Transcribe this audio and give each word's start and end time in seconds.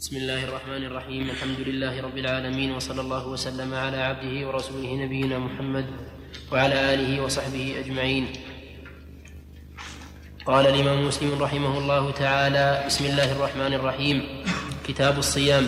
بسم 0.00 0.16
الله 0.16 0.44
الرحمن 0.44 0.82
الرحيم. 0.84 1.30
الحمد 1.30 1.60
لله 1.60 2.00
رب 2.00 2.18
العالمين 2.18 2.72
وصلى 2.72 3.00
الله 3.00 3.28
وسلم 3.28 3.74
على 3.74 3.96
عبده 3.96 4.48
ورسوله 4.48 4.92
نبينا 4.94 5.38
محمد 5.38 5.86
وعلى 6.52 6.94
آله 6.94 7.20
وصحبه 7.24 7.80
أجمعين. 7.80 8.28
قال 10.46 10.66
الإمام 10.66 11.08
مسلم 11.08 11.42
رحمه 11.42 11.78
الله 11.78 12.12
تعالى 12.12 12.84
بسم 12.86 13.04
الله 13.04 13.32
الرحمن 13.32 13.72
الرحيم. 13.72 14.44
كتاب 14.84 15.18
الصيام. 15.18 15.66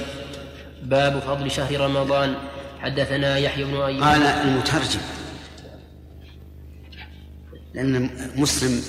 باب 0.83 1.19
فضل 1.25 1.51
شهر 1.51 1.81
رمضان. 1.81 2.37
حدثنا 2.85 3.39
يحيى 3.39 3.65
بن 3.65 3.81
أيوب. 3.81 4.03
قال 4.03 4.23
المترجم 4.23 5.01
لأن 7.75 8.11
مسلم 8.37 8.83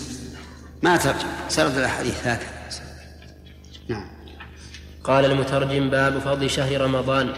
ما 0.84 0.98
ترجم 0.98 1.28
سرد 1.48 1.78
الأحاديث 1.78 2.28
هكذا 2.28 2.59
قال 5.10 5.26
المترجم 5.26 5.89
باب 5.89 6.20
فضل 6.20 6.50
شهر 6.50 6.82
رمضان. 6.82 7.30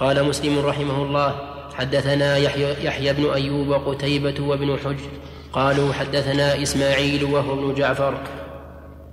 قال 0.00 0.24
مسلم 0.24 0.58
رحمه 0.58 1.02
الله 1.02 1.30
حدثنا 1.74 2.36
يحيى, 2.36 2.84
يحيى 2.84 3.12
بن 3.12 3.30
أيوب 3.30 3.68
وقتيبة 3.68 4.34
وابن 4.40 4.78
حجر 4.84 5.08
قالوا 5.52 5.92
حدثنا 5.92 6.62
إسماعيل 6.62 7.24
وهو 7.24 7.52
ابن 7.52 7.74
جعفر 7.74 8.14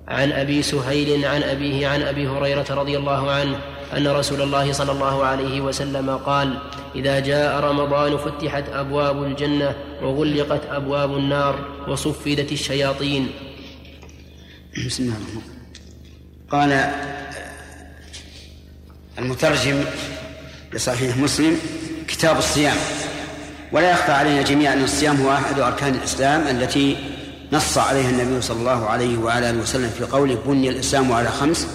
عن 0.07 0.31
أبي 0.31 0.61
سهيل 0.61 1.25
عن 1.25 1.43
أبيه 1.43 1.87
عن 1.87 2.01
أبي 2.01 2.27
هريرة 2.27 2.65
رضي 2.69 2.97
الله 2.97 3.31
عنه 3.31 3.59
أن 3.97 4.07
رسول 4.07 4.41
الله 4.41 4.71
صلى 4.71 4.91
الله 4.91 5.25
عليه 5.25 5.61
وسلم 5.61 6.09
قال 6.09 6.57
إذا 6.95 7.19
جاء 7.19 7.59
رمضان 7.59 8.17
فتحت 8.17 8.69
أبواب 8.69 9.23
الجنة 9.23 9.75
وغلقت 10.03 10.61
أبواب 10.69 11.17
النار 11.17 11.55
وصفدت 11.87 12.51
الشياطين. 12.51 13.27
بسم 14.85 15.03
الله 15.03 15.15
الرحمن 15.15 15.57
قال 16.51 16.71
المترجم 19.19 19.83
لصحيح 20.73 21.17
مسلم 21.17 21.57
كتاب 22.07 22.37
الصيام. 22.37 22.75
ولا 23.71 23.91
يخفى 23.91 24.11
علينا 24.11 24.41
جميعا 24.41 24.73
أن 24.73 24.83
الصيام 24.83 25.21
هو 25.21 25.33
أحد 25.33 25.59
أركان 25.59 25.95
الإسلام 25.95 26.47
التي 26.47 26.97
نص 27.51 27.77
عليها 27.77 28.09
النبي 28.09 28.41
صلى 28.41 28.59
الله 28.59 28.89
عليه 28.89 29.17
وعلى 29.17 29.49
آله 29.49 29.61
وسلم 29.61 29.89
في 29.89 30.03
قوله 30.03 30.37
بني 30.45 30.69
الإسلام 30.69 31.11
على 31.11 31.29
خمس 31.29 31.67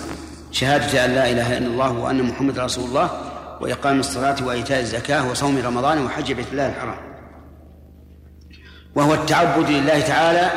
شهادة 0.52 1.04
أن 1.04 1.10
لا 1.10 1.30
إله 1.30 1.58
إلا 1.58 1.66
الله 1.66 1.92
وأن 1.92 2.22
محمد 2.22 2.58
رسول 2.58 2.84
الله 2.84 3.10
وإقام 3.60 4.00
الصلاة 4.00 4.36
وإيتاء 4.44 4.80
الزكاة 4.80 5.30
وصوم 5.30 5.58
رمضان 5.64 6.04
وحج 6.04 6.32
بيت 6.32 6.46
الله 6.52 6.68
الحرام. 6.68 6.98
وهو 8.94 9.14
التعبد 9.14 9.70
لله 9.70 10.00
تعالى 10.00 10.50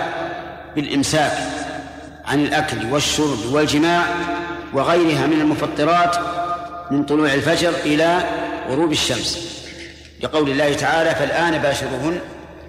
بالإمساك 0.76 1.38
عن 2.26 2.40
الأكل 2.40 2.86
والشرب 2.86 3.40
والجماع 3.52 4.04
وغيرها 4.74 5.26
من 5.26 5.42
المفطرات 5.42 6.16
من 6.92 7.04
طلوع 7.06 7.34
الفجر 7.34 7.74
إلى 7.86 8.24
غروب 8.70 8.92
الشمس. 8.92 9.56
لقول 10.24 10.50
الله 10.50 10.74
تعالى 10.74 11.16
فالآن 11.16 11.58
باشروهن 11.58 12.20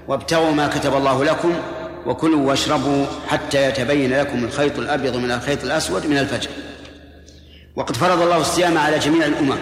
وابتغوا 0.09 0.51
ما 0.51 0.67
كتب 0.67 0.97
الله 0.97 1.25
لكم 1.25 1.53
وكلوا 2.07 2.49
واشربوا 2.49 3.07
حتى 3.29 3.69
يتبين 3.69 4.19
لكم 4.19 4.45
الخيط 4.45 4.79
الأبيض 4.79 5.17
من 5.17 5.31
الخيط 5.31 5.65
الأسود 5.65 6.07
من 6.07 6.19
الفجر. 6.19 6.51
وقد 7.77 7.97
فرض 7.97 8.23
الله 8.23 8.37
الصيام 8.37 8.79
على 8.79 8.99
جميع 8.99 9.27
الأمم. 9.27 9.59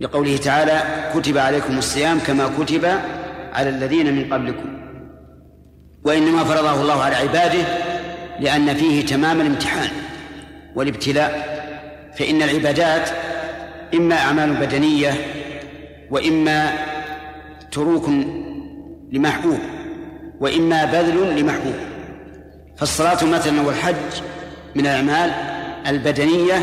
لقوله 0.00 0.36
تعالى 0.36 0.82
كتب 1.14 1.38
عليكم 1.38 1.78
الصيام 1.78 2.18
كما 2.18 2.50
كتب 2.58 2.84
على 3.52 3.68
الذين 3.68 4.14
من 4.14 4.32
قبلكم. 4.34 4.78
وإنما 6.04 6.44
فرضه 6.44 6.80
الله 6.82 7.02
على 7.02 7.16
عباده 7.16 7.64
لأن 8.40 8.74
فيه 8.74 9.06
تمام 9.06 9.40
الامتحان 9.40 9.90
والابتلاء. 10.74 11.58
فإن 12.18 12.42
العبادات 12.42 13.08
إما 13.94 14.14
أعمال 14.14 14.54
بدنية 14.54 15.12
وإما 16.10 16.72
تروك 17.72 18.10
لمحبوب 19.12 19.58
وإما 20.40 20.84
بذل 20.84 21.40
لمحبوب. 21.40 21.74
فالصلاة 22.76 23.24
مثلا 23.24 23.60
والحج 23.60 24.22
من 24.74 24.86
الأعمال 24.86 25.30
البدنية 25.86 26.54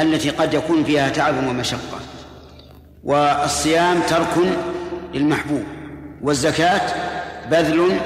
التي 0.00 0.30
قد 0.30 0.54
يكون 0.54 0.84
فيها 0.84 1.08
تعب 1.08 1.34
ومشقة. 1.48 2.00
والصيام 3.04 4.00
ترك 4.00 4.56
للمحبوب 5.14 5.64
والزكاة 6.22 6.80
بذل 7.50 7.98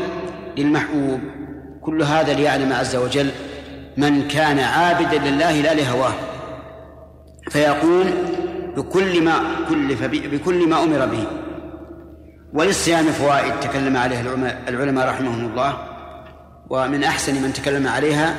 للمحبوب. 0.58 1.20
كل 1.80 2.02
هذا 2.02 2.34
ليعلم 2.34 2.72
عز 2.72 2.96
وجل 2.96 3.30
من 3.96 4.28
كان 4.28 4.58
عابدا 4.58 5.18
لله 5.18 5.60
لا 5.60 5.74
لهواه. 5.74 6.12
فيقول 7.50 8.06
بكل 8.76 9.24
ما 9.24 9.40
كلف 9.68 10.04
بكل 10.04 10.68
ما 10.68 10.82
أمر 10.82 11.06
به. 11.06 11.26
وللصيام 12.52 13.06
فوائد 13.06 13.60
تكلم 13.60 13.96
عليها 13.96 14.20
العلماء 14.68 15.08
رحمهم 15.08 15.46
الله. 15.46 15.78
ومن 16.70 17.04
أحسن 17.04 17.42
من 17.42 17.52
تكلم 17.52 17.88
عليها 17.88 18.36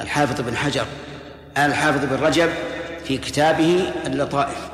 الحافظ 0.00 0.40
بن 0.40 0.56
حجر 0.56 0.86
الحافظ 1.58 2.04
بن 2.04 2.24
رجب 2.24 2.48
في 3.04 3.18
كتابه 3.18 3.92
اللطائف. 4.06 4.70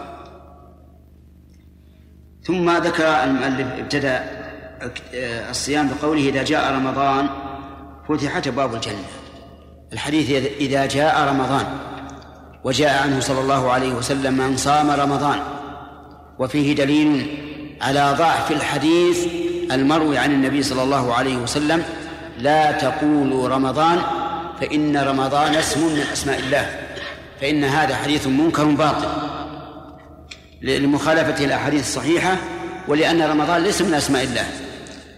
ثم 2.43 2.71
ذكر 2.71 3.05
المؤلف 3.05 3.67
ابتدأ 3.79 4.25
الصيام 5.51 5.89
بقوله 5.89 6.29
إذا 6.29 6.43
جاء 6.43 6.75
رمضان 6.75 7.29
فتحت 8.09 8.47
أبواب 8.47 8.75
الجنة. 8.75 9.05
الحديث 9.93 10.31
إذا 10.61 10.87
جاء 10.87 11.29
رمضان. 11.29 11.67
وجاء 12.65 13.03
عنه 13.03 13.21
صلى 13.21 13.41
الله 13.41 13.71
عليه 13.71 13.93
وسلم 13.93 14.35
من 14.35 14.57
صام 14.57 14.91
رمضان. 14.91 15.39
وفيه 16.39 16.75
دليل 16.75 17.37
على 17.83 18.15
ضعف 18.19 18.51
الحديث 18.51 19.27
المروي 19.73 20.19
عن 20.19 20.33
النبي 20.33 20.63
صلى 20.63 20.83
الله 20.83 21.15
عليه 21.15 21.37
وسلم 21.37 21.83
لا 22.39 22.73
تقولوا 22.73 23.49
رمضان 23.49 23.99
فإن 24.61 24.97
رمضان 24.97 25.55
اسم 25.55 25.81
من 25.81 26.05
أسماء 26.13 26.39
الله 26.39 26.67
فإن 27.41 27.65
هذا 27.65 27.97
حديث 27.97 28.27
منكر 28.27 28.65
باطل. 28.65 29.09
لمخالفة 30.63 31.45
الأحاديث 31.45 31.81
الصحيحة 31.81 32.37
ولأن 32.89 33.23
رمضان 33.23 33.63
ليس 33.63 33.83
من 33.83 33.95
أسماء 33.95 34.25
الله. 34.25 34.47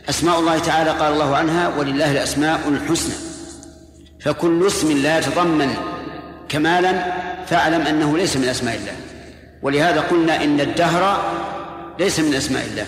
أسماء 0.09 0.41
الله 0.41 0.59
تعالى 0.59 0.91
قال 0.91 1.13
الله 1.13 1.37
عنها 1.37 1.69
ولله 1.79 2.13
الأسماء 2.13 2.61
الحسنى. 2.69 3.15
فكل 4.21 4.67
اسم 4.67 5.03
لا 5.03 5.19
يتضمن 5.19 5.75
كمالا 6.49 7.23
فاعلم 7.47 7.81
أنه 7.81 8.19
ليس 8.19 8.37
من 8.37 8.49
أسماء 8.49 8.77
الله. 8.77 8.93
ولهذا 9.63 10.01
قلنا 10.01 10.45
إن 10.45 10.61
الدهر 10.61 11.25
ليس 11.99 12.21
من 12.21 12.35
أسماء 12.35 12.65
الله. 12.67 12.87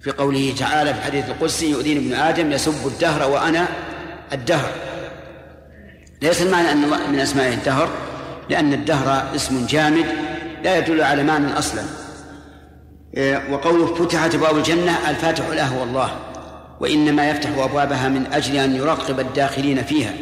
في 0.00 0.10
قوله 0.10 0.54
تعالى 0.58 0.94
في 0.94 0.98
الحديث 0.98 1.28
القدسي 1.28 1.70
يؤذيني 1.70 2.00
ابن 2.00 2.14
آدم 2.14 2.52
يسب 2.52 2.86
الدهر 2.86 3.30
وأنا 3.30 3.68
الدهر. 4.32 4.70
ليس 6.22 6.42
المعنى 6.42 6.72
أن 6.72 6.84
الله 6.84 7.10
من 7.10 7.20
أسمائه 7.20 7.54
الدهر؟ 7.54 7.88
لأن 8.50 8.72
الدهر 8.72 9.34
اسم 9.34 9.66
جامد 9.66 10.06
لا 10.64 10.78
يدل 10.78 11.02
على 11.02 11.22
معنى 11.22 11.58
أصلا. 11.58 11.82
وقوله 13.50 13.94
فتحت 13.94 14.34
أبواب 14.34 14.56
الجنة 14.56 15.10
الفاتح 15.10 15.48
له 15.48 15.66
هو 15.66 15.82
الله. 15.82 16.10
وإنما 16.80 17.30
يفتح 17.30 17.50
أبوابها 17.50 18.08
من 18.08 18.26
أجل 18.32 18.56
أن 18.56 18.76
يراقب 18.76 19.20
الداخلين 19.20 19.82
فيها. 19.82 20.12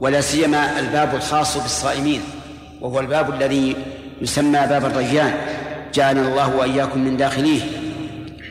ولا 0.00 0.20
سيما 0.20 0.78
الباب 0.78 1.14
الخاص 1.14 1.58
بالصائمين 1.58 2.20
وهو 2.80 3.00
الباب 3.00 3.34
الذي 3.34 3.76
يسمى 4.22 4.58
باب 4.68 4.84
الريان 4.84 5.34
جعلنا 5.94 6.28
الله 6.28 6.56
وإياكم 6.56 7.00
من 7.00 7.16
داخليه. 7.16 7.60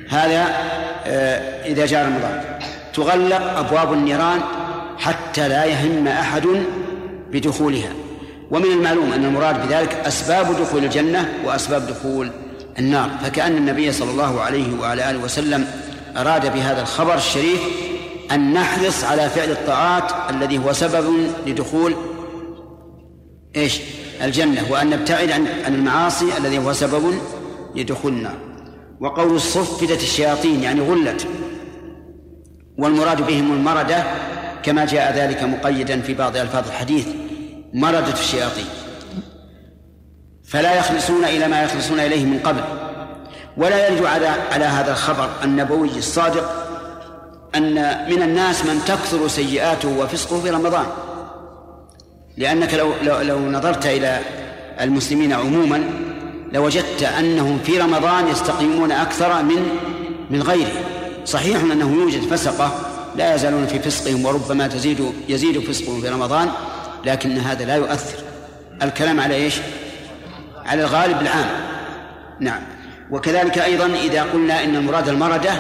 هذا 0.10 0.48
إذا 1.66 1.86
جاء 1.86 2.06
رمضان. 2.06 2.44
تغلق 2.94 3.58
أبواب 3.58 3.94
النيران 3.94 4.40
حتى 4.98 5.48
لا 5.48 5.66
يهم 5.66 6.08
أحد 6.08 6.48
بدخولها. 7.32 7.90
ومن 8.52 8.66
المعلوم 8.66 9.14
أن 9.14 9.26
المراد 9.26 9.68
بذلك 9.68 9.94
أسباب 9.94 10.62
دخول 10.62 10.84
الجنة 10.84 11.34
وأسباب 11.46 11.88
دخول 11.88 12.32
النار. 12.80 13.10
فكأن 13.24 13.58
النبي 13.58 13.92
صلى 13.92 14.12
الله 14.12 14.42
عليه 14.42 14.80
وعلى 14.80 15.10
آله 15.10 15.20
وسلم 15.20 15.68
أراد 16.18 16.54
بهذا 16.54 16.82
الخبر 16.82 17.16
الشريف 17.16 17.60
أن 18.34 18.54
نحرص 18.54 19.04
على 19.04 19.30
فعل 19.30 19.52
الطاعات 19.52 20.12
الذي 20.30 20.58
هو 20.58 20.74
سبب 20.74 21.14
لدخول 21.48 21.96
إيش؟ 23.56 23.80
الجنة 24.22 24.62
وأن 24.70 24.90
نبتعد 24.90 25.32
عن 25.32 25.48
المعاصي 25.68 26.38
الذي 26.38 26.58
هو 26.58 26.74
سبب 26.74 27.14
لدخول 27.76 28.14
النار. 28.14 28.38
وقول 29.00 29.42
صفدت 29.42 30.04
الشياطين 30.04 30.64
يعني 30.64 30.82
غلت. 30.82 31.28
والمراد 32.78 33.28
بهم 33.28 33.54
المردة 33.54 34.04
كما 34.64 34.86
جاء 34.86 35.18
ذلك 35.18 35.44
مقيدا 35.44 36.02
في 36.02 36.14
بعض 36.14 36.38
ألفاظ 36.38 36.68
الحديث 36.68 37.08
مردة 37.74 38.14
الشياطين. 38.14 38.66
فلا 40.46 40.76
يخلصون 40.76 41.26
إلى 41.26 41.48
ما 41.48 41.64
يخلصون 41.64 42.00
إليه 42.00 42.26
من 42.26 42.40
قبل. 42.40 42.64
ولا 43.58 43.88
يرد 43.88 44.06
على 44.06 44.28
على 44.28 44.66
هذا 44.66 44.92
الخبر 44.92 45.30
النبوي 45.44 45.98
الصادق 45.98 46.73
أن 47.56 47.74
من 48.10 48.22
الناس 48.22 48.66
من 48.66 48.82
تكثر 48.86 49.28
سيئاته 49.28 50.00
وفسقه 50.00 50.42
في 50.42 50.50
رمضان. 50.50 50.86
لأنك 52.38 52.74
لو 52.74 52.94
لو, 53.04 53.22
لو 53.22 53.40
نظرت 53.40 53.86
إلى 53.86 54.20
المسلمين 54.82 55.34
عموما 55.34 55.84
لوجدت 56.54 57.04
أنهم 57.04 57.60
في 57.60 57.80
رمضان 57.80 58.28
يستقيمون 58.28 58.92
أكثر 58.92 59.44
من 59.44 59.70
من 60.30 60.42
غيره. 60.42 60.72
صحيح 61.26 61.62
أنه 61.62 61.94
يوجد 61.94 62.22
فسقة 62.22 62.72
لا 63.16 63.36
يزالون 63.36 63.66
في 63.66 63.80
فسقهم 63.80 64.26
وربما 64.26 64.68
تزيد 64.68 65.14
يزيد 65.30 65.60
فسقهم 65.60 66.02
في 66.02 66.10
رمضان 66.10 66.50
لكن 67.06 67.38
هذا 67.38 67.66
لا 67.66 67.76
يؤثر. 67.76 68.18
الكلام 68.82 69.20
على 69.20 69.36
إيش؟ 69.36 69.56
على 70.66 70.82
الغالب 70.82 71.22
العام. 71.22 71.50
نعم. 72.40 72.62
وكذلك 73.12 73.58
أيضا 73.58 73.86
إذا 73.86 74.24
قلنا 74.24 74.64
إن 74.64 74.76
المراد 74.76 75.10
المردة 75.10 75.54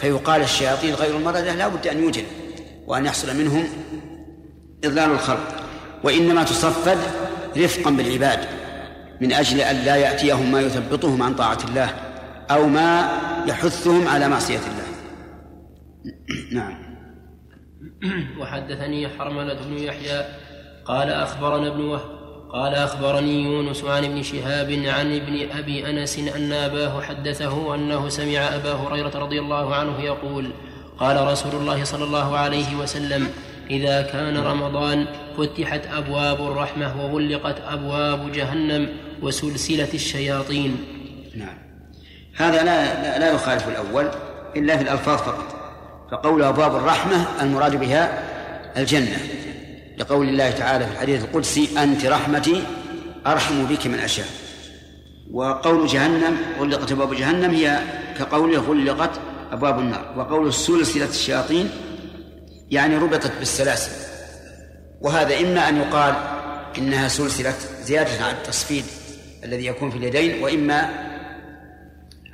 فيقال 0.00 0.42
الشياطين 0.42 0.94
غير 0.94 1.16
المردة 1.16 1.54
لا 1.54 1.68
بد 1.68 1.86
أن 1.86 2.02
يوجد 2.02 2.24
وأن 2.86 3.06
يحصل 3.06 3.36
منهم 3.36 3.68
إضلال 4.84 5.10
الخلق. 5.10 5.56
وإنما 6.04 6.44
تصفد 6.44 6.98
رفقا 7.56 7.90
بالعباد 7.90 8.38
من 9.20 9.32
أجل 9.32 9.60
أن 9.60 9.76
لا 9.76 9.96
يأتيهم 9.96 10.52
ما 10.52 10.60
يثبطهم 10.60 11.22
عن 11.22 11.34
طاعة 11.34 11.58
الله 11.68 11.88
أو 12.50 12.66
ما 12.66 13.08
يحثهم 13.46 14.08
على 14.08 14.28
معصية 14.28 14.58
الله. 14.58 14.90
نعم. 16.60 16.90
وحدثني 18.40 19.08
حرملة 19.08 19.54
بن 19.54 19.78
يحيى 19.78 20.24
قال 20.84 21.08
أخبرنا 21.10 21.68
ابن 21.68 21.80
وهب 21.80 22.19
قال 22.52 22.74
أخبرني 22.74 23.42
يونس 23.44 23.84
عن 23.84 24.04
ابن 24.04 24.22
شهاب 24.22 24.72
عن 24.86 25.16
ابن 25.16 25.50
أبي 25.58 25.90
أنس 25.90 26.18
أن 26.18 26.52
أباه 26.52 27.00
حدثه 27.02 27.74
أنه 27.74 28.08
سمع 28.08 28.38
أبا 28.38 28.72
هريرة 28.72 29.12
رضي 29.14 29.40
الله 29.40 29.74
عنه 29.74 30.00
يقول 30.00 30.50
قال 30.98 31.26
رسول 31.26 31.54
الله 31.54 31.84
صلى 31.84 32.04
الله 32.04 32.36
عليه 32.36 32.76
وسلم 32.76 33.28
إذا 33.70 34.02
كان 34.02 34.36
رمضان 34.36 35.06
فتحت 35.38 35.80
أبواب 35.86 36.40
الرحمة 36.40 37.04
وغلقت 37.04 37.56
أبواب 37.68 38.32
جهنم 38.32 38.88
وسلسلة 39.22 39.88
الشياطين. 39.94 40.76
نعم. 41.34 41.58
هذا 42.36 42.62
لا 42.62 43.18
لا 43.18 43.32
يخالف 43.32 43.68
الأول 43.68 44.08
إلا 44.56 44.76
في 44.76 44.82
الألفاظ 44.82 45.18
فقط. 45.18 45.56
فقول 46.10 46.42
أبواب 46.42 46.76
الرحمة 46.76 47.26
المراد 47.42 47.76
بها 47.76 48.22
الجنة. 48.76 49.39
لقول 50.00 50.28
الله 50.28 50.50
تعالى 50.50 50.86
في 50.86 50.92
الحديث 50.92 51.24
القدسي 51.24 51.82
أنت 51.82 52.06
رحمتي 52.06 52.62
أرحم 53.26 53.64
بك 53.64 53.86
من 53.86 53.98
أشاء. 53.98 54.26
وقول 55.32 55.86
جهنم 55.86 56.36
غلقت 56.58 56.92
أبواب 56.92 57.14
جهنم 57.14 57.50
هي 57.50 57.80
كقوله 58.18 58.58
غلقت 58.58 59.20
أبواب 59.52 59.78
النار. 59.78 60.14
وقول 60.16 60.54
سلسلة 60.54 61.08
الشياطين 61.08 61.70
يعني 62.70 62.96
ربطت 62.96 63.32
بالسلاسل. 63.38 63.92
وهذا 65.00 65.40
إما 65.40 65.68
أن 65.68 65.76
يقال 65.76 66.14
إنها 66.78 67.08
سلسلة 67.08 67.54
زيادة 67.82 68.24
على 68.24 68.32
التصفيد 68.32 68.84
الذي 69.44 69.66
يكون 69.66 69.90
في 69.90 69.96
اليدين 69.96 70.42
وإما 70.42 70.88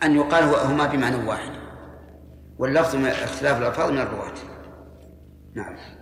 أن 0.03 0.17
يقال 0.17 0.45
هما 0.45 0.87
بمعنى 0.87 1.17
واحد. 1.29 1.51
واللفظ 2.59 2.97
من 2.97 3.07
اختلاف 3.07 3.59
الألفاظ 3.59 3.91
من 3.91 3.99
الرواة. 3.99 4.35
نعم. 5.55 5.96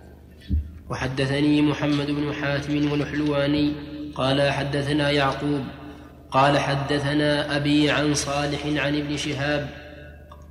وحدثني 0.89 1.61
محمد 1.61 2.11
بن 2.11 2.33
حاتم 2.33 2.91
والحلواني 2.91 3.73
قال 4.15 4.51
حدثنا 4.51 5.11
يعقوب 5.11 5.63
قال 6.31 6.59
حدثنا 6.59 7.55
أبي 7.55 7.91
عن 7.91 8.13
صالح 8.13 8.65
عن 8.65 8.95
ابن 8.95 9.17
شهاب 9.17 9.69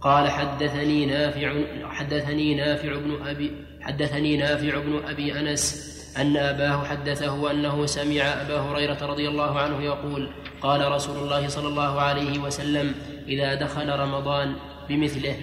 قال 0.01 0.31
حدثني 0.31 1.07
نافع 1.07 1.55
حدثني 1.89 2.55
نافع 2.55 2.99
بن 2.99 3.27
أبي 3.27 3.53
حدثني 3.81 4.37
نافع 4.37 4.79
بن 4.79 5.01
أبي 5.09 5.41
أنس 5.41 5.95
أن 6.17 6.37
أباه 6.37 6.85
حدثه 6.85 7.51
أنه 7.51 7.87
سمع 7.87 8.23
أبا 8.23 8.61
هريرة 8.61 9.07
رضي 9.07 9.29
الله 9.29 9.61
عنه 9.61 9.83
يقول 9.83 10.31
قال 10.61 10.93
رسول 10.93 11.17
الله 11.17 11.49
صلى 11.49 11.69
الله 11.69 12.01
عليه 12.01 12.39
وسلم 12.39 12.95
إذا 13.29 13.55
دخل 13.55 13.89
رمضان 13.89 14.57
بمثله. 14.89 15.37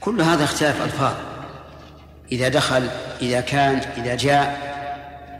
كل 0.00 0.20
هذا 0.20 0.44
اختلاف 0.44 0.82
ألفاظ. 0.82 1.39
إذا 2.32 2.48
دخل 2.48 2.88
إذا 3.22 3.40
كان 3.40 3.76
إذا 3.76 4.16
جاء 4.16 4.70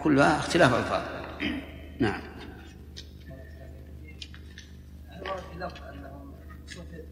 كلها 0.03 0.39
اختلاف 0.39 0.75
ألفاظ. 0.75 1.03
نعم. 2.01 2.21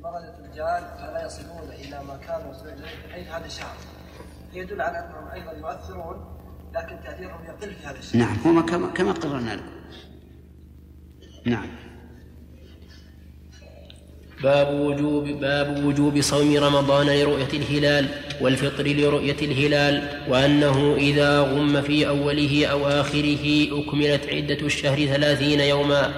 مرض 0.03 0.23
الرجال 0.23 0.83
فلا 0.99 1.27
يصلون 1.27 1.69
إلى 1.73 2.05
ما 2.05 2.17
كانوا 2.17 2.51
يصلون 2.55 2.73
اليه 2.73 3.25
في 3.25 3.31
هذا 3.31 3.47
الشهر 3.47 3.77
يدل 4.53 4.81
على 4.81 4.99
انهم 4.99 5.29
أيضا 5.29 5.53
يؤثرون 5.53 6.39
لكن 6.75 6.97
تاثيرهم 7.05 7.45
يقل 7.45 7.75
في 7.75 7.87
هذا 7.87 7.99
الشهر 7.99 8.23
نعم 8.23 8.37
هو 8.47 8.67
كما 8.67 8.89
كما 8.89 9.13
قررنا. 9.13 9.51
لكم 9.51 9.65
نعم. 11.47 11.69
باب 14.43 14.81
وجوب 14.81 15.25
باب 15.25 15.85
وجوب 15.85 16.21
صوم 16.21 16.57
رمضان 16.57 17.07
لرؤية 17.07 17.49
الهلال 17.55 18.07
والفطر 18.41 18.87
لرؤية 18.87 19.37
الهلال 19.43 20.03
وأنه 20.29 20.95
إذا 20.99 21.41
غم 21.41 21.83
في 21.83 22.09
أوله 22.09 22.67
أو 22.67 22.87
آخره 22.87 23.67
أكملت 23.73 24.21
عدة 24.33 24.67
الشهر 24.67 25.07
ثلاثين 25.07 25.61
يوما. 25.61 26.13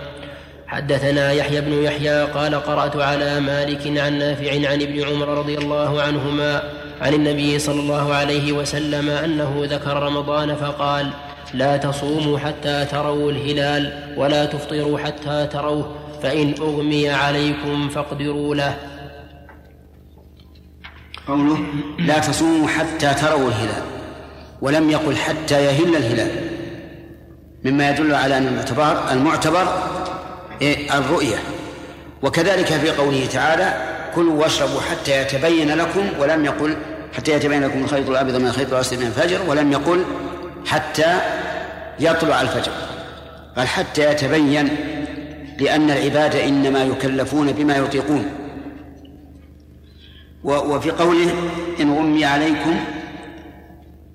حدثنا 0.66 1.32
يحيى 1.32 1.60
بن 1.60 1.82
يحيى 1.82 2.24
قال 2.24 2.54
قرأت 2.54 2.96
على 2.96 3.40
مالك 3.40 3.98
عن 3.98 4.18
نافع 4.18 4.52
عن 4.70 4.82
ابن 4.82 5.04
عمر 5.04 5.28
رضي 5.28 5.58
الله 5.58 6.02
عنهما 6.02 6.62
عن 7.00 7.14
النبي 7.14 7.58
صلى 7.58 7.80
الله 7.80 8.14
عليه 8.14 8.52
وسلم 8.52 9.10
أنه 9.10 9.66
ذكر 9.70 10.02
رمضان 10.02 10.54
فقال 10.54 11.10
لا 11.54 11.76
تصوموا 11.76 12.38
حتى 12.38 12.84
تروا 12.90 13.32
الهلال 13.32 14.14
ولا 14.16 14.44
تفطروا 14.44 14.98
حتى 14.98 15.48
تروه 15.52 15.99
فإن 16.22 16.54
أغمي 16.60 17.10
عليكم 17.10 17.88
فاقدروا 17.88 18.54
له. 18.54 18.76
قوله 21.28 21.58
لا 21.98 22.18
تصوموا 22.18 22.68
حتى 22.68 23.14
تروا 23.14 23.48
الهلال 23.48 23.82
ولم 24.60 24.90
يقل 24.90 25.16
حتى 25.16 25.64
يهل 25.64 25.96
الهلال. 25.96 26.30
مما 27.64 27.90
يدل 27.90 28.14
على 28.14 28.38
أن 28.38 28.46
المعتبر 28.46 29.12
المعتبر 29.12 29.66
إيه؟ 30.62 30.98
الرؤية. 30.98 31.36
وكذلك 32.22 32.66
في 32.66 32.90
قوله 32.90 33.26
تعالى 33.26 33.74
كلوا 34.14 34.42
واشربوا 34.42 34.80
حتى 34.80 35.22
يتبين 35.22 35.70
لكم 35.70 36.08
ولم 36.18 36.44
يقل 36.44 36.76
حتى 37.16 37.32
يتبين 37.32 37.64
لكم 37.64 37.84
الخيط 37.84 38.08
الأبيض 38.08 38.36
من 38.36 38.46
الخيط 38.46 38.72
الأسود 38.72 38.98
من 38.98 39.06
الفجر 39.06 39.38
ولم 39.46 39.72
يقل 39.72 40.04
حتى 40.66 41.18
يطلع 42.00 42.40
الفجر. 42.40 42.72
قال 43.56 43.68
حتى 43.68 44.10
يتبين 44.10 44.68
لأن 45.60 45.90
العباد 45.90 46.36
إنما 46.36 46.84
يكلفون 46.84 47.52
بما 47.52 47.76
يطيقون 47.76 48.24
وفي 50.44 50.90
قوله 50.90 51.34
إن 51.80 51.92
غمي 51.92 52.24
عليكم 52.24 52.76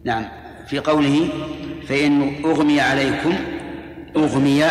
نعم 0.04 0.25
في 0.68 0.80
قوله 0.80 1.30
فإن 1.88 2.46
أغمي 2.46 2.82
عليكم 2.82 3.36
أغمي 4.16 4.66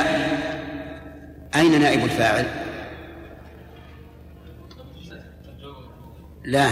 أين 1.56 1.80
نائب 1.80 2.04
الفاعل؟ 2.04 2.46
لا 6.44 6.68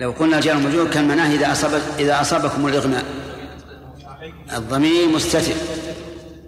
لو 0.00 0.10
قلنا 0.10 0.40
جار 0.40 0.56
مجرور 0.56 0.90
كان 0.90 1.08
معناه 1.08 1.34
إذا 1.34 1.52
أصاب 1.52 1.80
إذا 1.98 2.20
أصابكم 2.20 2.66
الإغماء. 2.66 3.04
الضمير 4.56 5.08
مستتر 5.08 5.54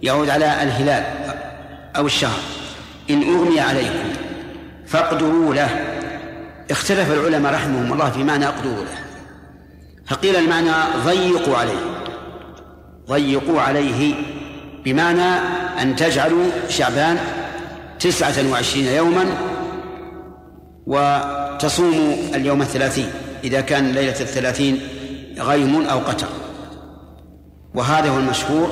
يعود 0.03 0.29
على 0.29 0.45
الهلال. 0.45 1.20
أو 1.95 2.05
الشهر. 2.05 2.39
إن 3.09 3.23
أغمي 3.23 3.59
عليكم 3.59 4.09
فاقدروا 4.87 5.53
له. 5.53 5.69
اختلف 6.71 7.11
العلماء 7.11 7.53
رحمهم 7.53 7.93
الله 7.93 8.09
في 8.09 8.23
معنى 8.23 8.47
اقدروا 8.47 8.83
له. 8.83 8.97
فقيل 10.07 10.35
المعنى 10.35 10.71
ضيقوا 11.05 11.57
عليه. 11.57 11.79
ضيقوا 13.07 13.61
عليه 13.61 14.13
بمعنى 14.85 15.29
أن 15.81 15.95
تجعلوا 15.95 16.45
شعبان 16.69 17.17
تسعة 17.99 18.51
وعشرين 18.51 18.85
يوما 18.85 19.25
وتصوموا 20.87 22.15
اليوم 22.35 22.61
الثلاثين. 22.61 23.09
إذا 23.43 23.61
كان 23.61 23.91
ليلة 23.91 24.19
الثلاثين 24.21 24.79
غيم 25.39 25.85
أو 25.85 25.99
قتر 25.99 26.27
وهذا 27.73 28.09
هو 28.09 28.17
المشهور 28.17 28.71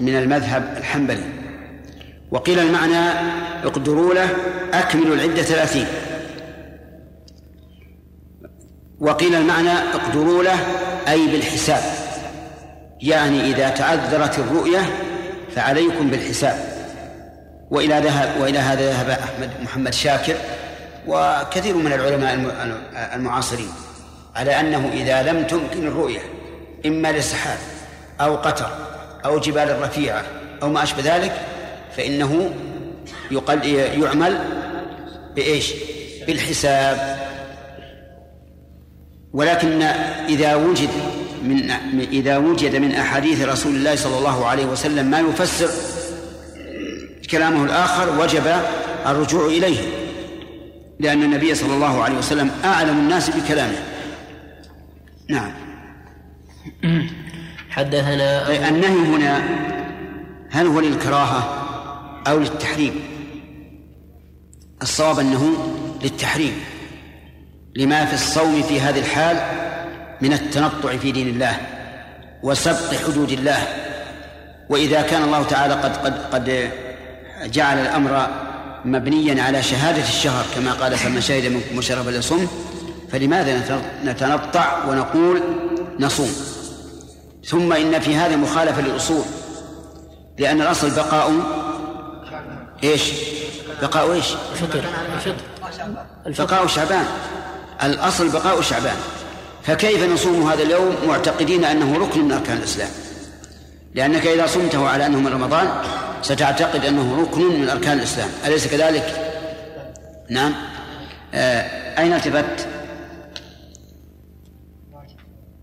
من 0.00 0.16
المذهب 0.16 0.74
الحنبلي. 0.76 1.35
وقيل 2.30 2.58
المعنى 2.58 3.10
اقدروا 3.64 4.14
له 4.14 4.28
أكملوا 4.72 5.14
العدة 5.14 5.42
ثلاثين. 5.42 5.86
وقيل 9.00 9.34
المعنى 9.34 9.72
اقدروا 9.72 10.42
له 10.42 10.58
أي 11.08 11.26
بالحساب. 11.26 11.82
يعني 13.00 13.40
إذا 13.40 13.68
تعذرت 13.68 14.38
الرؤية 14.38 14.80
فعليكم 15.54 16.10
بالحساب. 16.10 16.76
وإلى 17.70 17.94
ذهب 17.94 18.40
وإلى 18.40 18.58
هذا 18.58 18.90
ذهب 18.90 19.10
أحمد 19.10 19.50
محمد 19.62 19.94
شاكر 19.94 20.36
وكثير 21.06 21.76
من 21.76 21.92
العلماء 21.92 22.34
المعاصرين 23.14 23.70
على 24.36 24.60
أنه 24.60 24.90
إذا 24.92 25.22
لم 25.22 25.46
تمكن 25.46 25.86
الرؤية 25.86 26.20
إما 26.86 27.12
لسحاب 27.12 27.58
أو 28.20 28.36
قطر 28.36 28.70
أو 29.24 29.38
جبال 29.38 29.82
رفيعة 29.82 30.22
أو 30.62 30.68
ما 30.68 30.82
أشبه 30.82 31.16
ذلك 31.16 31.32
فإنه 31.96 32.54
يقل 33.30 33.66
يعمل 34.02 34.38
بإيش؟ 35.36 35.72
بالحساب. 36.26 37.16
ولكن 39.32 39.82
إذا 40.28 40.54
وجد 40.54 40.88
من 41.42 41.70
إذا 42.12 42.36
وجد 42.36 42.76
من 42.76 42.94
أحاديث 42.94 43.42
رسول 43.42 43.76
الله 43.76 43.96
صلى 43.96 44.18
الله 44.18 44.46
عليه 44.46 44.66
وسلم 44.66 45.06
ما 45.06 45.20
يفسر 45.20 45.68
كلامه 47.30 47.64
الآخر 47.64 48.20
وجب 48.20 48.46
الرجوع 49.06 49.46
إليه. 49.46 49.78
لأن 51.00 51.22
النبي 51.22 51.54
صلى 51.54 51.74
الله 51.74 52.02
عليه 52.02 52.18
وسلم 52.18 52.50
أعلم 52.64 52.98
الناس 52.98 53.30
بكلامه. 53.30 53.78
نعم. 55.30 55.52
حدثنا 57.70 58.68
النهي 58.68 58.98
هنا 58.98 59.42
هل 60.50 60.66
هو 60.66 60.80
للكراهة؟ 60.80 61.65
أو 62.28 62.38
للتحريم. 62.38 63.02
الصواب 64.82 65.18
أنه 65.18 65.56
للتحريم. 66.02 66.64
لما 67.76 68.04
في 68.04 68.14
الصوم 68.14 68.62
في 68.62 68.80
هذه 68.80 68.98
الحال 68.98 69.36
من 70.20 70.32
التنطع 70.32 70.96
في 70.96 71.12
دين 71.12 71.28
الله 71.28 71.56
وسبق 72.42 72.94
حدود 72.94 73.32
الله. 73.32 73.66
وإذا 74.68 75.02
كان 75.02 75.22
الله 75.22 75.42
تعالى 75.42 75.74
قد 75.74 75.96
قد 75.96 76.34
قد 76.34 76.70
جعل 77.44 77.78
الأمر 77.78 78.26
مبنيا 78.84 79.42
على 79.42 79.62
شهادة 79.62 80.02
الشهر 80.02 80.44
كما 80.54 80.72
قال 80.72 80.96
فمن 80.96 81.20
شهد 81.20 81.52
منكم 81.52 81.78
وشرب 81.78 82.08
لصم 82.08 82.46
فلماذا 83.12 83.82
نتنطع 84.04 84.84
ونقول 84.88 85.42
نصوم؟ 86.00 86.30
ثم 87.44 87.72
إن 87.72 88.00
في 88.00 88.16
هذا 88.16 88.36
مخالفة 88.36 88.82
للأصول 88.82 89.24
لأن 90.38 90.62
الأصل 90.62 90.90
بقاء 90.90 91.32
إيش؟ 92.84 93.12
بقاء 93.82 94.12
إيش؟ 94.12 94.34
الفطر 94.52 96.44
بقاء 96.44 96.66
شعبان. 96.66 97.04
الأصل 97.82 98.28
بقاء 98.28 98.60
شعبان. 98.60 98.96
فكيف 99.62 100.12
نصوم 100.12 100.50
هذا 100.50 100.62
اليوم 100.62 100.96
معتقدين 101.08 101.64
أنه 101.64 101.98
ركن 101.98 102.24
من 102.24 102.32
أركان 102.32 102.56
الإسلام؟ 102.56 102.88
لأنك 103.94 104.26
إذا 104.26 104.46
صمته 104.46 104.88
على 104.88 105.06
أنه 105.06 105.18
من 105.18 105.32
رمضان 105.32 105.82
ستعتقد 106.22 106.84
أنه 106.84 107.22
ركن 107.22 107.60
من 107.60 107.68
أركان 107.68 107.98
الإسلام. 107.98 108.28
أليس 108.46 108.66
كذلك؟ 108.66 109.32
نعم. 110.30 110.54
آه 111.34 112.00
أين 112.00 112.12
التفت؟ 112.12 112.68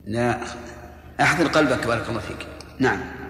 لا. 0.08 0.40
أحضر 1.22 1.48
قلبك 1.48 1.88
بارك 1.88 2.10
الله 2.10 2.22
فيك. 2.22 2.48
نعم. 2.80 3.23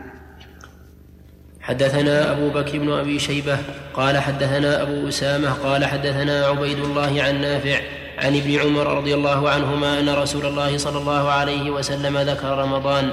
حدثنا 1.64 2.32
أبو 2.32 2.50
بكر 2.50 2.78
بن 2.78 2.92
أبي 2.92 3.20
شيبة 3.20 3.58
قال 3.94 4.18
حدثنا 4.18 4.82
أبو 4.82 5.08
أسامة 5.08 5.50
قال 5.50 5.86
حدثنا 5.86 6.46
عبيد 6.46 6.80
الله 6.80 7.24
عن 7.24 7.42
نافع 7.42 7.80
عن 8.18 8.36
ابن 8.36 8.60
عمر 8.60 8.98
رضي 8.98 9.14
الله 9.14 9.50
عنهما 9.50 10.00
أن 10.00 10.10
رسول 10.10 10.46
الله 10.46 10.78
صلى 10.78 10.98
الله 10.98 11.30
عليه 11.30 11.72
وسلم 11.72 12.18
ذكر 12.18 12.58
رمضان 12.58 13.10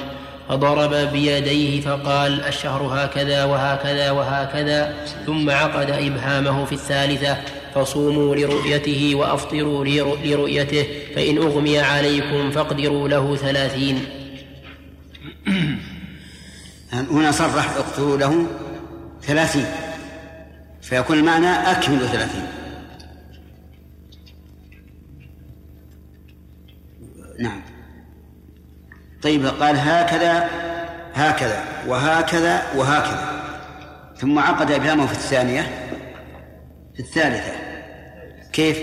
فضرب 0.48 0.94
بيديه 1.12 1.80
فقال 1.80 2.44
الشهر 2.44 2.82
هكذا 2.82 3.44
وهكذا 3.44 4.10
وهكذا 4.10 4.94
ثم 5.26 5.50
عقد 5.50 5.90
إبهامه 5.90 6.64
في 6.64 6.72
الثالثة 6.72 7.36
فصوموا 7.74 8.36
لرؤيته 8.36 9.14
وأفطروا 9.14 9.84
لرؤيته 10.24 10.86
فإن 11.16 11.38
أغمي 11.38 11.78
عليكم 11.78 12.50
فاقدروا 12.50 13.08
له 13.08 13.36
ثلاثين. 13.36 14.19
هنا 16.92 17.30
صرح 17.30 17.76
اقتلوا 17.76 18.16
له 18.18 18.46
ثلاثين 19.22 19.66
فيكون 20.82 21.18
المعنى 21.18 21.46
أكملوا 21.46 22.06
ثلاثين. 22.06 22.46
نعم. 27.38 27.62
طيب 29.22 29.46
قال 29.46 29.76
هكذا 29.78 30.48
هكذا 31.14 31.64
وهكذا 31.86 32.62
وهكذا. 32.76 33.40
ثم 34.16 34.38
عقد 34.38 34.70
إبهامه 34.70 35.06
في 35.06 35.12
الثانية 35.12 35.62
في 36.94 37.00
الثالثة. 37.00 37.52
كيف؟ 38.52 38.78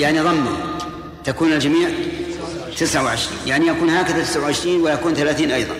يعني 0.00 0.20
ضمه. 0.20 0.78
تكون 1.24 1.52
الجميع 1.52 1.88
تسعة 2.78 3.04
وعشرين 3.04 3.38
يعني 3.46 3.66
يكون 3.66 3.90
هكذا 3.90 4.22
تسعة 4.22 4.42
وعشرين 4.42 4.80
ويكون 4.80 5.14
ثلاثين 5.14 5.50
أيضا. 5.50 5.74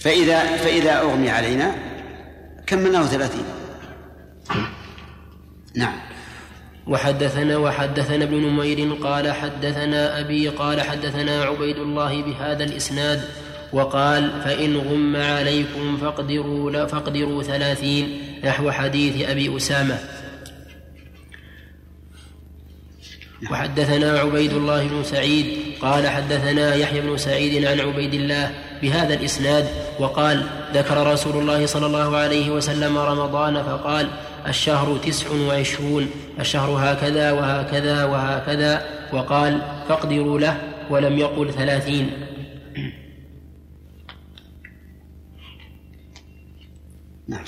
فإذا 0.00 0.56
فإذا 0.56 1.00
أغمي 1.00 1.30
علينا 1.30 1.74
كملناه 2.66 3.06
ثلاثين. 3.06 3.44
نعم. 5.74 5.94
وحدثنا 6.86 7.56
وحدثنا 7.56 8.24
ابن 8.24 8.36
نمير 8.36 8.92
قال 9.02 9.32
حدثنا 9.32 10.20
أبي 10.20 10.48
قال 10.48 10.80
حدثنا 10.80 11.42
عبيد 11.42 11.76
الله 11.76 12.22
بهذا 12.22 12.64
الإسناد 12.64 13.22
وقال 13.72 14.30
فإن 14.44 14.76
غم 14.76 15.16
عليكم 15.16 15.96
فاقدروا 15.96 16.86
فاقدروا 16.86 17.42
ثلاثين 17.42 18.20
نحو 18.44 18.70
حديث 18.70 19.28
أبي 19.28 19.56
أسامة. 19.56 19.98
وحدثنا 23.50 24.18
عبيد 24.18 24.52
الله 24.52 24.86
بن 24.88 25.04
سعيد 25.04 25.46
قال 25.80 26.08
حدثنا 26.08 26.74
يحيى 26.74 27.00
بن 27.00 27.16
سعيد 27.16 27.64
عن 27.64 27.80
عبيد 27.80 28.14
الله 28.14 28.50
بهذا 28.82 29.14
الإسناد 29.14 29.68
وقال 29.98 30.46
ذكر 30.74 31.12
رسول 31.12 31.36
الله 31.36 31.66
صلى 31.66 31.86
الله 31.86 32.16
عليه 32.16 32.50
وسلم 32.50 32.98
رمضان 32.98 33.62
فقال 33.62 34.08
الشهر 34.48 34.98
تسع 34.98 35.30
وعشرون 35.30 36.10
الشهر 36.40 36.70
هكذا 36.70 37.32
وهكذا 37.32 38.04
وهكذا 38.04 38.86
وقال 39.12 39.62
فاقدروا 39.88 40.40
له 40.40 40.56
ولم 40.90 41.18
يقل 41.18 41.52
ثلاثين. 41.52 42.10
نعم. 47.28 47.44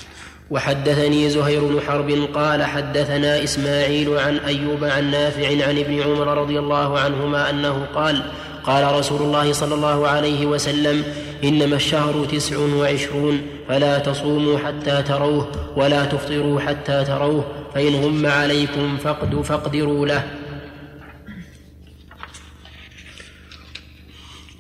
وحدثني 0.51 1.31
زهير 1.31 1.65
بن 1.65 1.81
حرب 1.81 2.11
قال 2.35 2.63
حدثنا 2.63 3.45
إسماعيل 3.45 4.19
عن 4.19 4.37
أيوب 4.37 4.85
عن 4.85 5.11
نافع 5.11 5.49
عن 5.49 5.79
ابن 5.79 6.01
عمر 6.03 6.39
رضي 6.39 6.59
الله 6.59 6.99
عنهما 6.99 7.51
أنه 7.51 7.87
قال 7.95 8.23
قال 8.65 8.95
رسول 8.95 9.23
الله 9.23 9.53
صلى 9.53 9.75
الله 9.75 10.09
عليه 10.09 10.47
وسلم 10.47 11.05
إنما 11.45 11.77
الشهر 11.77 12.25
تسع 12.25 12.57
وعشرون 12.59 13.43
فلا 13.69 13.99
تصوموا 13.99 14.59
حتى 14.59 15.03
تروه 15.03 15.49
ولا 15.77 16.05
تفطروا 16.05 16.61
حتى 16.61 17.05
تروه 17.05 17.45
فإن 17.75 17.95
غم 17.95 18.27
عليكم 18.27 18.97
فقد 18.97 19.43
فاقدروا 19.43 20.07
له. 20.07 20.23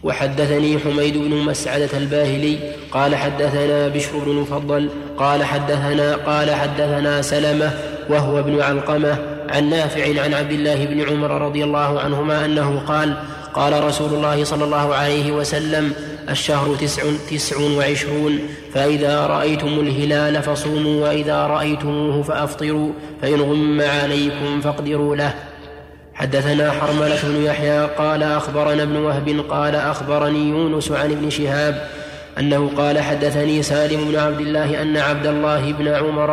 وحدثني 0.02 0.78
حميد 0.78 1.16
بن 1.16 1.36
مسعدة 1.36 1.98
الباهلي 1.98 2.58
قال 2.92 3.16
حدثنا 3.16 3.88
بشر 3.88 4.18
بن 4.18 4.32
مفضل 4.32 4.88
قال 5.18 5.44
حدثنا 5.44 6.16
قال 6.16 6.54
حدثنا 6.54 7.22
سلمة 7.22 7.70
وهو 8.08 8.38
ابن 8.38 8.60
علقمة 8.60 9.18
عن 9.48 9.70
نافع 9.70 10.22
عن 10.22 10.34
عبد 10.34 10.52
الله 10.52 10.86
بن 10.86 11.00
عمر 11.08 11.30
رضي 11.30 11.64
الله 11.64 12.00
عنهما 12.00 12.44
أنه 12.44 12.78
قال 12.78 13.16
قال 13.54 13.84
رسول 13.84 14.14
الله 14.14 14.44
صلى 14.44 14.64
الله 14.64 14.94
عليه 14.94 15.32
وسلم 15.32 15.92
الشهر 16.30 16.76
تسع, 16.76 17.02
تسع 17.30 17.60
وعشرون 17.60 18.38
فإذا 18.74 19.26
رأيتم 19.26 19.80
الهلال 19.80 20.42
فصوموا 20.42 21.08
وإذا 21.08 21.46
رأيتموه 21.46 22.22
فأفطروا 22.22 22.92
فإن 23.22 23.40
غم 23.40 23.80
عليكم 23.80 24.60
فاقدروا 24.60 25.16
له. 25.16 25.34
حدثنا 26.18 26.70
حرملة 26.70 27.18
بن 27.22 27.42
يحيى 27.42 27.86
قال 27.86 28.22
أخبرنا 28.22 28.82
ابن 28.82 28.96
وهب 28.96 29.44
قال 29.48 29.74
أخبرني 29.74 30.48
يونس 30.48 30.92
عن 30.92 31.10
ابن 31.10 31.30
شهاب 31.30 31.88
أنه 32.38 32.70
قال 32.76 32.98
حدثني 32.98 33.62
سالم 33.62 34.08
بن 34.08 34.16
عبد 34.16 34.40
الله 34.40 34.82
أن 34.82 34.96
عبد 34.96 35.26
الله 35.26 35.72
بن 35.72 35.88
عمر 35.88 36.30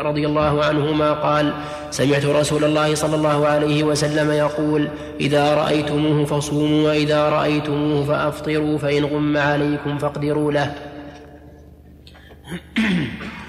رضي 0.00 0.26
الله 0.26 0.64
عنهما 0.64 1.12
قال 1.12 1.52
سمعت 1.90 2.24
رسول 2.24 2.64
الله 2.64 2.94
صلى 2.94 3.16
الله 3.16 3.46
عليه 3.46 3.84
وسلم 3.84 4.30
يقول 4.30 4.88
إذا 5.20 5.54
رأيتموه 5.54 6.24
فصوموا 6.24 6.88
وإذا 6.88 7.28
رأيتموه 7.28 8.04
فأفطروا 8.04 8.78
فإن 8.78 9.04
غم 9.04 9.36
عليكم 9.36 9.98
فاقدروا 9.98 10.52
له. 10.52 10.74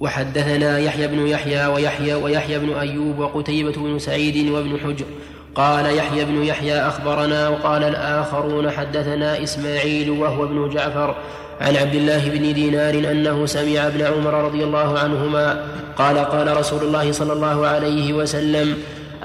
وحدثنا 0.00 0.78
يحيى 0.78 1.06
بن 1.08 1.26
يحيى 1.26 1.66
ويحيى 1.66 2.14
ويحيى 2.14 2.58
بن 2.58 2.72
أيوب 2.72 3.18
وقتيبة 3.18 3.72
بن 3.72 3.98
سعيد 3.98 4.50
وابن 4.50 4.78
حجر. 4.84 5.04
قال 5.54 5.96
يحيى 5.96 6.24
بن 6.24 6.42
يحيى 6.42 6.74
أخبرنا 6.74 7.48
وقال 7.48 7.84
الآخرون 7.84 8.70
حدثنا 8.70 9.42
إسماعيل 9.42 10.10
وهو 10.10 10.44
ابن 10.44 10.68
جعفر 10.68 11.16
عن 11.60 11.76
عبد 11.76 11.94
الله 11.94 12.28
بن 12.28 12.54
دينار 12.54 12.94
أنه 12.94 13.46
سمع 13.46 13.86
ابن 13.86 14.02
عمر 14.02 14.44
رضي 14.44 14.64
الله 14.64 14.98
عنهما 14.98 15.64
قال 15.96 16.18
قال 16.18 16.56
رسول 16.56 16.82
الله 16.82 17.12
صلى 17.12 17.32
الله 17.32 17.66
عليه 17.66 18.12
وسلم 18.12 18.76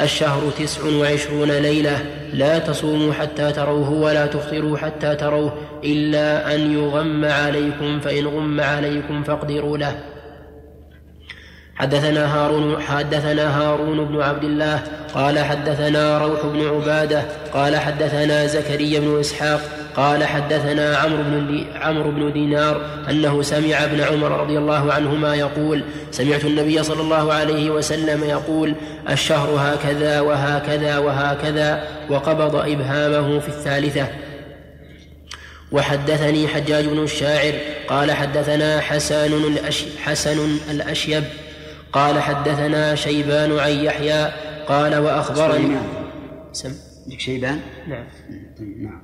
الشهر 0.02 0.52
تسع 0.60 0.82
وعشرون 1.00 1.52
ليلة 1.52 2.06
لا 2.34 2.60
تصوموا 2.60 3.14
حتى 3.14 3.52
تروه 3.52 3.92
ولا 3.92 4.26
تفطروا 4.26 4.78
حتى 4.78 5.16
تروه 5.16 5.54
إلا 5.84 6.56
أن 6.56 6.74
يغم 6.74 7.26
عليكم 7.26 8.00
فإن 8.00 8.28
غم 8.28 8.62
عليكم 8.62 9.24
فاقدروا 9.24 9.78
له. 9.78 10.15
حدثنا 11.76 12.36
هارون 12.36 12.82
حدثنا 12.82 13.60
هارون 13.60 14.06
بن 14.06 14.22
عبد 14.22 14.44
الله 14.44 14.84
قال 15.14 15.40
حدثنا 15.40 16.18
روح 16.18 16.46
بن 16.46 16.68
عبادة 16.68 17.26
قال 17.54 17.78
حدثنا 17.78 18.48
زكريا 18.48 19.00
بن 19.00 19.20
إسحاق 19.20 19.62
قال 19.96 20.24
حدثنا 20.24 20.98
عمرو 20.98 21.24
بن 21.24 21.66
عمرو 21.76 22.12
بن 22.12 22.34
دينار 22.34 22.82
أنه 23.10 23.42
سمع 23.42 23.84
ابن 23.84 24.02
عمر 24.02 24.42
رضي 24.42 24.58
الله 24.58 24.94
عنهما 24.94 25.36
يقول 25.36 25.84
سمعت 26.12 26.46
النبي 26.46 26.84
صلى 26.84 27.02
الله 27.02 27.34
عليه 27.34 27.70
وسلم 27.70 28.24
يقول 28.24 28.76
الشهر 29.10 29.50
هكذا 29.60 30.20
وهكذا 30.20 30.98
وهكذا 30.98 31.84
وقبض 32.10 32.56
إبهامه 32.56 33.40
في 33.40 33.48
الثالثة. 33.48 34.08
وحدثني 35.72 36.48
حجاج 36.48 36.86
بن 36.86 37.04
الشاعر 37.04 37.54
قال 37.88 38.12
حدثنا 38.12 38.82
حسن 38.82 39.34
الأش 39.34 39.86
حسن 40.04 40.58
الأشيب 40.72 41.24
قال 41.96 42.20
حدثنا 42.20 42.96
شيبان 42.96 43.60
عن 43.60 43.72
يحيى 43.72 44.32
قال 44.68 44.96
وأخبرني 44.96 45.78
سم. 46.52 46.74
شيبان؟ 47.18 47.60
نعم. 47.88 48.06
نعم. 48.60 49.02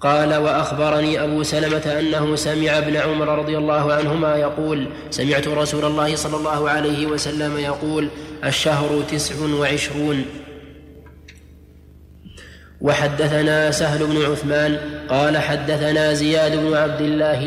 قال 0.00 0.34
وأخبرني 0.34 1.24
أبو 1.24 1.42
سلمة 1.42 1.98
أنه 2.00 2.36
سمع 2.36 2.78
ابن 2.78 2.96
عمر 2.96 3.38
رضي 3.38 3.58
الله 3.58 3.92
عنهما 3.92 4.36
يقول 4.36 4.88
سمعت 5.10 5.48
رسول 5.48 5.84
الله 5.84 6.16
صلى 6.16 6.36
الله 6.36 6.70
عليه 6.70 7.06
وسلم 7.06 7.58
يقول 7.58 8.08
الشهر 8.44 9.02
تسع 9.10 9.34
وعشرون. 9.60 10.24
وحدثنا 12.84 13.70
سهل 13.70 14.06
بن 14.06 14.32
عثمان 14.32 14.78
قال 15.08 15.38
حدثنا 15.38 16.12
زياد 16.12 16.56
بن 16.56 16.76
عبد 16.76 17.00
الله 17.00 17.44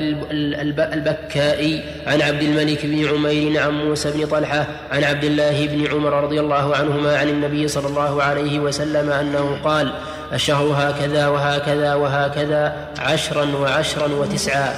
البكائي 0.94 1.84
عن 2.08 2.22
عبد 2.22 2.41
الملك 2.41 2.86
بن 2.86 3.08
عمير 3.08 3.62
عن 3.62 3.72
موسى 3.72 4.12
بن 4.12 4.25
طلحة 4.25 4.67
عن 4.91 5.03
عبد 5.03 5.24
الله 5.24 5.67
بن 5.67 5.88
عمر 5.88 6.24
رضي 6.24 6.39
الله 6.39 6.75
عنهما 6.75 7.17
عن 7.17 7.29
النبي 7.29 7.67
صلى 7.67 7.88
الله 7.88 8.24
عليه 8.24 8.60
وسلم 8.60 9.10
أنه 9.10 9.58
قال 9.63 9.91
الشهر 10.34 10.65
هكذا 10.75 11.27
وهكذا 11.27 11.96
وهكذا 11.96 12.75
عشرا 13.00 13.46
وعشرا 13.62 14.08
وتسعا. 14.08 14.74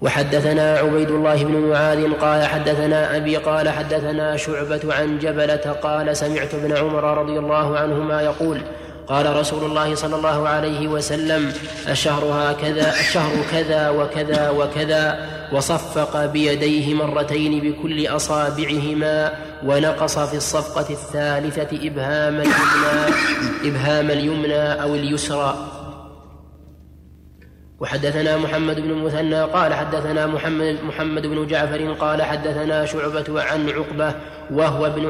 وحدثنا 0.00 0.78
عبيد 0.78 1.10
الله 1.10 1.44
بن 1.44 1.52
معاذ 1.52 2.12
قال 2.12 2.44
حدثنا 2.46 3.16
أبي 3.16 3.36
قال 3.36 3.68
حدثنا 3.68 4.36
شعبة 4.36 4.94
عن 4.94 5.18
جبلة 5.18 5.76
قال 5.82 6.16
سمعت 6.16 6.54
ابن 6.54 6.76
عمر 6.76 7.18
رضي 7.18 7.38
الله 7.38 7.78
عنهما 7.78 8.22
يقول 8.22 8.60
قال 9.08 9.36
رسول 9.36 9.64
الله 9.64 9.94
صلى 9.94 10.16
الله 10.16 10.48
عليه 10.48 10.88
وسلم 10.88 11.52
الشهر 11.88 12.24
هكذا 12.24 13.00
الشهر 13.00 13.32
كذا 13.50 13.88
وكذا 13.90 14.50
وكذا 14.50 15.28
وصفق 15.52 16.26
بيديه 16.26 16.94
مرتين 16.94 17.60
بكل 17.60 18.06
أصابعهما 18.06 19.32
ونقص 19.66 20.18
في 20.18 20.36
الصفقة 20.36 20.86
الثالثة 20.90 21.88
ابهام 21.88 22.34
اليمنى 22.40 23.14
ابهام 23.64 24.10
اليمنى 24.10 24.82
أو 24.82 24.94
اليسرى. 24.94 25.77
وحدثنا 27.80 28.36
محمد 28.36 28.80
بن 28.80 28.90
المثنى 28.90 29.42
قال 29.42 29.74
حدثنا 29.74 30.26
محمد 30.26 30.78
محمد 30.82 31.26
بن 31.26 31.46
جعفر 31.46 31.92
قال 31.92 32.22
حدثنا 32.22 32.86
شعبة 32.86 33.42
عن 33.42 33.70
عقبة 33.70 34.14
وهو 34.50 34.86
ابن 34.86 35.04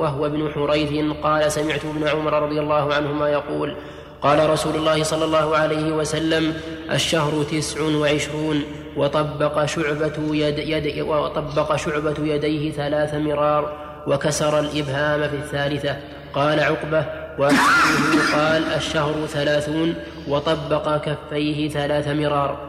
وهو 0.00 0.26
ابن 0.26 0.50
حريث 0.54 1.04
قال 1.22 1.52
سمعت 1.52 1.84
ابن 1.84 2.08
عمر 2.08 2.42
رضي 2.42 2.60
الله 2.60 2.94
عنهما 2.94 3.28
يقول 3.28 3.76
قال 4.22 4.50
رسول 4.50 4.76
الله 4.76 5.02
صلى 5.02 5.24
الله 5.24 5.56
عليه 5.56 5.92
وسلم 5.92 6.54
الشهر 6.92 7.42
تسع 7.42 7.82
وعشرون 7.82 8.62
وطبق 8.96 9.64
شعبة 9.64 10.34
يد 10.34 10.58
يد 10.58 11.00
وطبق 11.00 11.76
شعبة 11.76 12.16
يديه 12.18 12.72
ثلاث 12.72 13.14
مرار 13.14 13.72
وكسر 14.06 14.58
الإبهام 14.58 15.28
في 15.28 15.36
الثالثة. 15.36 15.96
قال 16.34 16.60
عقبة 16.60 17.04
وأخيه 17.38 18.36
قال 18.36 18.62
الشهر 18.76 19.26
ثلاثون 19.26 19.94
وطبق 20.28 20.96
كفيه 20.96 21.68
ثلاث 21.68 22.08
مرار. 22.08 22.68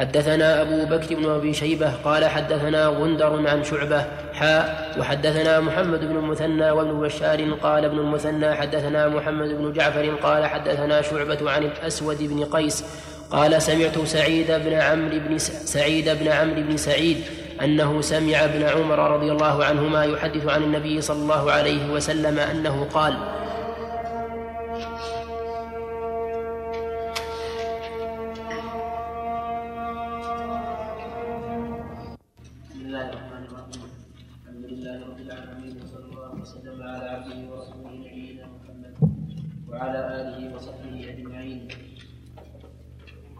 حدثنا 0.00 0.62
أبو 0.62 0.84
بكر 0.84 1.14
بن 1.14 1.30
أبي 1.30 1.52
شيبة 1.52 1.92
قال 2.04 2.24
حدثنا 2.24 2.86
غندر 2.86 3.48
عن 3.48 3.64
شعبة 3.64 4.04
حاء 4.32 4.96
وحدثنا 4.98 5.60
محمد 5.60 6.00
بن 6.00 6.16
المثنى 6.16 6.70
وابن 6.70 7.00
بشار 7.00 7.52
قال 7.62 7.84
ابن 7.84 7.98
المثنى 7.98 8.54
حدثنا 8.54 9.08
محمد 9.08 9.48
بن 9.48 9.72
جعفر 9.72 10.14
قال 10.14 10.46
حدثنا 10.46 11.02
شعبة 11.02 11.50
عن 11.50 11.62
الأسود 11.62 12.22
بن 12.22 12.44
قيس 12.44 12.84
قال 13.30 13.62
سمعت 13.62 13.98
سعيد 13.98 14.50
بن 14.50 14.72
عمرو 14.72 15.18
بن 15.28 15.38
سعيد 15.38 16.08
بن 16.08 16.28
عمرو 16.28 16.62
بن 16.62 16.76
سعيد 16.76 17.16
أنه 17.62 18.00
سمع 18.00 18.44
ابن 18.44 18.62
عمر 18.62 19.14
رضي 19.16 19.32
الله 19.32 19.64
عنهما 19.64 20.04
يحدث 20.04 20.46
عن 20.46 20.62
النبي 20.62 21.00
صلى 21.00 21.22
الله 21.22 21.52
عليه 21.52 21.92
وسلم 21.92 22.38
أنه 22.38 22.86
قال 22.94 23.14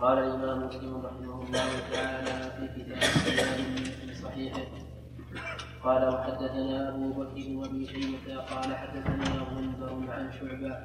قال 0.00 0.18
الإمام 0.18 0.66
مسلم 0.66 1.02
رحمه 1.04 1.42
الله 1.42 1.68
تعالى 1.92 2.52
في 2.56 2.82
كتاب 2.82 2.98
الصيام 3.02 3.74
في 4.00 4.14
صحيحه 4.22 4.66
قال 5.84 6.08
وحدثنا 6.08 6.88
أبو 6.88 7.12
بكر 7.12 7.34
بن 7.34 7.64
أبي 7.64 7.86
شيبة 7.86 8.36
قال 8.36 8.76
حدثنا 8.76 9.46
غندر 9.56 10.12
عن 10.12 10.30
شعبة 10.32 10.76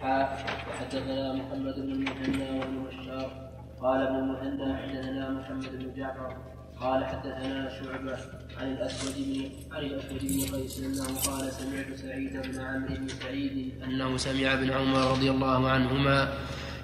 حاء 0.00 0.46
وحدثنا 0.70 1.32
محمد 1.32 1.74
بن 1.74 1.92
المثنى 1.92 2.58
وابن 2.58 2.84
بشار. 2.84 3.50
قال 3.82 4.00
ابن 4.02 4.16
المثنى 4.16 4.76
حدثنا 4.76 5.30
محمد 5.30 5.78
بن 5.78 5.94
جعفر. 5.96 6.36
قال 6.80 7.04
حدثنا 7.04 7.68
شعبة 7.68 8.18
عن 8.60 8.72
الأسود 8.72 9.14
بن 9.16 9.50
عن 9.76 9.82
الأسود 9.82 10.18
بن 10.20 10.56
قيس 10.56 10.78
أنه 10.78 11.06
قال 11.26 11.52
سمعت 11.52 11.94
سعيد 11.94 12.32
بن 12.46 12.60
عمرو 12.60 12.94
بن 12.94 13.08
سعيد 13.08 13.82
أنه 13.82 14.16
سمع 14.16 14.52
ابن 14.54 14.70
عمر 14.70 15.10
رضي 15.10 15.30
الله 15.30 15.70
عنهما 15.70 16.28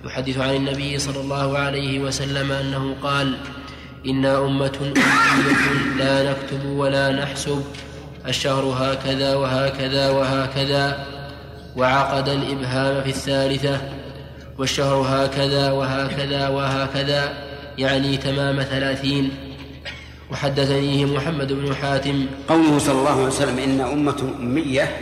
يحدث 0.07 0.38
عن 0.38 0.55
النبي 0.57 0.99
صلى 0.99 1.21
الله 1.21 1.59
عليه 1.59 1.99
وسلم 1.99 2.53
أنه 2.53 2.97
قال 3.03 3.37
إنا 4.07 4.38
أمة 4.38 4.73
أمية 4.81 5.97
لا 5.99 6.31
نكتب 6.31 6.67
ولا 6.67 7.12
نحسب 7.12 7.64
الشهر 8.27 8.64
هكذا 8.64 9.35
وهكذا 9.35 10.11
وهكذا 10.11 11.07
وعقد 11.77 12.29
الإبهام 12.29 13.03
في 13.03 13.09
الثالثة 13.09 13.81
والشهر 14.59 14.95
هكذا 14.95 15.71
وهكذا 15.73 16.49
وهكذا 16.49 17.33
يعني 17.79 18.17
تمام 18.17 18.62
ثلاثين. 18.62 19.31
وحدثنيه 20.33 21.05
محمد 21.05 21.53
بن 21.53 21.75
حاتم 21.75 22.27
قوله 22.49 22.79
صلى 22.79 22.99
الله 22.99 23.11
عليه 23.11 23.27
وسلم 23.27 23.59
إن 23.59 23.81
أمة 23.81 24.35
أمية 24.38 24.97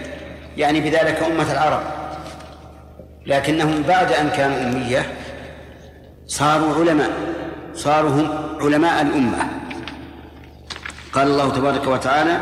يعني 0.57 0.81
بذلك 0.81 1.23
أمة 1.23 1.53
العرب. 1.53 2.02
لكنهم 3.27 3.83
بعد 3.83 4.13
أن 4.13 4.29
كانوا 4.29 4.63
أمية 4.63 5.07
صاروا 6.27 6.75
علماء 6.75 7.11
صاروا 7.75 8.11
هم 8.11 8.29
علماء 8.61 9.03
الأمة. 9.03 9.39
قال 11.13 11.27
الله 11.27 11.51
تبارك 11.51 11.87
وتعالى 11.87 12.41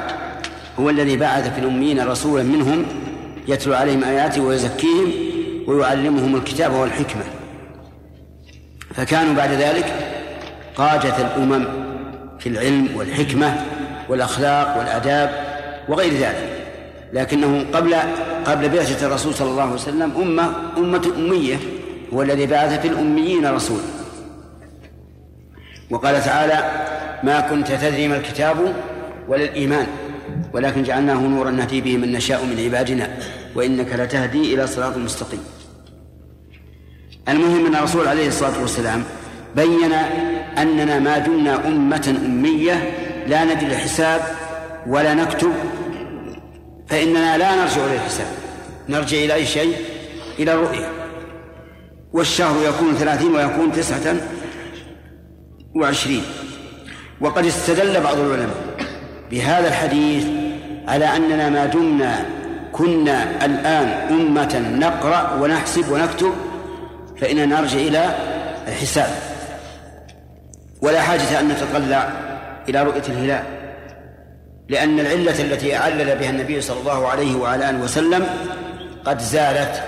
هو 0.80 0.90
الذي 0.90 1.16
بعث 1.16 1.54
في 1.54 1.60
الأميين 1.60 2.06
رسولا 2.06 2.42
منهم 2.42 2.86
يتلو 3.48 3.74
عليهم 3.74 4.04
آياته 4.04 4.42
ويزكيهم 4.42 5.12
ويعلمهم 5.66 6.36
الكتاب 6.36 6.72
والحكمة. 6.72 7.22
فكانوا 8.94 9.34
بعد 9.34 9.50
ذلك 9.50 9.94
قادة 10.76 11.16
الأمم 11.16 11.64
في 12.38 12.48
العلم 12.48 12.88
والحكمة 12.96 13.66
والأخلاق 14.08 14.78
والآداب 14.78 15.30
وغير 15.88 16.12
ذلك. 16.12 16.49
لكنه 17.12 17.64
قبل 17.72 17.94
قبل 18.44 18.68
بعثة 18.68 19.06
الرسول 19.06 19.34
صلى 19.34 19.50
الله 19.50 19.62
عليه 19.62 19.72
وسلم 19.72 20.12
أمة 20.16 20.52
أمة 20.78 21.12
أمية 21.16 21.56
هو 22.14 22.22
الذي 22.22 22.46
بعث 22.46 22.80
في 22.80 22.88
الأميين 22.88 23.46
رسولا 23.46 23.82
وقال 25.90 26.24
تعالى 26.24 26.86
ما 27.22 27.40
كنت 27.40 27.72
تدري 27.72 28.08
ما 28.08 28.16
الكتاب 28.16 28.74
ولا 29.28 29.44
الإيمان 29.44 29.86
ولكن 30.52 30.82
جعلناه 30.82 31.14
نورا 31.14 31.50
نهدي 31.50 31.80
به 31.80 31.96
من 31.96 32.12
نشاء 32.12 32.44
من 32.44 32.64
عبادنا 32.64 33.16
وإنك 33.54 33.92
لتهدي 33.92 34.54
إلى 34.54 34.66
صراط 34.66 34.96
مستقيم. 34.96 35.40
المهم 37.28 37.66
أن 37.66 37.74
الرسول 37.74 38.08
عليه 38.08 38.28
الصلاة 38.28 38.60
والسلام 38.60 39.04
بين 39.56 39.92
أننا 40.58 40.98
ما 40.98 41.18
دمنا 41.18 41.66
أمة 41.68 42.16
أمية 42.26 42.90
لا 43.26 43.44
ندري 43.44 43.66
الحساب 43.66 44.20
ولا 44.86 45.14
نكتب 45.14 45.52
فإننا 46.90 47.38
لا 47.38 47.54
نرجع 47.54 47.86
إلى 47.86 47.94
الحساب. 47.94 48.26
نرجع 48.88 49.16
إلى 49.16 49.34
أي 49.34 49.46
شيء؟ 49.46 49.76
إلى 50.38 50.52
الرؤية. 50.52 50.88
والشهر 52.12 52.68
يكون 52.68 52.94
ثلاثين 52.94 53.34
ويكون 53.34 53.72
تسعة 53.72 54.16
وعشرين. 55.74 56.22
وقد 57.20 57.46
استدل 57.46 58.00
بعض 58.00 58.18
العلماء 58.18 58.76
بهذا 59.30 59.68
الحديث 59.68 60.26
على 60.88 61.16
أننا 61.16 61.48
ما 61.48 61.66
دمنا 61.66 62.26
كنا 62.72 63.44
الآن 63.44 63.88
أمة 64.10 64.58
نقرأ 64.58 65.34
ونحسب 65.40 65.92
ونكتب 65.92 66.32
فإننا 67.20 67.60
نرجع 67.60 67.78
إلى 67.78 68.14
الحساب. 68.68 69.10
ولا 70.82 71.00
حاجة 71.00 71.40
أن 71.40 71.48
نتطلع 71.48 72.12
إلى 72.68 72.82
رؤية 72.82 73.02
الهلال. 73.08 73.59
لأن 74.70 75.00
العلة 75.00 75.42
التي 75.42 75.74
علل 75.74 76.16
بها 76.16 76.30
النبي 76.30 76.60
صلى 76.60 76.80
الله 76.80 77.08
عليه 77.08 77.36
وعلى 77.36 77.70
آله 77.70 77.78
وسلم 77.78 78.26
قد 79.04 79.18
زالت. 79.18 79.82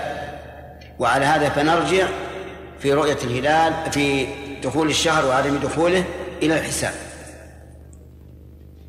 وعلى 0.99 1.25
هذا 1.25 1.49
فنرجع 1.49 2.07
في 2.79 2.93
رؤية 2.93 3.17
الهلال 3.23 3.91
في 3.91 4.27
دخول 4.63 4.89
الشهر 4.89 5.25
وعدم 5.25 5.57
دخوله 5.57 6.03
إلى 6.41 6.59
الحساب. 6.59 6.93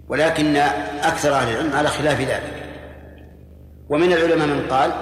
ولكن 0.09 0.57
أكثر 1.03 1.35
أهل 1.35 1.53
العلم 1.53 1.77
على 1.77 1.89
خلاف 1.89 2.21
ذلك. 2.21 2.53
ومن 3.89 4.13
العلماء 4.13 4.47
من 4.47 4.67
قال 4.71 4.93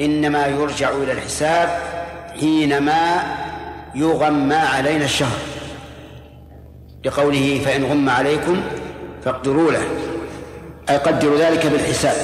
إنما 0.00 0.46
يرجع 0.46 0.90
إلى 0.90 1.12
الحساب 1.12 1.68
حينما 2.40 3.22
يغمى 3.94 4.54
علينا 4.54 5.04
الشهر. 5.04 5.38
لقوله 7.04 7.60
فإن 7.64 7.84
غم 7.84 8.08
عليكم 8.08 8.62
فاقدروا 9.24 9.72
له. 9.72 10.07
أي 10.90 10.96
قدروا 10.96 11.38
ذلك 11.38 11.66
بالحساب. 11.66 12.14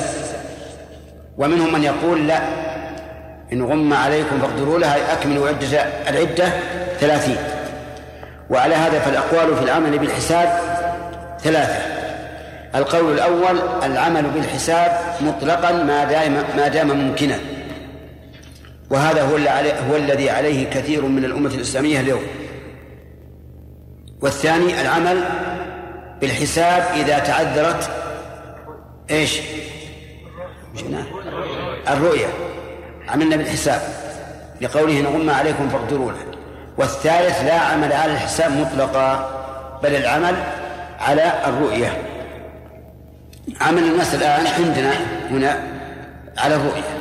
ومنهم 1.38 1.72
من 1.72 1.82
يقول 1.82 2.28
لا 2.28 2.42
إن 3.52 3.62
غم 3.62 3.92
عليكم 3.92 4.38
فاقدروا 4.40 4.78
لها 4.78 5.12
أكملوا 5.12 5.48
عدة 5.48 5.82
العدة 6.08 6.52
ثلاثين. 7.00 7.36
وعلى 8.50 8.74
هذا 8.74 8.98
فالأقوال 8.98 9.56
في 9.56 9.62
العمل 9.62 9.98
بالحساب 9.98 10.58
ثلاثة. 11.40 11.78
القول 12.74 13.12
الأول 13.12 13.58
العمل 13.82 14.22
بالحساب 14.22 14.98
مطلقا 15.20 15.72
ما 15.72 16.04
دام 16.04 16.32
ما 16.56 16.68
دام 16.68 16.88
ممكنا. 16.88 17.38
وهذا 18.90 19.22
هو 19.22 19.36
هو 19.90 19.96
الذي 19.96 20.30
عليه 20.30 20.70
كثير 20.70 21.04
من 21.04 21.24
الأمة 21.24 21.50
الإسلامية 21.50 22.00
اليوم. 22.00 22.22
والثاني 24.20 24.80
العمل 24.80 25.24
بالحساب 26.20 26.82
إذا 26.94 27.18
تعذرت 27.18 27.90
إيش؟ 29.10 29.40
الرؤية 31.88 32.26
عملنا 33.08 33.36
بالحساب. 33.36 33.80
لقوله 34.60 35.00
نغم 35.00 35.30
عليكم 35.30 35.68
فاقدروا 35.68 36.12
له 36.12 36.18
والثالث 36.78 37.40
لا 37.40 37.54
عمل 37.54 37.92
على 37.92 38.12
الحساب 38.12 38.52
مطلقا 38.52 39.30
بل 39.82 39.94
العمل 39.94 40.34
على 40.98 41.32
الرؤية 41.46 42.02
عمل 43.60 43.82
الناس 43.82 44.14
الآن 44.14 44.46
عندنا 44.46 44.92
هنا 45.30 45.62
على 46.38 46.54
الرؤية 46.54 46.98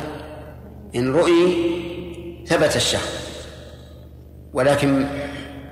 إن 0.96 1.13
رؤي 1.13 1.58
ثبت 2.48 2.76
الشهر 2.76 3.10
ولكن 4.54 5.06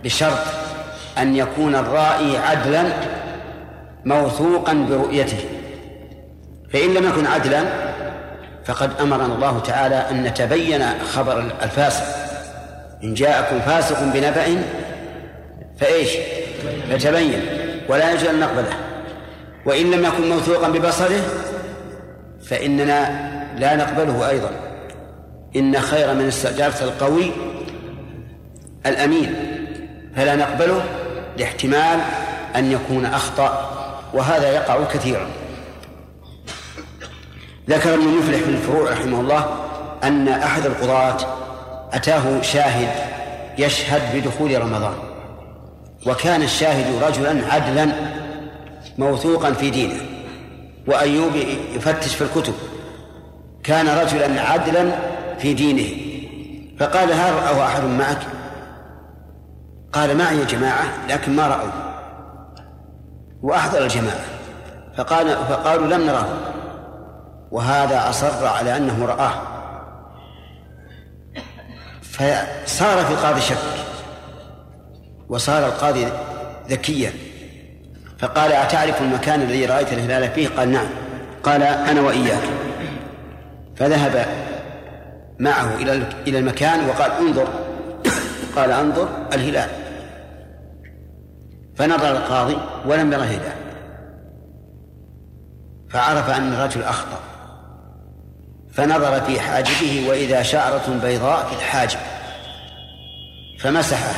بشرط 0.03 0.45
أن 1.17 1.35
يكون 1.35 1.75
الرائي 1.75 2.37
عدلا 2.37 2.83
موثوقا 4.05 4.73
برؤيته. 4.73 5.60
فإن 6.73 6.93
لم 6.93 7.09
يكن 7.09 7.27
عدلا 7.27 7.63
فقد 8.65 8.91
أمرنا 9.01 9.25
الله 9.25 9.59
تعالى 9.59 9.95
أن 9.95 10.23
نتبين 10.23 10.83
خبر 11.13 11.51
الفاسق. 11.63 12.05
إن 13.03 13.13
جاءكم 13.13 13.59
فاسق 13.59 14.03
بنبأ 14.03 14.63
فإيش؟ 15.79 16.09
فتبين 16.91 17.41
ولا 17.89 18.11
يجوز 18.11 18.23
أن 18.23 18.39
نقبله. 18.39 18.73
وإن 19.65 19.91
لم 19.91 20.05
يكن 20.05 20.29
موثوقا 20.29 20.69
ببصره 20.69 21.21
فإننا 22.45 23.31
لا 23.57 23.75
نقبله 23.75 24.29
أيضا. 24.29 24.49
إن 25.55 25.79
خير 25.79 26.13
من 26.13 26.27
استأجرت 26.27 26.81
القوي 26.81 27.31
الأمين 28.85 29.35
فلا 30.15 30.35
نقبله 30.35 30.83
لاحتمال 31.37 31.99
أن 32.55 32.71
يكون 32.71 33.05
أخطأ 33.05 33.71
وهذا 34.13 34.51
يقع 34.51 34.83
كثيرا. 34.83 35.27
ذكر 37.71 37.93
ابن 37.93 38.07
مفلح 38.07 38.37
في 38.37 38.49
الفروع 38.49 38.91
رحمه 38.91 39.19
الله 39.19 39.45
أن 40.03 40.27
أحد 40.27 40.65
القضاة 40.65 41.17
أتاه 41.93 42.41
شاهد 42.41 42.89
يشهد 43.57 44.01
بدخول 44.15 44.61
رمضان 44.61 44.93
وكان 46.07 46.41
الشاهد 46.41 47.03
رجلا 47.03 47.53
عدلا 47.53 47.91
موثوقا 48.97 49.51
في 49.51 49.69
دينه 49.69 50.01
وأيوب 50.87 51.31
يفتش 51.75 52.15
في 52.15 52.21
الكتب 52.21 52.53
كان 53.63 53.87
رجلا 53.87 54.41
عدلا 54.41 54.91
في 55.39 55.53
دينه 55.53 56.11
فقال 56.79 57.13
هل 57.13 57.33
رأه 57.33 57.65
أحد 57.65 57.83
معك؟ 57.83 58.19
قال 59.93 60.17
معي 60.17 60.37
يا 60.37 60.45
جماعة 60.45 61.07
لكن 61.09 61.35
ما 61.35 61.47
رأوا 61.47 61.69
وأحضر 63.41 63.83
الجماعة 63.83 64.25
فقال 64.97 65.27
فقالوا 65.27 65.87
لم 65.87 66.05
نراه. 66.05 66.27
وهذا 67.51 68.09
أصر 68.09 68.47
على 68.47 68.77
أنه 68.77 69.05
رآه. 69.05 69.33
فصار 72.01 73.05
في 73.05 73.11
القاضي 73.11 73.41
شك 73.41 73.57
وصار 75.29 75.65
القاضي 75.65 76.07
ذكيا. 76.69 77.13
فقال 78.19 78.51
أتعرف 78.51 79.01
المكان 79.01 79.41
الذي 79.41 79.65
رأيت 79.65 79.93
الهلال 79.93 80.31
فيه؟ 80.31 80.47
قال 80.47 80.71
نعم. 80.71 80.87
قال 81.43 81.63
أنا 81.63 82.01
وإياك. 82.01 82.43
فذهب 83.75 84.25
معه 85.39 85.75
إلى 85.75 86.03
إلى 86.27 86.39
المكان 86.39 86.89
وقال 86.89 87.11
انظر. 87.11 87.47
قال 88.55 88.71
انظر 88.71 89.09
الهلال. 89.33 89.69
فنظر 91.75 92.11
القاضي 92.11 92.57
ولم 92.85 93.13
يره 93.13 93.23
الهلال 93.23 93.53
فعرف 95.89 96.29
أن 96.29 96.53
الرجل 96.53 96.83
أخطأ. 96.83 97.30
فنظر 98.73 99.21
في 99.21 99.39
حاجبه 99.39 100.05
وإذا 100.09 100.43
شعرة 100.43 100.99
بيضاء 101.03 101.47
في 101.47 101.55
الحاجب 101.55 101.99
فمسحها 103.59 104.15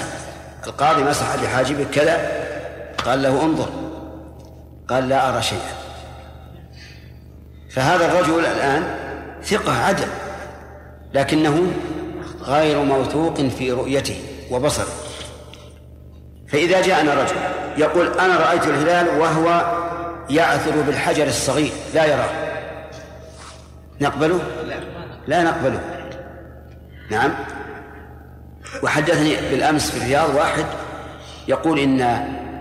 القاضي 0.67 1.03
مسح 1.03 1.35
بحاجبه 1.35 1.83
كذا 1.83 2.45
قال 3.05 3.23
له 3.23 3.41
انظر 3.41 3.69
قال 4.89 5.09
لا 5.09 5.29
أرى 5.29 5.41
شيئا. 5.41 5.73
فهذا 7.69 8.05
الرجل 8.05 8.39
الآن 8.39 8.95
ثقة 9.43 9.85
عدل 9.85 10.07
لكنه 11.13 11.71
غير 12.41 12.79
موثوق 12.79 13.41
في 13.41 13.71
رؤيته 13.71 14.21
وبصره. 14.51 14.93
فإذا 16.47 16.81
جاءنا 16.81 17.13
رجل 17.13 17.35
يقول 17.77 18.19
أنا 18.19 18.37
رأيت 18.37 18.63
الهلال 18.63 19.19
وهو 19.19 19.77
يعثر 20.29 20.81
بالحجر 20.81 21.27
الصغير 21.27 21.71
لا 21.93 22.05
يراه. 22.05 22.42
نقبله؟ 24.03 24.39
لا 25.27 25.43
نقبله. 25.43 25.79
نعم. 27.11 27.31
وحدثني 28.83 29.35
بالأمس 29.35 29.91
في 29.91 29.97
الرياض 29.97 30.35
واحد 30.35 30.65
يقول 31.47 31.79
إن 31.79 32.01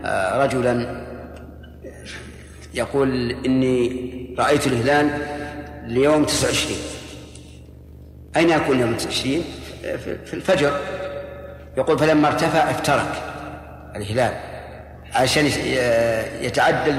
آه، 0.05 0.45
رجلا 0.45 1.03
يقول 2.75 3.31
إني 3.47 4.35
رأيت 4.39 4.67
الهلال 4.67 5.27
ليوم 5.87 6.25
29 6.25 6.79
أين 8.37 8.51
يكون 8.51 8.81
يوم 8.81 8.97
29 8.97 9.45
في 10.25 10.35
الفجر. 10.35 10.81
يقول 11.77 11.99
فلما 11.99 12.29
ارتفع 12.29 12.71
افترك 12.71 13.23
الهلال 13.97 14.33
عشان 15.15 15.47
يتعدل 16.41 16.93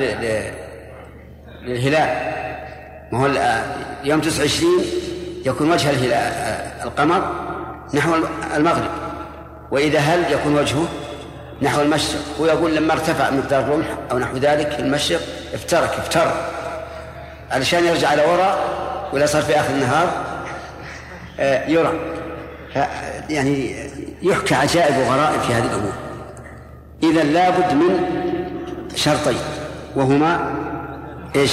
للهلال. 1.66 2.34
ما 3.14 3.20
هو 3.20 3.32
يوم 4.04 4.22
29 4.22 4.72
يكون 5.46 5.72
وجه 5.72 5.90
الهلال 5.90 6.34
القمر 6.84 7.32
نحو 7.94 8.16
المغرب 8.56 8.90
وإذا 9.72 10.00
هل 10.00 10.34
يكون 10.34 10.56
وجهه 10.56 10.88
نحو 11.62 11.82
المشرق؟ 11.82 12.22
هو 12.40 12.46
يقول 12.46 12.76
لما 12.76 12.94
ارتفع 12.94 13.30
مقدار 13.30 13.60
الرمح 13.60 13.86
أو 14.12 14.20
نحو 14.20 14.38
ذلك 14.38 14.72
في 14.72 14.80
المشرق 14.80 15.20
افترك 15.54 15.90
افتر. 15.90 16.32
علشان 17.52 17.86
يرجع 17.86 18.10
على 18.10 18.22
وراء 18.26 18.58
ولا 19.14 19.26
صار 19.26 19.42
في 19.42 19.60
آخر 19.60 19.74
النهار؟ 19.74 20.08
آه، 21.40 21.68
يرى. 21.68 21.94
يعني 23.30 23.76
يحكى 24.22 24.56
عجائب 24.56 24.98
وغرائب 24.98 25.42
في 25.42 25.54
هذه 25.54 25.66
الأمور. 25.66 25.94
إذا 27.04 27.24
لابد 27.24 27.74
من 27.74 28.00
شرطين 28.96 29.38
وهما 29.96 30.54
إيش؟ 31.36 31.52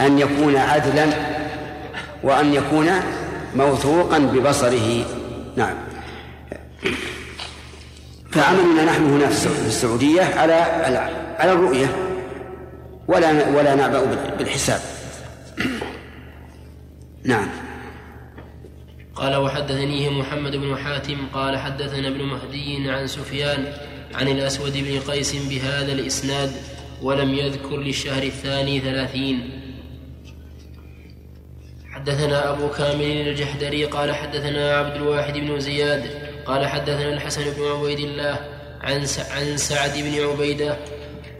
أن 0.00 0.18
يكون 0.18 0.56
عدلا 0.56 1.06
وأن 2.22 2.54
يكون 2.54 2.88
موثوقا 3.56 4.18
ببصره. 4.18 5.04
نعم. 5.56 5.74
فعملنا 8.30 8.84
نحن 8.84 9.04
هنا 9.04 9.26
في 9.26 9.66
السعودية 9.66 10.22
على 10.22 10.54
على 11.38 11.52
الرؤية. 11.52 11.96
ولا 13.08 13.48
ولا 13.48 13.74
نعبأ 13.74 14.04
بالحساب. 14.38 14.80
نعم. 17.24 17.48
قال 19.14 19.36
وحدثنيه 19.36 20.10
محمد 20.10 20.56
بن 20.56 20.76
حاتم 20.76 21.16
قال 21.34 21.58
حدثنا 21.58 22.08
ابن 22.08 22.22
مهدي 22.22 22.90
عن 22.90 23.06
سفيان 23.06 23.72
عن 24.14 24.28
الأسود 24.28 24.72
بن 24.72 25.00
قيس 25.12 25.36
بهذا 25.36 25.92
الإسناد 25.92 26.52
ولم 27.02 27.34
يذكر 27.34 27.76
للشهر 27.76 28.22
الثاني 28.22 28.80
ثلاثين. 28.80 29.59
حدثنا 32.00 32.50
أبو 32.50 32.68
كامل 32.68 33.28
الجحدري 33.28 33.84
قال 33.84 34.14
حدثنا 34.14 34.76
عبد 34.76 34.96
الواحد 34.96 35.34
بن 35.34 35.60
زياد 35.60 36.10
قال 36.46 36.66
حدثنا 36.66 37.08
الحسن 37.08 37.42
بن 37.50 37.66
عبيد 37.66 37.98
الله 37.98 38.40
عن 38.80 39.06
عن 39.30 39.56
سعد 39.56 39.98
بن 39.98 40.24
عبيدة 40.24 40.76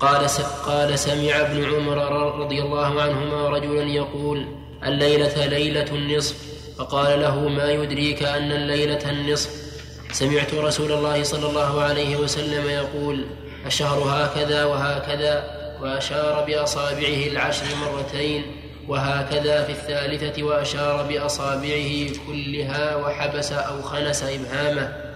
قال 0.01 0.27
قال 0.67 0.99
سمع 0.99 1.41
ابن 1.41 1.65
عمر 1.65 1.99
رضي 2.41 2.63
الله 2.63 3.03
عنهما 3.03 3.49
رجلا 3.49 3.83
يقول 3.83 4.47
الليلة 4.87 5.47
ليلة 5.47 5.87
النصف 5.93 6.37
فقال 6.79 7.21
له 7.21 7.49
ما 7.49 7.71
يدريك 7.71 8.23
أن 8.23 8.53
الليلة 8.53 9.11
النصف؟ 9.11 9.51
سمعت 10.13 10.55
رسول 10.55 10.93
الله 10.93 11.23
صلى 11.23 11.47
الله 11.47 11.83
عليه 11.83 12.17
وسلم 12.17 12.69
يقول 12.69 13.27
الشهر 13.67 13.99
هكذا 13.99 14.65
وهكذا 14.65 15.45
وأشار 15.83 16.45
بأصابعه 16.47 17.27
العشر 17.27 17.67
مرتين 17.83 18.60
وهكذا 18.89 19.65
في 19.65 19.73
الثالثة 19.73 20.43
وأشار 20.43 21.07
بأصابعه 21.07 22.11
كلها 22.27 22.97
وحبس 22.97 23.53
أو 23.53 23.83
خنس 23.83 24.23
إبهامه. 24.23 25.11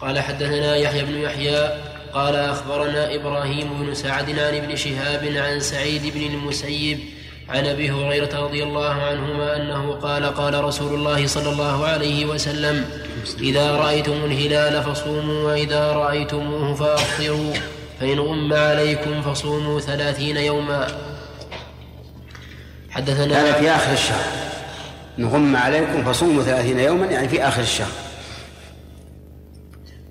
قال 0.00 0.20
حدثنا 0.20 0.76
يحيى 0.76 1.04
بن 1.04 1.14
يحيى 1.14 1.68
قال 2.12 2.36
أخبرنا 2.36 3.14
إبراهيم 3.14 3.84
بن 3.84 3.94
سعد 3.94 4.30
عن 4.30 4.54
ابن 4.54 4.76
شهاب 4.76 5.24
عن 5.36 5.60
سعيد 5.60 6.14
بن 6.14 6.20
المسيب 6.20 6.98
عن 7.48 7.66
أبي 7.66 7.90
هريرة 7.90 8.40
رضي 8.40 8.62
الله 8.62 8.92
عنهما 8.92 9.56
أنه 9.56 9.92
قال 9.92 10.24
قال 10.24 10.64
رسول 10.64 10.94
الله 10.94 11.26
صلى 11.26 11.52
الله 11.52 11.86
عليه 11.86 12.26
وسلم 12.26 12.84
إذا 13.40 13.70
رأيتم 13.70 14.24
الهلال 14.24 14.82
فصوموا 14.82 15.42
وإذا 15.42 15.92
رأيتموه 15.92 16.74
فأفطروا. 16.74 17.52
فإن 18.04 18.20
غم 18.20 18.52
عليكم 18.52 19.22
فصوموا 19.22 19.80
ثلاثين 19.80 20.36
يوما. 20.36 20.86
حدثنا 22.90 23.40
هذا 23.40 23.52
في 23.52 23.70
آخر 23.70 23.92
الشهر. 23.92 24.24
إن 25.18 25.24
غم 25.24 25.56
عليكم 25.56 26.04
فصوموا 26.04 26.42
ثلاثين 26.42 26.78
يوما 26.78 27.06
يعني 27.06 27.28
في 27.28 27.48
آخر 27.48 27.62
الشهر. 27.62 27.88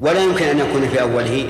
ولا 0.01 0.23
يمكن 0.23 0.45
أن 0.45 0.59
يكون 0.59 0.89
في 0.89 1.01
أوله. 1.01 1.47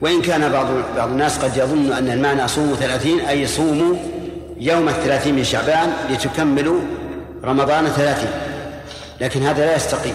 وإن 0.00 0.22
كان 0.22 0.52
بعض 0.52 0.66
بعض 0.96 1.08
الناس 1.08 1.38
قد 1.38 1.56
يظن 1.56 1.92
أن 1.92 2.10
المعنى 2.10 2.48
صوموا 2.48 2.76
ثلاثين 2.76 3.20
أي 3.20 3.46
صوموا 3.46 3.96
يوم 4.60 4.88
الثلاثين 4.88 5.34
من 5.34 5.44
شعبان 5.44 5.92
لتكملوا 6.10 6.80
رمضان 7.44 7.86
ثلاثين. 7.86 8.30
لكن 9.20 9.42
هذا 9.42 9.66
لا 9.66 9.76
يستقيم. 9.76 10.14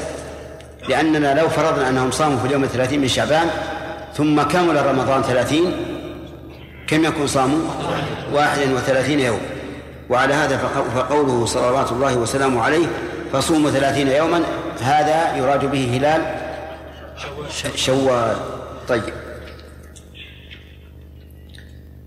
لأننا 0.89 1.39
لو 1.39 1.49
فرضنا 1.49 1.89
أنهم 1.89 2.11
صاموا 2.11 2.37
في 2.37 2.45
اليوم 2.45 2.63
الثلاثين 2.63 3.01
من 3.01 3.07
شعبان 3.07 3.47
ثم 4.13 4.41
كمل 4.41 4.85
رمضان 4.85 5.21
ثلاثين 5.21 5.71
كم 6.87 7.05
يكون 7.05 7.27
صاموا 7.27 7.59
واحد 8.33 8.71
وثلاثين 8.71 9.19
يوم. 9.19 9.39
وعلى 10.09 10.33
هذا 10.33 10.57
فقوله 10.95 11.45
صلوات 11.45 11.91
الله 11.91 12.17
وسلامه 12.17 12.61
عليه 12.61 12.85
فصوموا 13.33 13.71
ثلاثين 13.71 14.07
يوما 14.07 14.43
هذا 14.81 15.37
يراد 15.37 15.71
به 15.71 15.97
هلال 15.97 16.21
شوال. 17.75 18.37
طيب. 18.87 19.13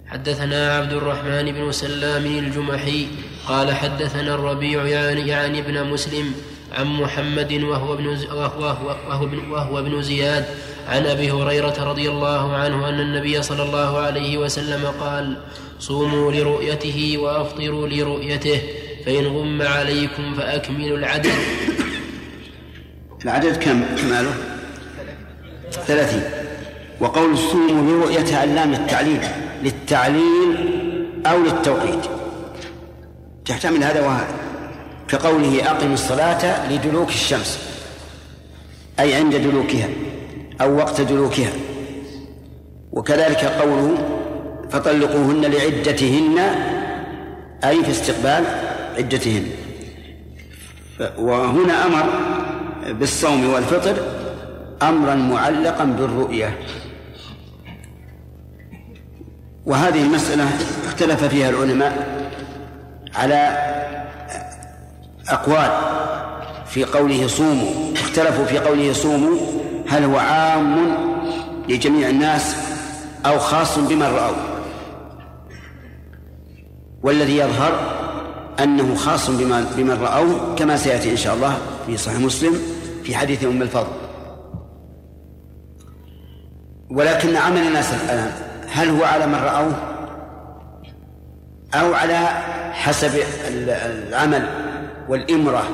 حدثنا 0.07 0.77
عبد 0.77 0.93
الرحمن 0.93 1.53
بن 1.53 1.73
سلام 1.73 2.27
الجمحي 2.27 3.07
قال 3.49 3.75
حدثنا 3.75 4.35
الربيع 4.35 4.85
يعني, 4.87 5.29
يعني 5.29 5.59
ابن 5.59 5.85
مسلم 5.85 6.35
عن 6.73 6.87
محمد 6.87 7.53
وهو 7.53 7.95
ابن 7.95 8.07
وهو, 8.07 8.77
وهو, 9.09 9.29
وهو 9.51 9.79
ابن 9.79 10.03
زياد 10.03 10.45
عن 10.89 11.07
أبي 11.07 11.31
هريرة 11.31 11.85
رضي 11.91 12.11
الله 12.11 12.53
عنه 12.53 12.89
أن 12.89 13.01
النبي 13.01 13.43
صلى 13.43 13.63
الله 13.63 13.99
عليه 13.99 14.39
وسلم 14.39 14.87
قال 15.01 15.37
صوموا 15.79 16.33
لرؤيته 16.33 17.19
وأفطروا 17.19 17.89
لرؤيته 17.89 18.61
فإن 19.07 19.27
غم 19.27 19.63
عليكم 19.63 20.35
فأكملوا 20.35 20.99
العدد. 20.99 21.33
العدد 23.25 23.57
كم؟ 23.57 23.85
كماله 23.97 24.35
ثلاثين. 25.87 26.23
وقول 27.01 27.39
صوموا 27.39 27.91
لرؤيته 27.91 28.39
علام 28.39 28.73
التعليل 28.73 29.21
للتعليل 29.63 30.57
أو 31.27 31.43
للتوقيت 31.43 32.05
تحتمل 33.45 33.85
هذا 33.85 34.07
وهذا. 34.07 34.46
كقوله 35.09 35.71
أقم 35.71 35.93
الصلاة 35.93 36.73
لدلوك 36.73 37.09
الشمس 37.09 37.59
أي 39.01 39.15
عند 39.15 39.37
دلوكها 39.37 39.89
أو 40.61 40.77
وقت 40.77 41.01
دلوكها. 41.01 41.53
وكذلك 42.93 43.45
قوله 43.45 43.99
فطلقوهن 44.71 45.41
لعدتهن 45.41 46.39
أي 47.65 47.85
في 47.85 47.91
استقبال 47.91 48.45
عدتهن. 48.97 49.47
وهنا 51.19 51.87
أمر 51.87 52.05
بالصوم 52.93 53.53
والفطر 53.53 53.97
أمرا 54.83 55.15
معلقا 55.15 55.85
بالرؤية. 55.85 56.59
وهذه 59.67 60.03
المسألة 60.03 60.45
اختلف 60.87 61.25
فيها 61.25 61.51
العلماء 61.51 62.07
على 63.15 63.59
أقوال 65.29 65.71
في 66.67 66.85
قوله 66.85 67.27
صوموا 67.27 67.93
اختلفوا 67.95 68.45
في 68.45 68.59
قوله 68.59 68.93
صوموا 68.93 69.37
هل 69.89 70.05
هو 70.05 70.19
عام 70.19 70.97
لجميع 71.69 72.09
الناس 72.09 72.57
أو 73.27 73.39
خاص 73.39 73.79
بمن 73.79 74.03
رأوا؟ 74.03 74.37
والذي 77.03 77.37
يظهر 77.37 77.97
أنه 78.61 78.95
خاص 78.95 79.31
بمن, 79.31 79.99
رأوه 80.03 80.55
كما 80.55 80.77
سيأتي 80.77 81.11
إن 81.11 81.17
شاء 81.17 81.35
الله 81.35 81.59
في 81.87 81.97
صحيح 81.97 82.19
مسلم 82.19 82.59
في 83.05 83.17
حديث 83.17 83.45
أم 83.45 83.63
الفضل. 83.63 83.93
ولكن 86.91 87.37
عمل 87.37 87.67
الناس 87.67 87.93
الآن 87.93 88.33
هل 88.71 88.89
هو 88.89 89.05
على 89.05 89.27
من 89.27 89.35
رأوه؟ 89.35 89.73
أو 91.75 91.95
على 91.95 92.19
حسب 92.73 93.11
العمل؟ 93.49 94.66
والإمرة 95.09 95.65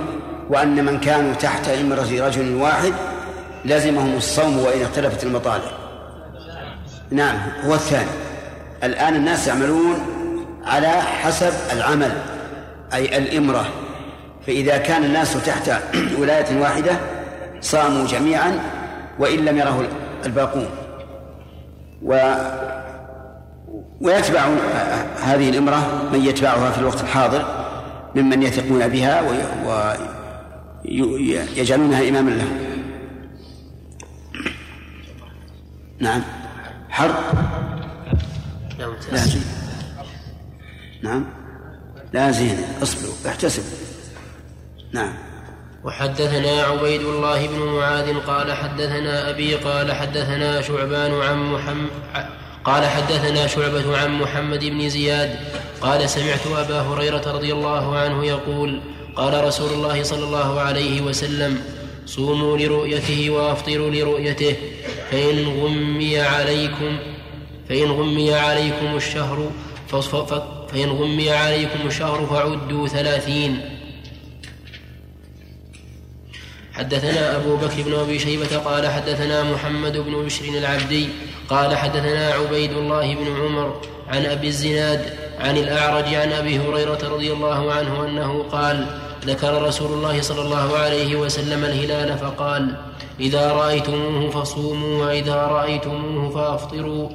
وأن 0.50 0.84
من 0.84 1.00
كانوا 1.00 1.34
تحت 1.34 1.68
إمرة 1.68 2.26
رجل 2.26 2.54
واحد 2.54 2.92
لزمهم 3.64 4.16
الصوم 4.16 4.58
وإن 4.58 4.82
اختلفت 4.82 5.24
المطالب 5.24 5.82
نعم 7.12 7.36
هو 7.64 7.74
الثاني. 7.74 8.10
الآن 8.84 9.14
الناس 9.14 9.48
يعملون 9.48 9.98
على 10.64 10.88
حسب 10.88 11.52
العمل 11.72 12.12
أي 12.94 13.18
الإمرة. 13.18 13.64
فإذا 14.46 14.76
كان 14.76 15.04
الناس 15.04 15.46
تحت 15.46 15.70
ولاية 16.18 16.60
واحدة 16.60 16.92
صاموا 17.60 18.06
جميعا 18.06 18.60
وإن 19.18 19.44
لم 19.44 19.58
يره 19.58 19.88
الباقون. 20.26 20.68
و 22.02 22.34
ويتبع 24.00 24.40
هذه 25.22 25.50
الإمرة 25.50 26.08
من 26.12 26.24
يتبعها 26.24 26.70
في 26.70 26.78
الوقت 26.78 27.00
الحاضر. 27.00 27.61
ممن 28.14 28.42
يثقون 28.42 28.88
بها 28.88 29.20
ويجعلونها 30.84 32.08
إماما 32.08 32.30
لهم. 32.30 32.58
نعم. 35.98 36.22
حرب. 36.90 37.14
لا 39.12 39.16
زين. 39.16 39.44
نعم. 41.02 41.24
لا 42.12 42.30
زين. 42.30 42.56
اصبروا 42.82 43.14
احتسبوا 43.26 43.78
نعم. 44.92 45.12
وحدثنا 45.84 46.62
عبيد 46.62 47.00
الله 47.00 47.46
بن 47.46 47.58
معاذ 47.58 48.18
قال 48.18 48.52
حدثنا 48.52 49.30
أبي 49.30 49.54
قال 49.54 49.92
حدثنا 49.92 50.60
شعبان 50.60 51.14
عن 51.14 51.52
محمد 51.52 51.90
قال 52.64 52.86
حدثنا 52.86 53.46
شعبة 53.46 53.98
عن 53.98 54.18
محمد 54.18 54.64
بن 54.64 54.88
زياد 54.88 55.36
قال 55.80 56.10
سمعت 56.10 56.46
أبا 56.46 56.80
هريرة 56.80 57.32
رضي 57.32 57.52
الله 57.52 57.96
عنه 57.96 58.24
يقول 58.24 58.80
قال 59.16 59.44
رسول 59.44 59.72
الله 59.72 60.02
صلى 60.02 60.24
الله 60.24 60.60
عليه 60.60 61.00
وسلم 61.00 61.60
صوموا 62.06 62.58
لرؤيته 62.58 63.30
وأفطروا 63.30 63.90
لرؤيته 63.90 64.56
فإن 65.10 65.48
غمي 65.48 66.20
عليكم 66.20 66.98
فإن 67.68 67.90
غمي 67.90 68.34
عليكم 68.34 68.96
الشهر 68.96 69.50
فإن 70.72 70.88
غمي 70.88 71.30
عليكم 71.30 71.86
الشهر 71.86 72.26
فعدوا 72.26 72.88
ثلاثين. 72.88 73.60
حدثنا 76.72 77.36
أبو 77.36 77.56
بكر 77.56 77.82
بن 77.82 77.94
أبي 77.94 78.18
شيبة 78.18 78.56
قال 78.56 78.86
حدثنا 78.86 79.42
محمد 79.42 79.96
بن 79.96 80.24
بشر 80.24 80.44
العبدي 80.44 81.08
قال 81.52 81.76
حدثنا 81.76 82.28
عبيد 82.28 82.72
الله 82.72 83.14
بن 83.14 83.26
عمر 83.36 83.80
عن 84.08 84.26
أبي 84.26 84.48
الزناد 84.48 85.00
عن 85.40 85.56
الأعرج 85.56 86.14
عن 86.14 86.32
أبي 86.32 86.58
هريرة 86.58 86.98
رضي 87.08 87.32
الله 87.32 87.72
عنه 87.72 88.04
أنه 88.04 88.42
قال 88.42 88.86
ذكر 89.26 89.62
رسول 89.62 89.92
الله 89.92 90.20
صلى 90.20 90.40
الله 90.42 90.78
عليه 90.78 91.16
وسلم 91.16 91.64
الهلال 91.64 92.18
فقال 92.18 92.76
إذا 93.20 93.52
رأيتموه 93.52 94.30
فصوموا 94.30 95.06
وإذا 95.06 95.34
رأيتموه 95.34 96.30
فأفطروا 96.30 97.08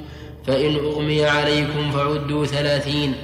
فإن 0.46 0.74
أغمي 0.76 1.24
عليكم 1.24 1.92
فعدوا 1.92 2.46
ثلاثين. 2.46 3.14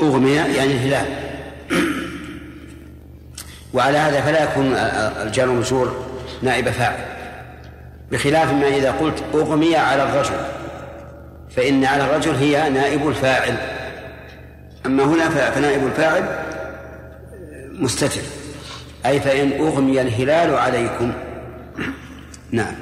أغمي 0.00 0.32
يعني 0.32 0.72
الهلال. 0.72 1.06
وعلى 3.74 3.98
هذا 3.98 4.20
فلا 4.20 4.44
يكون 4.44 4.66
الجار 5.26 5.46
المجرور 5.46 5.96
نائب 6.42 6.70
فاعل. 6.70 7.15
بخلاف 8.12 8.52
ما 8.52 8.68
إذا 8.68 8.92
قلت 8.92 9.24
أغمي 9.34 9.76
على 9.76 10.02
الرجل 10.02 10.36
فإن 11.50 11.84
على 11.84 12.04
الرجل 12.04 12.34
هي 12.34 12.70
نائب 12.70 13.08
الفاعل. 13.08 13.56
أما 14.86 15.04
هنا 15.04 15.28
فنائب 15.28 15.86
الفاعل 15.86 16.38
مستتر. 17.72 18.20
أي 19.06 19.20
فإن 19.20 19.52
أغمي 19.52 20.00
الهلال 20.00 20.54
عليكم. 20.54 21.12
نعم. 22.50 22.74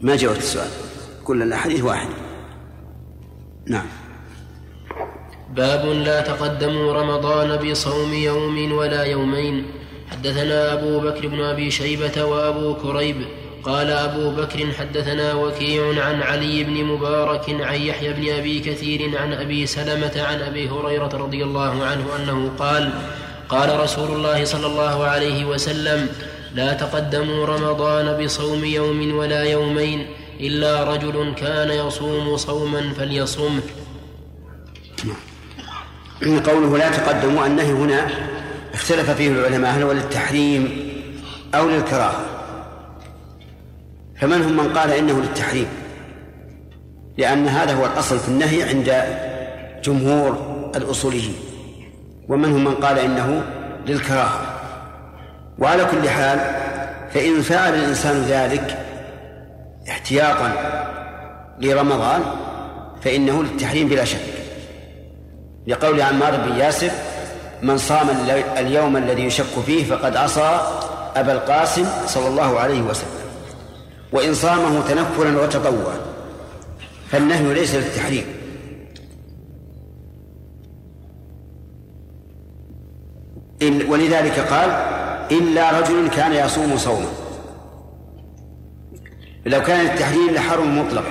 ما 0.00 0.16
جاوبت 0.16 0.38
السؤال؟ 0.38 0.70
كل 1.24 1.42
الأحاديث 1.42 1.82
واحد. 1.82 2.08
نعم. 3.66 3.86
باب 5.54 5.86
لا 5.86 6.20
تقدموا 6.20 6.92
رمضان 6.92 7.56
بصوم 7.56 8.12
يوم 8.12 8.72
ولا 8.72 9.02
يومين. 9.02 9.66
حدثنا 10.10 10.72
أبو 10.72 11.00
بكر 11.00 11.26
بن 11.26 11.40
أبي 11.40 11.70
شيبة 11.70 12.24
وأبو 12.24 12.74
كريب 12.74 13.16
قال 13.64 13.90
أبو 13.90 14.30
بكر 14.30 14.72
حدثنا 14.78 15.34
وكيع 15.34 16.04
عن 16.04 16.22
علي 16.22 16.64
بن 16.64 16.84
مبارك 16.84 17.50
عن 17.50 17.80
يحيى 17.80 18.12
بن 18.12 18.32
أبي 18.32 18.60
كثير 18.60 19.18
عن 19.18 19.32
أبي 19.32 19.66
سلمة 19.66 20.12
عن 20.16 20.40
أبي 20.40 20.68
هريرة 20.68 21.10
رضي 21.14 21.44
الله 21.44 21.84
عنه 21.84 22.04
أنه 22.16 22.50
قال 22.58 22.90
قال 23.48 23.80
رسول 23.80 24.10
الله 24.10 24.44
صلى 24.44 24.66
الله 24.66 25.04
عليه 25.04 25.44
وسلم 25.44 26.08
لا 26.54 26.72
تقدموا 26.72 27.46
رمضان 27.46 28.24
بصوم 28.24 28.64
يوم 28.64 29.16
ولا 29.16 29.42
يومين 29.42 30.06
إلا 30.40 30.84
رجل 30.84 31.34
كان 31.36 31.70
يصوم 31.70 32.36
صوما 32.36 32.92
فليصمه. 32.98 33.62
قوله 36.22 36.78
لا 36.78 36.88
تقدموا 36.90 37.46
النهي 37.46 37.72
هنا 37.72 38.00
اختلف 38.76 39.10
فيه 39.10 39.28
العلماء 39.28 39.72
هل 39.72 39.82
هو 39.82 39.92
للتحريم 39.92 40.92
أو 41.54 41.68
للكراهة؟ 41.68 42.20
فمنهم 44.20 44.56
من 44.56 44.78
قال 44.78 44.90
إنه 44.90 45.20
للتحريم؟ 45.20 45.66
لأن 47.18 47.48
هذا 47.48 47.74
هو 47.74 47.86
الأصل 47.86 48.18
في 48.18 48.28
النهي 48.28 48.62
عند 48.62 49.04
جمهور 49.84 50.38
الأصوليين. 50.76 51.34
ومنهم 52.28 52.64
من 52.64 52.74
قال 52.74 52.98
إنه 52.98 53.42
للكراهة؟ 53.86 54.40
وعلى 55.58 55.84
كل 55.84 56.08
حال 56.08 56.38
فإن 57.14 57.42
فعل 57.42 57.74
الإنسان 57.74 58.22
ذلك 58.22 58.78
احتياطا 59.88 60.52
لرمضان 61.60 62.22
فإنه 63.02 63.42
للتحريم 63.42 63.88
بلا 63.88 64.04
شك. 64.04 64.20
لقول 65.66 66.02
عمار 66.02 66.36
بن 66.36 66.56
ياسر 66.56 66.90
من 67.62 67.78
صام 67.78 68.06
اليوم 68.56 68.96
الذي 68.96 69.22
يشك 69.24 69.60
فيه 69.66 69.84
فقد 69.84 70.16
عصى 70.16 70.60
أبا 71.16 71.32
القاسم 71.32 71.86
صلى 72.06 72.28
الله 72.28 72.60
عليه 72.60 72.82
وسلم. 72.82 73.10
وإن 74.12 74.34
صامه 74.34 74.88
تنفلا 74.88 75.40
وتطوعا. 75.40 75.96
فالنهي 77.10 77.54
ليس 77.54 77.74
للتحريم. 77.74 78.24
ولذلك 83.88 84.38
قال 84.38 84.70
إلا 85.30 85.80
رجل 85.80 86.08
كان 86.08 86.32
يصوم 86.32 86.76
صوما. 86.76 87.08
لو 89.46 89.62
كان 89.62 89.86
التحريم 89.86 90.30
لحرم 90.34 90.78
مطلق. 90.78 91.04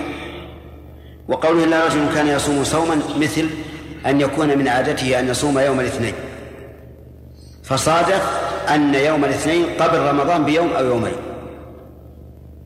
وقوله 1.28 1.64
إلا 1.64 1.86
رجل 1.86 2.14
كان 2.16 2.28
يصوم 2.28 2.64
صوما 2.64 3.00
مثل 3.18 3.50
أن 4.06 4.22
يكون 4.22 4.58
من 4.58 4.68
عادته 4.68 5.20
أن 5.20 5.28
يصوم 5.28 5.60
يوم 5.60 5.80
الاثنين. 5.80 6.14
فصادف 7.66 8.24
أن 8.70 8.94
يوم 8.94 9.26
الاثنين 9.26 9.66
قبل 9.80 10.00
رمضان 10.00 10.46
بيوم 10.46 10.70
أو 10.74 10.86
يومين. 10.86 11.16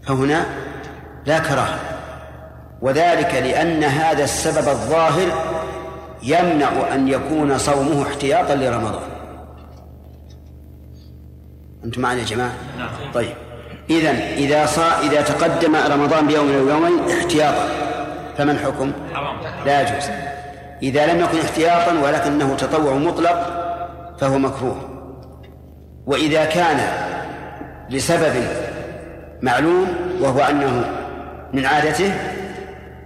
فهنا 0.07 0.45
لا 1.25 1.39
كراهة. 1.39 1.79
وذلك 2.81 3.33
لأن 3.33 3.83
هذا 3.83 4.23
السبب 4.23 4.67
الظاهر 4.67 5.27
يمنع 6.23 6.69
أن 6.93 7.07
يكون 7.07 7.57
صومه 7.57 8.07
احتياطا 8.07 8.55
لرمضان. 8.55 9.09
أنتم 11.85 12.01
معنا 12.01 12.19
يا 12.19 12.25
جماعة؟ 12.25 12.53
نعم. 12.77 12.89
طيب. 13.13 13.33
إذا 13.89 14.11
إذا 14.33 14.65
صار 14.65 14.91
إذا 15.01 15.21
تقدم 15.21 15.75
رمضان 15.75 16.27
بيوم 16.27 16.51
أو 16.51 16.67
يومين 16.67 17.09
احتياطا. 17.09 17.67
فما 18.37 18.51
الحكم؟ 18.51 18.91
لا 19.65 19.81
يجوز. 19.81 20.09
إذا 20.83 21.13
لم 21.13 21.19
يكن 21.19 21.39
احتياطا 21.39 21.99
ولكنه 22.03 22.55
تطوع 22.55 22.93
مطلق 22.93 23.65
فهو 24.19 24.37
مكروه. 24.37 24.88
وإذا 26.09 26.45
كان 26.45 26.77
لسبب 27.89 28.33
معلوم 29.41 29.87
وهو 30.21 30.39
أنه 30.39 30.85
من 31.53 31.65
عادته 31.65 32.13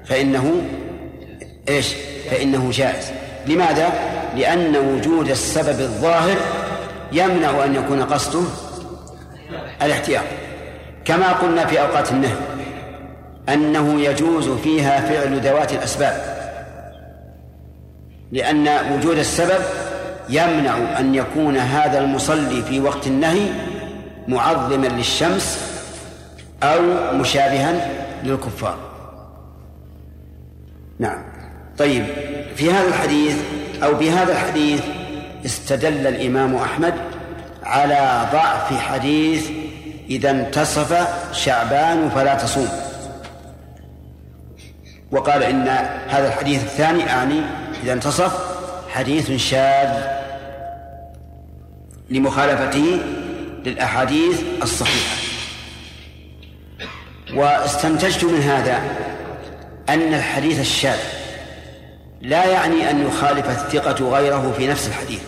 فإنه 0.05 0.61
إيش؟ 1.69 1.93
فإنه 2.31 2.71
جائز 2.71 3.11
لماذا؟ 3.47 3.89
لأن 4.35 4.77
وجود 4.77 5.29
السبب 5.29 5.79
الظاهر 5.79 6.37
يمنع 7.11 7.65
أن 7.65 7.75
يكون 7.75 8.03
قصده 8.03 8.43
الاحتياط 9.81 10.23
كما 11.05 11.31
قلنا 11.31 11.65
في 11.65 11.81
أوقات 11.81 12.11
النهي 12.11 12.35
أنه 13.49 14.01
يجوز 14.01 14.49
فيها 14.49 15.01
فعل 15.01 15.39
ذوات 15.39 15.73
الأسباب 15.73 16.33
لأن 18.31 18.67
وجود 18.93 19.17
السبب 19.17 19.63
يمنع 20.29 20.99
أن 20.99 21.15
يكون 21.15 21.57
هذا 21.57 21.99
المصلي 21.99 22.61
في 22.61 22.79
وقت 22.79 23.07
النهي 23.07 23.49
معظما 24.27 24.87
للشمس 24.87 25.59
أو 26.63 26.81
مشابها 27.13 27.89
للكفار. 28.23 28.77
نعم. 30.99 31.23
طيب 31.77 32.05
في 32.55 32.71
هذا 32.71 32.87
الحديث 32.87 33.37
أو 33.83 33.93
بهذا 33.93 34.31
الحديث 34.31 34.81
استدل 35.45 36.07
الإمام 36.07 36.55
أحمد 36.55 36.93
على 37.63 38.27
ضعف 38.33 38.79
حديث 38.79 39.49
إذا 40.09 40.31
انتصف 40.31 41.07
شعبان 41.31 42.09
فلا 42.09 42.35
تصوم. 42.35 42.69
وقال 45.11 45.43
إن 45.43 45.67
هذا 46.09 46.27
الحديث 46.27 46.63
الثاني 46.63 47.09
أعني 47.09 47.41
إذا 47.83 47.93
انتصف 47.93 48.42
حديث 48.93 49.31
شاذ 49.31 50.03
لمخالفته 52.09 52.99
للأحاديث 53.65 54.41
الصحيحة. 54.63 55.15
واستنتجت 57.35 58.23
من 58.23 58.41
هذا 58.41 58.81
أن 59.89 60.13
الحديث 60.13 60.59
الشاذ 60.59 60.99
لا 62.21 62.45
يعني 62.45 62.89
أن 62.89 63.07
يخالف 63.07 63.49
الثقة 63.49 64.09
غيره 64.09 64.53
في 64.57 64.67
نفس 64.67 64.87
الحديث. 64.87 65.21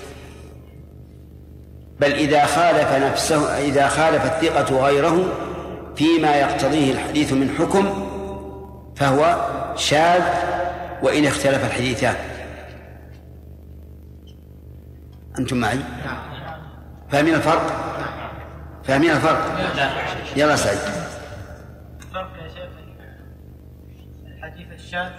بل 2.00 2.14
إذا 2.14 2.46
خالف 2.46 2.92
نفسه 2.92 3.58
إذا 3.58 3.88
خالف 3.88 4.26
الثقة 4.26 4.86
غيره 4.86 5.26
فيما 5.96 6.36
يقتضيه 6.36 6.92
الحديث 6.92 7.34
من 7.34 7.56
حكم 7.60 8.08
فهو 8.96 9.48
شاذ 9.76 10.24
وإن 11.04 11.26
اختلف 11.26 11.66
الحديثان. 11.66 12.16
أنتم 15.40 15.58
معي؟ 15.58 15.80
فاهمين 17.10 17.36
الفرق؟ 17.36 17.68
فاهمين 18.84 19.12
الفرق؟ 19.12 19.56
يلا 20.36 20.56
سعيد 20.56 20.80
الفرق 22.02 22.38
يا 22.44 22.48
شيخ 22.48 22.70
الحديث 24.28 24.72
الشاذ 24.72 25.12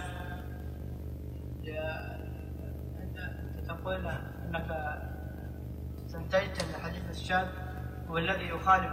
أنت 3.03 3.19
تقول 3.69 3.95
أنك 4.49 4.67
استنتجت 6.07 6.65
أن 6.65 6.81
الحديث 6.81 7.03
الشاذ 7.11 7.47
هو 8.11 8.19
الذي 8.19 8.49
يخالف 8.49 8.93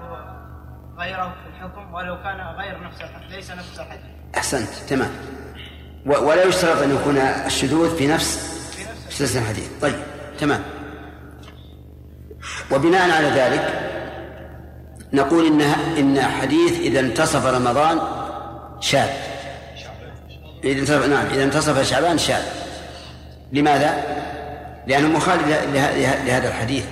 غيره 0.97 1.35
في 1.43 1.49
الحكم 1.49 1.93
ولو 1.93 2.23
كان 2.23 2.39
غير 2.39 2.83
نفس 2.83 3.01
الحديث 3.01 3.31
ليس 3.31 3.51
نفس 3.51 3.79
الحديث 3.79 4.05
أحسنت 4.37 4.69
تمام 4.89 5.11
ولا 6.05 6.43
يشترط 6.43 6.81
أن 6.81 6.95
يكون 6.95 7.17
الشذوذ 7.17 7.97
في 7.97 8.07
نفس 8.07 8.53
سلسلة 9.09 9.41
الحديث 9.41 9.79
طيب 9.81 9.95
تمام 10.39 10.63
وبناء 12.71 13.11
على 13.11 13.27
ذلك 13.27 13.89
نقول 15.13 15.45
إن 15.47 15.61
إن 15.97 16.21
حديث 16.21 16.79
إذا 16.79 16.99
انتصف 16.99 17.45
رمضان 17.45 17.99
شاذ. 18.79 19.09
إذا 20.63 20.79
انتصف 20.79 21.05
نعم 21.07 21.25
إذا 21.25 21.43
انتصف 21.43 21.89
شعبان 21.89 22.17
شاذ. 22.17 22.43
لماذا؟ 23.51 24.03
لأنه 24.87 25.07
مخالف 25.07 25.47
له- 25.47 25.65
له- 25.65 26.23
لهذا 26.25 26.47
الحديث. 26.47 26.85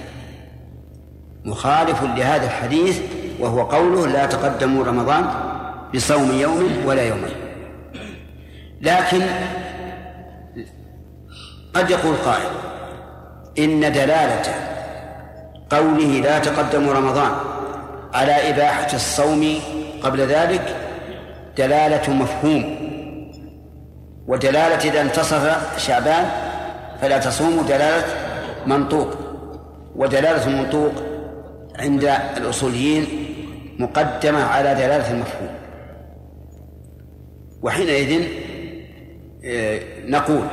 مخالف 1.45 2.04
لهذا 2.04 2.45
الحديث 2.45 2.99
وهو 3.39 3.64
قوله 3.64 4.08
لا 4.08 4.26
تقدموا 4.26 4.84
رمضان 4.86 5.26
بصوم 5.95 6.32
يوم 6.39 6.84
ولا 6.86 7.02
يومين 7.08 7.36
لكن 8.82 9.22
قد 11.74 11.89
يقول 11.89 12.16
قائل 12.16 12.49
إن 13.60 13.80
دلالة 13.80 14.71
قوله 15.72 16.22
لا 16.22 16.40
تقدموا 16.40 16.94
رمضان 16.94 17.32
على 18.14 18.50
إباحة 18.50 18.94
الصوم 18.94 19.60
قبل 20.04 20.20
ذلك 20.22 20.76
دلالة 21.58 22.14
مفهوم 22.14 22.78
ودلالة 24.28 24.90
إذا 24.90 25.02
انتصف 25.02 25.78
شعبان 25.78 26.26
فلا 27.02 27.18
تصوموا 27.18 27.64
دلالة 27.64 28.06
منطوق 28.66 29.08
ودلالة 29.96 30.48
المنطوق 30.48 30.92
عند 31.80 32.04
الأصوليين 32.38 33.08
مقدمة 33.80 34.44
على 34.44 34.76
دلالة 34.76 35.12
المفهوم. 35.12 35.50
وحينئذ 37.62 38.28
آه، 39.46 39.80
نقول 40.06 40.44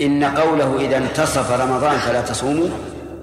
إن 0.00 0.24
قوله 0.24 0.80
إذا 0.80 0.96
انتصف 0.96 1.60
رمضان 1.60 1.98
فلا 1.98 2.20
تصوموا 2.20 2.68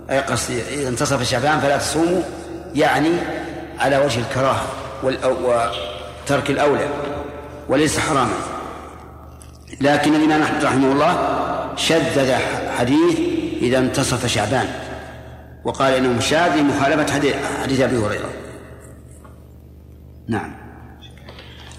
أي 0.09 0.19
قصدي 0.19 0.61
إذا 0.61 0.89
انتصف 0.89 1.23
شعبان 1.23 1.59
فلا 1.59 1.77
تصوموا 1.77 2.21
يعني 2.75 3.11
على 3.79 3.97
وجه 3.97 4.19
الكراهة 4.19 4.65
وترك 5.03 6.49
الأولى 6.49 6.87
وليس 7.69 7.99
حراما. 7.99 8.37
لكن 9.81 10.15
الإمام 10.15 10.41
أحمد 10.41 10.63
رحمه 10.63 10.91
الله 10.91 11.17
شدد 11.75 12.37
حديث 12.77 13.19
إذا 13.61 13.77
انتصف 13.77 14.25
شعبان 14.25 14.67
وقال 15.63 15.93
إنه 15.93 16.19
شاذ 16.19 16.55
لمخالفة 16.55 17.13
حديث, 17.13 17.81
أبي 17.81 17.97
هريرة. 17.97 18.29
نعم. 20.27 20.53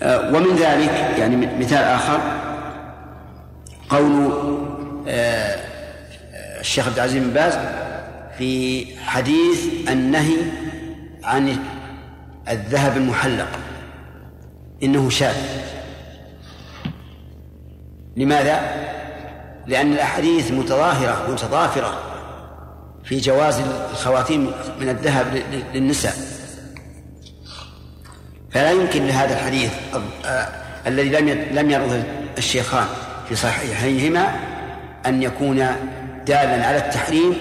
آه، 0.03 0.35
ومن 0.35 0.57
ذلك 0.57 1.19
يعني 1.19 1.37
مثال 1.37 1.85
آخر 1.85 2.21
قول 3.89 4.33
آه، 5.09 5.57
آه، 6.35 6.61
الشيخ 6.61 6.87
عبد 6.87 6.97
العزيز 6.97 7.23
بن 7.23 7.31
باز 7.31 7.59
في 8.39 8.87
حديث 9.01 9.89
النهي 9.89 10.37
عن 11.25 11.57
الذهب 12.49 12.97
المحلق. 12.97 13.49
إنه 14.83 15.11
شاذ. 15.11 15.37
لماذا؟ 18.17 18.85
لأن 19.67 19.93
الأحاديث 19.93 20.51
متظاهرة 20.51 21.31
متضافرة 21.33 21.99
في 23.05 23.19
جواز 23.19 23.61
الخواتيم 23.91 24.51
من 24.81 24.89
الذهب 24.89 25.43
للنساء. 25.75 26.15
فلا 28.51 28.71
يمكن 28.71 29.07
لهذا 29.07 29.35
الحديث 29.35 29.73
آه، 30.25 30.49
الذي 30.87 31.09
لم 31.09 31.29
لم 31.53 31.71
يرد 31.71 32.05
الشيخان 32.39 32.87
في 33.29 33.35
صحيحيهما 33.35 34.35
أن 35.07 35.23
يكون 35.23 35.57
دالا 36.27 36.67
على 36.67 36.77
التحريم 36.77 37.35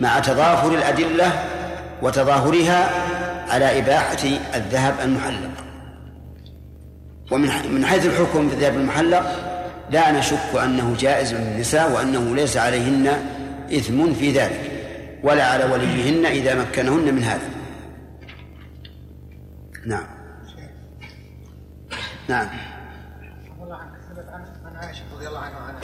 مع 0.00 0.18
تضافر 0.18 0.74
الأدلة 0.74 1.32
وتظاهرها 2.02 2.90
على 3.48 3.78
إباحة 3.78 4.24
الذهب 4.54 4.94
المحلق. 5.02 5.50
ومن 7.30 7.48
من 7.74 7.86
حيث 7.86 8.06
الحكم 8.06 8.48
في 8.48 8.54
الذهب 8.54 8.74
المحلق 8.74 9.54
لا 9.90 10.10
نشك 10.10 10.54
أنه 10.64 10.96
جائز 10.98 11.34
للنساء 11.34 11.92
وأنه 11.92 12.36
ليس 12.36 12.56
عليهن 12.56 13.06
إثم 13.72 14.12
في 14.12 14.32
ذلك 14.32 14.70
ولا 15.22 15.46
على 15.46 15.64
وليهن 15.64 16.26
إذا 16.26 16.54
مكنهن 16.54 17.14
من 17.14 17.22
هذا. 17.22 17.48
نعم. 19.86 20.06
نعم. 22.28 22.48
عن 24.64 24.76
عائشة 24.76 25.02
رضي 25.16 25.28
الله 25.28 25.38
عنها 25.38 25.70
أن 25.70 25.76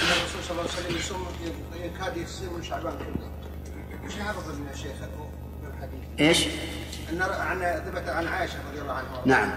الرسول 0.00 0.42
صلى 0.42 0.50
الله 0.50 0.70
عليه 0.86 0.98
وسلم 0.98 1.67
يكاد 1.84 2.16
يصوم 2.16 2.62
شعبان 2.62 2.92
كله. 2.98 3.28
وش 4.06 4.12
عرض 4.20 4.58
من 4.60 4.68
الشيخ؟ 4.72 4.96
إيش؟ 6.20 6.46
أن 7.12 7.22
عن 7.22 7.82
ثبت 7.86 8.08
عن 8.08 8.26
عائشة 8.26 8.54
رضي 8.70 8.80
الله 8.80 8.92
عنها 8.92 9.22
نعم 9.24 9.50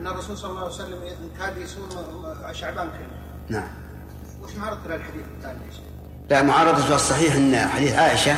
أن 0.00 0.06
الرسول 0.06 0.38
صلى 0.38 0.50
الله 0.50 0.62
عليه 0.62 0.74
وسلم 0.74 1.00
كاد 1.38 1.56
يصوم 1.56 1.88
شعبان 2.52 2.88
كله. 2.88 3.58
نعم 3.58 3.68
وش 4.42 4.54
معرض 4.56 4.78
للحديث 4.86 5.22
الثاني 5.36 5.58
يا 5.66 5.72
شيخ؟ 5.72 5.82
لا 6.30 6.42
معارضة 6.42 6.94
الصحيح 6.94 7.34
أن 7.34 7.56
حديث 7.68 7.94
عائشة 7.94 8.36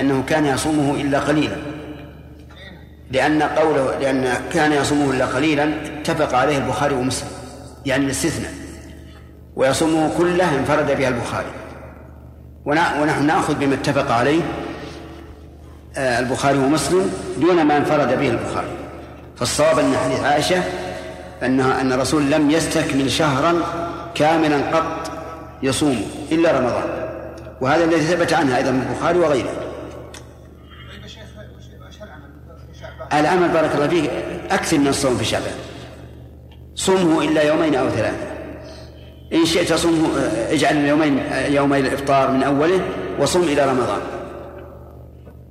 أنه 0.00 0.24
كان 0.28 0.46
يصومه 0.46 1.00
إلا 1.00 1.20
قليلا 1.20 1.56
لأن 3.10 3.42
قوله 3.42 3.98
لأن 3.98 4.48
كان 4.52 4.72
يصومه 4.72 5.10
إلا 5.10 5.26
قليلا 5.26 5.74
اتفق 6.00 6.34
عليه 6.34 6.58
البخاري 6.58 6.94
ومسلم 6.94 7.28
يعني 7.86 8.04
الاستثناء 8.04 8.52
ويصومه 9.56 10.18
كله 10.18 10.58
انفرد 10.58 10.98
بها 10.98 11.08
البخاري 11.08 11.52
ونحن 12.66 13.26
نأخذ 13.26 13.54
بما 13.54 13.74
اتفق 13.74 14.10
عليه 14.10 14.40
آه، 15.96 16.18
البخاري 16.18 16.58
ومسلم 16.58 17.12
دون 17.36 17.62
ما 17.62 17.76
انفرد 17.76 18.18
به 18.18 18.28
البخاري. 18.28 18.68
فالصواب 19.36 19.78
أن 19.78 19.96
حديث 19.96 20.20
عائشة 20.20 20.62
أنها 21.42 21.80
أن 21.80 21.92
الرسول 21.92 22.30
لم 22.30 22.50
يستكمل 22.50 23.10
شهرا 23.10 23.54
كاملا 24.14 24.56
قط 24.56 25.10
يصوم 25.62 26.02
إلا 26.32 26.58
رمضان. 26.58 27.08
وهذا 27.60 27.84
الذي 27.84 28.00
ثبت 28.00 28.32
عنها 28.32 28.56
أيضا 28.56 28.70
من 28.70 28.86
البخاري 28.90 29.18
وغيره؟ 29.18 29.52
العمل 33.12 33.48
بارك 33.48 33.74
الله 33.74 33.88
فيك 33.88 34.10
أكثر 34.50 34.78
من 34.78 34.88
الصوم 34.88 35.16
في 35.16 35.24
شعبان. 35.24 35.54
صمه 36.74 37.22
إلا 37.22 37.42
يومين 37.42 37.74
أو 37.74 37.88
ثلاثة. 37.88 38.33
إن 39.34 39.44
شئت 39.44 39.72
صمه 39.72 40.18
اجعل 40.50 40.76
اليومين 40.76 41.18
يومي 41.52 41.78
الإفطار 41.78 42.30
من 42.30 42.42
أوله 42.42 42.80
وصم 43.18 43.42
إلى 43.42 43.66
رمضان. 43.66 44.00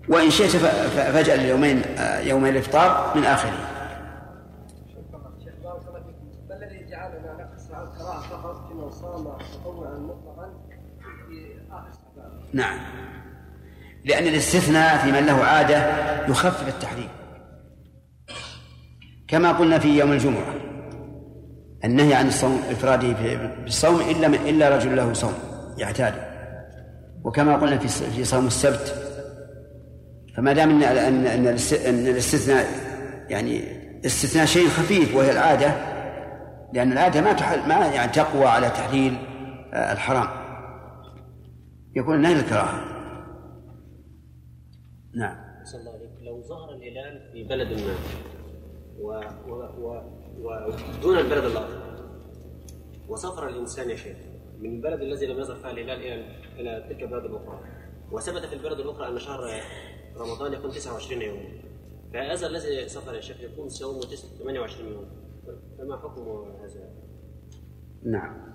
وإن 0.09 0.29
شئت 0.29 0.49
فاجعل 0.49 1.39
اليومين 1.39 1.81
يومي 2.19 2.49
الإفطار 2.49 3.11
من 3.15 3.25
آخره. 3.25 3.69
ما 6.49 6.55
الذي 6.55 6.89
جعلنا 6.89 7.33
نقص 7.39 7.71
على 7.71 7.83
القراءة 7.83 8.19
فقط 8.19 8.67
في 8.67 8.73
من 8.73 8.91
صام 8.91 9.37
تطوعا 9.53 9.97
مطلقا 9.97 10.53
في 11.27 11.59
شعبان؟ 11.71 12.31
نعم. 12.53 12.79
لأن 14.05 14.27
الاستثناء 14.27 14.97
في 14.97 15.11
من 15.11 15.25
له 15.25 15.43
عادة 15.43 15.77
يخفف 16.27 16.67
التحريم. 16.67 17.09
كما 19.27 19.51
قلنا 19.51 19.79
في 19.79 19.99
يوم 19.99 20.11
الجمعة. 20.11 20.72
النهي 21.85 22.13
عن 22.13 22.27
الصوم 22.27 22.61
إفراده 22.69 23.35
بالصوم 23.63 24.01
إلا 24.01 24.27
إلا 24.27 24.69
رجل 24.69 24.95
له 24.95 25.13
صوم 25.13 25.33
يعتاده 25.77 26.33
وكما 27.23 27.55
قلنا 27.55 27.77
في 27.77 27.87
في 27.87 28.23
صوم 28.23 28.47
السبت 28.47 28.95
فما 30.35 30.53
دام 30.53 30.69
إن 30.69 30.83
ان 30.83 31.27
إن 31.87 32.07
الاستثناء 32.07 32.65
يعني 33.29 33.83
استثناء 34.05 34.45
شيء 34.45 34.67
خفيف 34.67 35.15
وهي 35.15 35.31
العادة 35.31 35.93
لأن 36.73 36.91
العادة 36.91 37.21
ما 37.21 37.33
تحل 37.33 37.69
ما 37.69 37.85
يعني 37.85 38.11
تقوى 38.11 38.45
على 38.45 38.69
تحليل 38.69 39.17
آه، 39.73 39.93
الحرام. 39.93 40.27
يكون 41.95 42.21
نهي 42.21 42.33
الكراهة. 42.33 42.85
نعم. 45.15 45.35
الله. 45.75 45.93
لو 46.21 46.41
ظهر 46.41 46.73
الهلال 46.73 47.31
في 47.33 47.43
بلد 47.43 47.67
ما 47.67 47.95
و... 48.99 49.21
و... 49.47 49.53
و... 49.87 50.01
ودون 50.41 51.17
البلد 51.17 51.45
الآخر 51.45 51.83
وسافر 53.07 53.49
الإنسان 53.49 53.89
يا 53.89 53.95
شيخ 53.95 54.17
من 54.59 54.75
البلد 54.75 55.01
الذي 55.01 55.25
لم 55.25 55.39
يظهر 55.39 55.55
فيها 55.55 55.71
الهلال 55.71 56.01
إلى 56.01 56.25
إلى 56.59 56.85
تلك 56.89 57.03
البلد 57.03 57.25
الأخرى. 57.25 57.59
وثبت 58.11 58.45
في 58.45 58.53
البلد 58.53 58.79
الأخرى 58.79 59.09
أن 59.09 59.19
شهر 59.19 59.61
رمضان 60.17 60.53
يكون 60.53 60.71
29 60.71 61.21
يوما 61.21 61.43
فهذا 62.13 62.47
الذي 62.47 62.89
سافر 62.89 63.15
يا 63.15 63.21
شيخ 63.21 63.41
يكون 63.41 63.69
صومه 63.69 64.01
28 64.39 64.91
يوم. 64.91 65.05
فما 65.77 65.97
حكم 65.97 66.21
هذا؟ 66.61 66.89
نعم. 68.05 68.53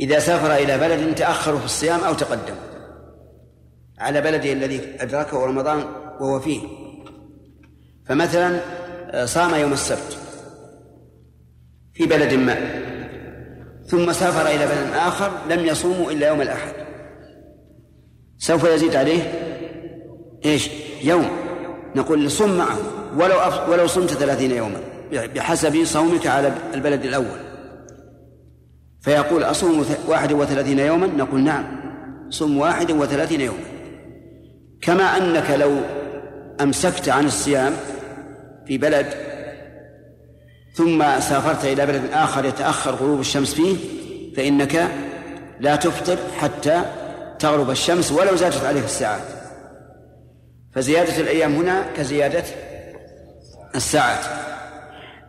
إذا 0.00 0.18
سافر 0.18 0.54
إلى 0.54 0.78
بلد 0.78 1.14
تأخروا 1.14 1.58
في 1.58 1.64
الصيام 1.64 2.00
أو 2.00 2.14
تقدموا 2.14 2.60
على 3.98 4.20
بلده 4.20 4.52
الذي 4.52 5.02
أدركه 5.02 5.46
رمضان 5.46 5.78
وهو 6.20 6.40
فيه. 6.40 6.60
فمثلا 8.06 8.60
آه، 9.10 9.24
صام 9.24 9.54
يوم 9.54 9.72
السبت. 9.72 10.17
في 11.98 12.06
بلد 12.06 12.34
ما. 12.34 12.56
ثم 13.86 14.12
سافر 14.12 14.46
إلى 14.46 14.66
بلد 14.66 14.94
آخر 14.94 15.30
لم 15.50 15.66
يصوموا 15.66 16.10
إلا 16.10 16.28
يوم 16.28 16.40
الأحد. 16.40 16.72
سوف 18.38 18.64
يزيد 18.64 18.96
عليه 18.96 19.22
إيش؟ 20.44 20.70
يوم. 21.02 21.28
نقول 21.96 22.30
صم 22.30 22.58
معه. 22.58 22.78
ولو 23.16 23.38
أف... 23.38 23.68
ولو 23.68 23.86
صمت 23.86 24.10
ثلاثين 24.10 24.50
يوما. 24.50 24.80
بحسب 25.12 25.84
صومك 25.84 26.26
على 26.26 26.52
البلد 26.74 27.04
الأول. 27.04 27.38
فيقول 29.00 29.42
أصوم 29.42 29.86
واحد 30.08 30.32
وثلاثين 30.32 30.78
يوما؟ 30.78 31.06
نقول 31.06 31.40
نعم. 31.40 31.64
صم 32.30 32.58
واحد 32.58 32.90
وثلاثين 32.90 33.40
يوما. 33.40 33.64
كما 34.82 35.04
أنك 35.04 35.50
لو 35.50 35.76
أمسكت 36.60 37.08
عن 37.08 37.26
الصيام 37.26 37.72
في 38.66 38.78
بلد 38.78 39.27
ثم 40.78 41.20
سافرت 41.20 41.64
إلى 41.64 41.86
بلد 41.86 42.12
آخر 42.12 42.44
يتأخر 42.44 42.94
غروب 42.94 43.20
الشمس 43.20 43.54
فيه 43.54 43.76
فإنك 44.36 44.90
لا 45.60 45.76
تفطر 45.76 46.18
حتى 46.38 46.82
تغرب 47.38 47.70
الشمس 47.70 48.12
ولو 48.12 48.36
زادت 48.36 48.64
عليك 48.64 48.84
الساعات. 48.84 49.22
فزيادة 50.72 51.20
الأيام 51.20 51.54
هنا 51.56 51.92
كزيادة 51.96 52.44
الساعات. 53.74 54.24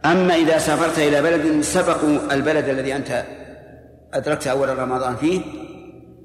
أما 0.06 0.36
إذا 0.36 0.58
سافرت 0.58 1.00
إلى 1.00 1.22
بلد 1.22 1.62
سبقوا 1.62 2.34
البلد 2.34 2.70
الذي 2.70 2.96
أنت 2.96 3.26
أدركت 4.14 4.48
أول 4.48 4.80
رمضان 4.80 5.16
فيه 5.16 5.42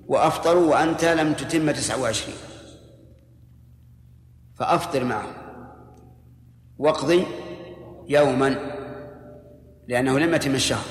وأفطروا 0.06 0.70
وأنت 0.70 1.04
لم 1.04 1.32
تتم 1.32 1.70
تسعة 1.70 2.00
وعشرين. 2.00 2.36
فأفطر 4.58 5.04
معه. 5.04 5.26
واقضي 6.78 7.24
يوما. 8.08 8.73
لأنه 9.88 10.18
لم 10.18 10.34
يتم 10.34 10.54
الشهر. 10.54 10.84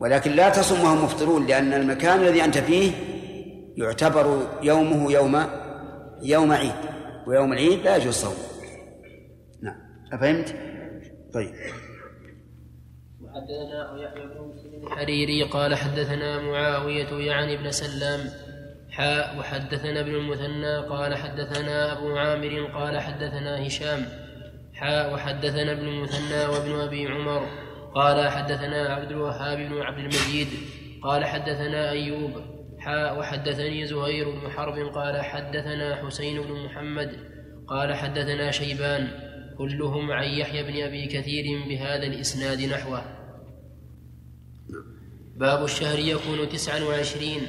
ولكن 0.00 0.30
لا 0.30 0.48
تصم 0.48 0.84
وهم 0.84 1.04
مفطرون 1.04 1.46
لأن 1.46 1.72
المكان 1.72 2.20
الذي 2.20 2.44
أنت 2.44 2.58
فيه 2.58 2.92
يعتبر 3.76 4.46
يومه 4.62 5.12
يوم 5.12 5.46
يوم 6.22 6.52
عيد 6.52 6.72
ويوم 7.26 7.52
العيد 7.52 7.78
لا 7.84 7.96
يجوز 7.96 8.14
صوم 8.14 8.34
نعم. 9.62 9.76
أفهمت؟ 10.12 10.48
طيب. 11.34 11.54
وحدثنا 13.22 14.02
يحيى 14.02 14.26
بن 14.26 14.52
مسلم 14.54 14.86
الحريري 14.86 15.42
قال 15.42 15.74
حدثنا 15.74 16.40
معاوية 16.40 17.26
يعني 17.26 17.54
ابن 17.54 17.70
سلام 17.70 18.20
حاء 18.90 19.38
وحدثنا 19.38 20.00
ابن 20.00 20.14
المثنى 20.14 20.76
قال 20.76 21.14
حدثنا 21.14 21.98
أبو 21.98 22.16
عامر 22.16 22.70
قال 22.74 23.00
حدثنا 23.00 23.66
هشام 23.66 24.06
حاء 24.74 25.14
وحدثنا 25.14 25.72
ابن 25.72 25.88
المثنى 25.88 26.46
وابن 26.46 26.80
أبي 26.80 27.06
عمر. 27.08 27.63
قال 27.94 28.28
حدثنا 28.28 28.94
عبد 28.94 29.10
الوهاب 29.10 29.58
بن 29.58 29.82
عبد 29.82 29.98
المجيد 29.98 30.48
قال 31.02 31.24
حدثنا 31.24 31.90
أيوب 31.90 32.30
حاء 32.78 33.18
وحدثني 33.18 33.86
زهير 33.86 34.30
بن 34.30 34.50
حرب 34.50 34.78
قال 34.94 35.22
حدثنا 35.22 36.06
حسين 36.06 36.42
بن 36.42 36.64
محمد 36.64 37.16
قال 37.68 37.94
حدثنا 37.94 38.50
شيبان 38.50 39.08
كلهم 39.58 40.10
عن 40.10 40.24
يحيى 40.24 40.62
بن 40.62 40.82
أبي 40.82 41.06
كثير 41.06 41.68
بهذا 41.68 42.06
الإسناد 42.06 42.60
نحوه. 42.60 43.02
باب 45.36 45.64
الشهر 45.64 45.98
يكون 45.98 46.48
تسعا 46.48 46.82
وعشرين. 46.82 47.40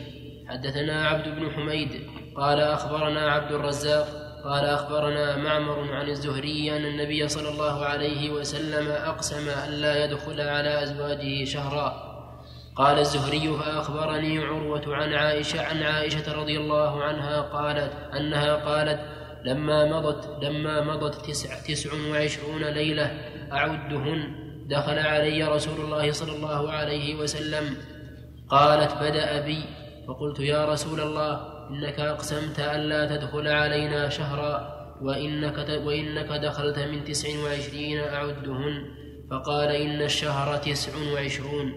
حدثنا 0.47 1.07
عبد 1.07 1.27
بن 1.27 1.51
حميد 1.51 1.89
قال 2.35 2.59
أخبرنا 2.59 3.31
عبد 3.31 3.51
الرزاق 3.51 4.24
قال 4.45 4.65
أخبرنا 4.65 5.37
معمر 5.37 5.93
عن 5.93 6.09
الزهري 6.09 6.77
أن 6.77 6.85
النبي 6.85 7.27
صلى 7.27 7.49
الله 7.49 7.85
عليه 7.85 8.29
وسلم 8.29 8.91
أقسم 8.91 9.49
ألا 9.49 10.05
يدخل 10.05 10.41
على 10.41 10.83
أزواجه 10.83 11.45
شهرا. 11.45 12.15
قال 12.75 12.99
الزهري 12.99 13.57
فأخبرني 13.57 14.39
عروة 14.39 14.95
عن 14.95 15.13
عائشة 15.13 15.65
عن 15.65 15.83
عائشة 15.83 16.41
رضي 16.41 16.57
الله 16.57 17.03
عنها 17.03 17.41
قالت 17.41 17.91
أنها 18.17 18.55
قالت 18.55 18.99
لما 19.45 19.85
مضت 19.85 20.43
لما 20.43 20.81
مضت 20.81 21.25
تسع, 21.25 21.59
تسع 21.59 21.89
وعشرون 22.11 22.63
ليلة 22.63 23.11
أعدهن 23.51 24.35
دخل 24.69 24.99
علي 24.99 25.43
رسول 25.43 25.85
الله 25.85 26.11
صلى 26.11 26.35
الله 26.35 26.71
عليه 26.71 27.15
وسلم. 27.15 27.77
قالت 28.49 28.93
بدأ 29.01 29.39
بي. 29.39 29.63
فقلت 30.07 30.39
يا 30.39 30.65
رسول 30.65 31.01
الله 31.01 31.55
إنك 31.70 31.99
أقسمت 31.99 32.59
ألا 32.59 33.16
تدخل 33.16 33.47
علينا 33.47 34.09
شهرا 34.09 34.76
وإنك, 35.01 35.57
وإنك 35.86 36.41
دخلت 36.43 36.80
من 36.80 37.03
تسع 37.03 37.30
وعشرين 37.43 37.99
أعدهن 37.99 38.86
فقال 39.32 39.70
إن 39.70 40.01
الشهر 40.01 40.57
تسع 40.57 40.91
وعشرون 41.13 41.74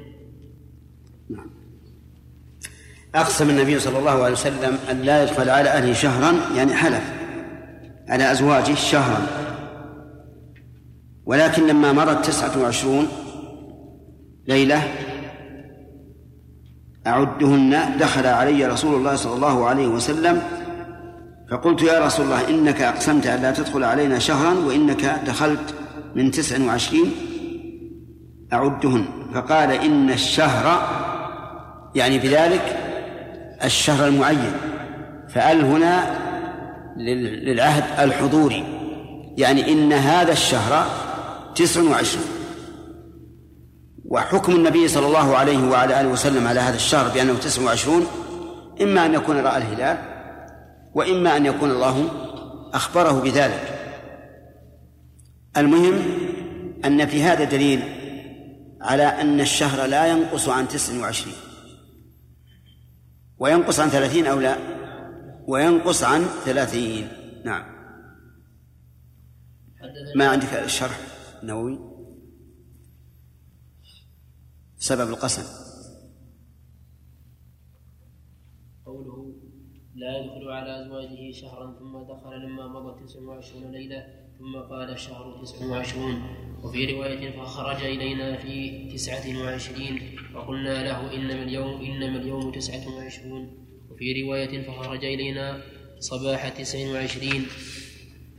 نعم. 1.30 1.50
أقسم 3.14 3.50
النبي 3.50 3.78
صلى 3.78 3.98
الله 3.98 4.22
عليه 4.22 4.32
وسلم 4.32 4.78
أن 4.90 5.02
لا 5.02 5.22
يدخل 5.22 5.50
على 5.50 5.68
أهله 5.68 5.92
شهرا 5.92 6.56
يعني 6.56 6.74
حلف 6.74 7.12
على 8.08 8.32
أزواجه 8.32 8.74
شهرا 8.74 9.26
ولكن 11.26 11.66
لما 11.66 11.92
مرت 11.92 12.26
تسعة 12.26 12.62
وعشرون 12.62 13.08
ليلة 14.46 14.82
أعدهن 17.08 17.96
دخل 18.00 18.26
علي 18.26 18.66
رسول 18.66 18.94
الله 18.94 19.16
صلى 19.16 19.34
الله 19.34 19.66
عليه 19.66 19.86
وسلم 19.86 20.42
فقلت 21.50 21.82
يا 21.82 22.06
رسول 22.06 22.24
الله 22.24 22.48
إنك 22.48 22.82
أقسمت 22.82 23.26
أن 23.26 23.42
لا 23.42 23.52
تدخل 23.52 23.84
علينا 23.84 24.18
شهرا 24.18 24.54
وإنك 24.66 25.20
دخلت 25.26 25.74
من 26.14 26.30
تسع 26.30 26.64
وعشرين 26.66 27.10
أعدهن. 28.52 29.04
فقال 29.34 29.70
إن 29.70 30.10
الشهر 30.10 30.88
يعني 31.94 32.18
بذلك 32.18 32.76
الشهر 33.64 34.08
المعين 34.08 34.52
فأل 35.28 35.64
هنا 35.64 36.18
للعهد 37.46 37.84
الحضوري 37.98 38.64
يعني 39.36 39.72
إن 39.72 39.92
هذا 39.92 40.32
الشهر 40.32 40.86
تسع 41.54 41.82
وعشرون 41.82 42.37
وحكم 44.08 44.52
النبي 44.52 44.88
صلى 44.88 45.06
الله 45.06 45.36
عليه 45.36 45.68
وعلى 45.68 46.00
آله 46.00 46.08
وسلم 46.08 46.46
على 46.46 46.60
هذا 46.60 46.76
الشهر 46.76 47.14
بأنه 47.14 47.34
تسع 47.34 47.62
وعشرون 47.62 48.06
إما 48.82 49.06
أن 49.06 49.14
يكون 49.14 49.36
رأى 49.36 49.56
الهلال 49.56 49.98
وإما 50.94 51.36
أن 51.36 51.46
يكون 51.46 51.70
الله 51.70 52.08
أخبره 52.74 53.20
بذلك. 53.20 53.74
المهم 55.56 56.02
أن 56.84 57.06
في 57.06 57.22
هذا 57.22 57.44
دليل 57.44 57.82
على 58.80 59.02
أن 59.02 59.40
الشهر 59.40 59.86
لا 59.86 60.06
ينقص 60.06 60.48
عن 60.48 60.68
تسع 60.68 61.00
وعشرين. 61.00 61.34
وينقص 63.38 63.80
عن 63.80 63.88
ثلاثين 63.88 64.26
أو 64.26 64.40
لا؟ 64.40 64.56
وينقص 65.46 66.04
عن 66.04 66.26
ثلاثين. 66.44 67.08
نعم. 67.44 67.64
ما 70.16 70.28
عندك 70.28 70.54
الشرح 70.54 70.98
النووي 71.42 71.87
سبب 74.80 75.08
القسم. 75.08 75.42
قوله 78.86 79.34
لا 79.94 80.18
يدخل 80.18 80.48
على 80.48 80.82
أزواجه 80.86 81.32
شهرا 81.32 81.78
ثم 81.78 81.98
دخل 82.12 82.46
لما 82.46 82.68
مضت 82.68 83.04
تسع 83.04 83.20
وعشرون 83.20 83.72
ليلة 83.72 84.06
ثم 84.38 84.56
قال 84.70 84.90
الشهر 84.90 85.42
تسع 85.42 85.66
وعشرون. 85.66 86.22
وفي 86.64 86.92
رواية 86.92 87.30
فخرج 87.30 87.84
إلينا 87.84 88.36
في 88.36 88.88
تسعة 88.92 89.42
وعشرين 89.42 90.16
فقلنا 90.34 90.84
له 90.84 91.14
إنما 91.14 91.42
اليوم 91.42 91.80
إنما 91.80 92.16
اليوم 92.16 92.52
تسعة 92.52 92.96
وعشرون. 92.96 93.66
وفي 93.90 94.22
رواية 94.22 94.62
فخرج 94.62 95.04
إلينا 95.04 95.62
صباح 95.98 96.48
تسع 96.48 96.92
وعشرين 96.92 97.46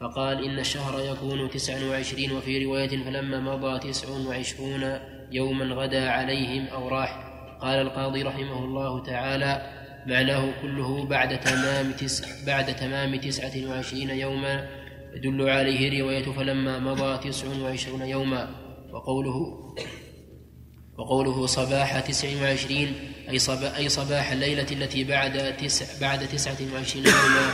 فقال 0.01 0.43
إن 0.43 0.59
الشهر 0.59 0.99
يكون 0.99 1.49
تسع 1.49 1.89
وعشرين. 1.89 2.31
وفي 2.31 2.65
رواية 2.65 3.03
فلما 3.03 3.39
مضى 3.39 3.89
تسع 3.89 4.09
وعشرون 4.27 5.18
يوما 5.31 5.75
غدا 5.75 6.09
عليهم 6.09 6.67
أو 6.67 6.87
راح. 6.87 7.29
قال 7.61 7.81
القاضي 7.81 8.23
رحمه 8.23 8.65
الله 8.65 9.03
تعالى 9.03 9.79
معناه 10.07 10.61
كله 10.61 11.05
بعد 11.05 11.39
تمام 11.39 11.91
تسع 11.91 12.27
بعد 12.47 12.75
تمام 12.75 13.15
تسعة 13.15 13.69
وعشرين 13.69 14.09
يوما 14.09 14.69
يدل 15.15 15.49
عليه 15.49 16.01
رواية 16.01 16.23
فلما 16.23 16.79
مضى 16.79 17.29
تسع 17.29 17.47
وعشرون 17.61 18.01
يوما. 18.01 18.49
وقوله 18.93 19.35
وقوله 20.97 21.45
صباح 21.45 21.99
تسع 21.99 22.41
وعشرين 22.41 22.93
أي, 23.29 23.39
صباح 23.39 23.77
أي 23.77 23.89
صباح 23.89 24.31
الليلة 24.31 24.67
التي 24.71 25.03
بعد 25.03 25.57
تسع 25.57 25.99
بعد 26.01 26.27
تسعة 26.27 26.57
وعشرين 26.73 27.05
يوما 27.05 27.53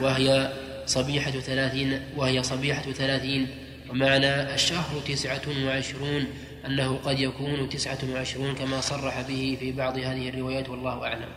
وهي 0.00 0.52
صبيحة 0.86 1.30
ثلاثين 1.30 2.00
وهي 2.16 2.42
صبيحة 2.42 2.82
ثلاثين. 2.82 3.46
ومعنى 3.90 4.54
الشهر 4.54 5.00
تسعة 5.08 5.42
وعشرون 5.66 6.26
أنه 6.66 6.96
قد 6.96 7.18
يكون 7.18 7.68
تسعة 7.68 7.98
وعشرون 8.12 8.54
كما 8.54 8.80
صرح 8.80 9.20
به 9.20 9.56
في 9.60 9.72
بعض 9.72 9.96
هذه 9.96 10.28
الروايات 10.28 10.68
والله 10.68 11.04
أعلم. 11.04 11.28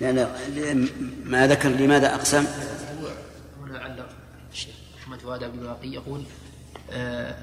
لأن 0.00 0.88
ما 1.24 1.46
ذكر 1.46 1.68
لماذا 1.68 2.14
أقسم؟ 2.14 2.46
هنا 3.60 3.78
علق 3.78 4.08
الشيخ 4.52 4.74
أحمد 5.02 5.18
فؤاد 5.18 5.44
عبد 5.44 5.54
الباقي 5.58 5.88
يقول 5.88 6.24
آه، 6.92 7.34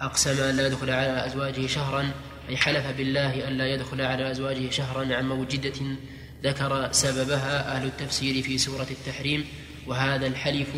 أقسم 0.00 0.42
أن 0.42 0.56
لا 0.56 0.66
يدخل 0.66 0.90
على 0.90 1.26
أزواجه 1.26 1.66
شهرا 1.66 2.10
أي 2.48 2.56
حلف 2.56 2.86
بالله 2.86 3.48
أن 3.48 3.52
لا 3.52 3.66
يدخل 3.66 4.00
على 4.00 4.30
أزواجه 4.30 4.70
شهرا 4.70 5.14
عن 5.14 5.28
موجدة 5.28 5.96
ذكر 6.44 6.92
سببها 6.92 7.76
أهل 7.76 7.86
التفسير 7.86 8.42
في 8.42 8.58
سورة 8.58 8.86
التحريم 8.90 9.44
وهذا 9.86 10.26
الحلف 10.26 10.68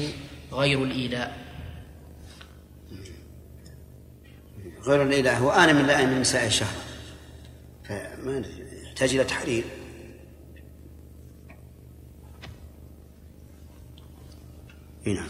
غير 0.53 0.85
الإيلاء. 0.85 1.42
غير 4.87 5.03
الإله 5.03 5.65
آن 5.65 5.77
من 5.77 6.11
من 6.11 6.21
نساء 6.21 6.47
الشهر. 6.47 6.75
فما 7.85 8.43
يحتاج 8.85 9.15
إلى 9.15 9.25
تحرير. 9.25 9.65
نعم. 15.07 15.29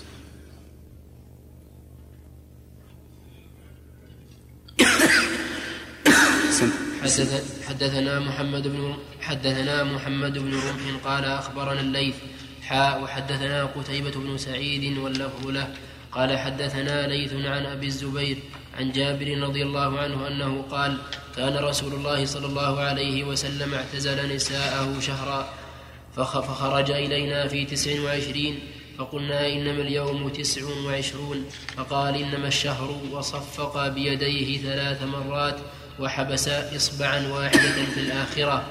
حدث 7.02 7.62
حدثنا 7.68 8.20
محمد 8.20 8.68
بن 8.68 8.96
حدثنا 9.20 9.84
محمد 9.84 10.38
بن 10.38 10.54
رمح 10.54 11.04
قال 11.04 11.24
أخبرنا 11.24 11.80
الليث. 11.80 12.14
حاء 12.62 13.02
وحدثنا 13.02 13.64
قتيبة 13.64 14.10
بن 14.10 14.38
سعيد 14.38 14.98
واللفظ 14.98 15.46
له. 15.46 15.74
قال 16.12 16.38
حدثنا 16.38 17.06
ليث 17.06 17.32
عن 17.32 17.66
أبي 17.66 17.86
الزبير 17.86 18.38
عن 18.78 18.92
جابر 18.92 19.38
رضي 19.38 19.62
الله 19.62 19.98
عنه 19.98 20.28
أنه 20.28 20.62
قال 20.70 20.98
كان 21.36 21.56
رسول 21.56 21.92
الله 21.92 22.24
صلى 22.24 22.46
الله 22.46 22.80
عليه 22.80 23.24
وسلم 23.24 23.74
اعتزل 23.74 24.34
نساءه 24.34 25.00
شهرا 25.00 25.48
فخرج 26.16 26.90
إلينا 26.90 27.48
في 27.48 27.64
تسع 27.64 28.00
وعشرين 28.00 28.58
فقلنا 28.98 29.48
إنما 29.48 29.82
اليوم 29.82 30.28
تسع 30.28 30.62
وعشرون 30.86 31.44
فقال 31.76 32.14
إنما 32.16 32.48
الشهر 32.48 33.00
وصفق 33.12 33.88
بيديه 33.88 34.62
ثلاث 34.62 35.02
مرات 35.02 35.56
وحبس 36.00 36.48
إصبعا 36.48 37.26
واحدة 37.28 37.84
في 37.94 38.00
الآخرة. 38.00 38.64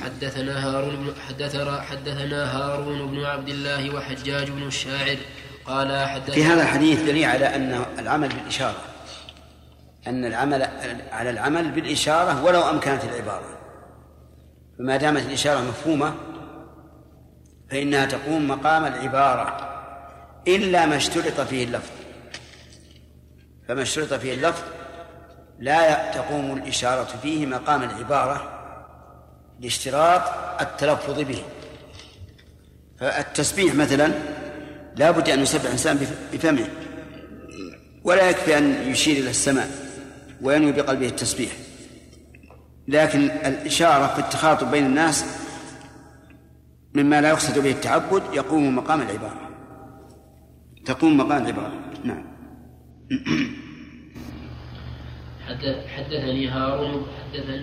حدثنا 0.00 0.68
هارون 0.68 1.14
حدثنا 1.90 2.56
هارون 2.56 3.06
بن 3.06 3.24
عبد 3.24 3.48
الله 3.48 3.90
وحجاج 3.94 4.50
بن 4.50 4.66
الشاعر 4.66 5.16
قال 5.66 6.20
في 6.32 6.44
هذا 6.44 6.62
الحديث 6.62 7.02
دليل 7.02 7.24
على 7.24 7.56
أن 7.56 7.84
العمل 7.98 8.28
بالإشارة. 8.28 8.82
أن 10.06 10.24
العمل 10.24 10.62
على 11.12 11.30
العمل 11.30 11.70
بالإشارة 11.70 12.44
ولو 12.44 12.60
أمكنت 12.70 13.04
العبارة. 13.04 13.58
فما 14.78 14.96
دامت 14.96 15.22
الإشارة 15.22 15.60
مفهومة 15.60 16.14
فإنها 17.70 18.06
تقوم 18.06 18.48
مقام 18.48 18.84
العبارة 18.84 19.56
إلا 20.48 20.86
ما 20.86 20.96
اشترط 20.96 21.40
فيه 21.40 21.64
اللفظ. 21.64 21.90
فما 23.68 23.82
اشترط 23.82 24.14
فيه 24.14 24.34
اللفظ 24.34 24.62
لا 25.58 26.10
تقوم 26.10 26.56
الإشارة 26.56 27.08
فيه 27.22 27.46
مقام 27.46 27.82
العبارة 27.82 28.50
لاشتراط 29.60 30.22
التلفظ 30.60 31.20
به. 31.20 31.42
فالتسبيح 33.00 33.74
مثلا 33.74 34.12
لا 34.96 35.10
بد 35.10 35.28
أن 35.28 35.40
يسبح 35.40 35.64
الإنسان 35.64 36.06
بفمه 36.32 36.68
ولا 38.04 38.30
يكفي 38.30 38.58
أن 38.58 38.90
يشير 38.90 39.16
إلى 39.16 39.30
السماء 39.30 39.70
وينوي 40.42 40.72
بقلبه 40.72 41.06
التسبيح. 41.06 41.52
لكن 42.88 43.20
الإشارة 43.20 44.06
في 44.06 44.18
التخاطب 44.18 44.70
بين 44.70 44.86
الناس 44.86 45.24
مما 46.94 47.20
لا 47.20 47.28
يقصد 47.28 47.58
به 47.58 47.70
التعبد 47.70 48.22
يقوم 48.32 48.76
مقام 48.76 49.00
العبارة. 49.00 49.50
تقوم 50.84 51.16
مقام 51.16 51.42
العبارة. 51.42 51.80
نعم. 52.04 52.24
حدثني 55.96 56.48
هارون 56.48 57.06
حدثني 57.24 57.62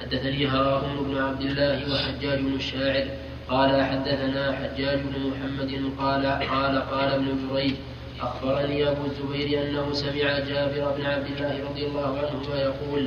حدثني 0.00 0.46
هارون 0.46 1.04
بن 1.04 1.18
عبد 1.18 1.40
الله 1.40 1.92
وحجاج 1.92 2.38
بن 2.38 2.54
الشاعر 2.54 3.08
قال 3.50 3.82
حدثنا 3.84 4.52
حجاج 4.52 4.98
بن 4.98 5.30
محمد 5.30 5.92
قال 5.98 6.26
قال 6.26 6.78
قال 6.90 7.08
ابن 7.12 7.48
جريج 7.50 7.74
أخبرني 8.20 8.88
أبو 8.88 9.06
الزبير 9.06 9.62
أنه 9.62 9.92
سمع 9.92 10.38
جابر 10.38 10.94
بن 10.98 11.06
عبد 11.06 11.26
الله 11.26 11.64
رضي 11.70 11.86
الله 11.86 12.18
عنهما 12.18 12.56
يقول 12.60 13.06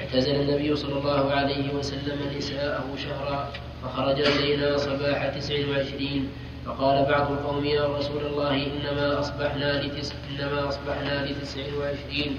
اعتزل 0.00 0.34
النبي 0.34 0.76
صلى 0.76 0.98
الله 0.98 1.32
عليه 1.32 1.74
وسلم 1.74 2.18
نساءه 2.36 2.84
شهرا 3.04 3.52
فخرج 3.82 4.20
إلينا 4.20 4.76
صباح 4.76 5.26
تسع 5.28 5.54
وعشرين 5.70 6.28
فقال 6.66 7.04
بعض 7.10 7.30
القوم 7.32 7.64
يا 7.64 7.86
رسول 7.86 8.26
الله 8.26 8.66
إنما 8.66 9.20
أصبحنا 9.20 9.82
لتسع 9.82 10.14
إنما 10.30 10.68
أصبحنا 10.68 11.26
لتسع 11.26 11.62
وعشرين 11.78 12.38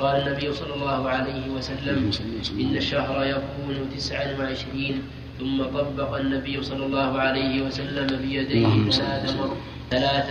قال 0.00 0.16
النبي 0.28 0.52
صلى 0.52 0.74
الله 0.74 1.08
عليه 1.08 1.48
وسلم 1.50 2.10
إن 2.60 2.76
الشهر 2.76 3.24
يكون 3.24 3.90
تسعا 3.96 4.36
وعشرين 4.38 5.02
ثم 5.42 5.62
طبق 5.62 6.16
النبي 6.16 6.62
صلى 6.62 6.86
الله 6.86 7.20
عليه 7.20 7.62
وسلم 7.62 8.06
بيديه 8.06 8.90
ثلاث 8.90 9.36
مر 9.36 9.56
ثلاث 9.90 10.30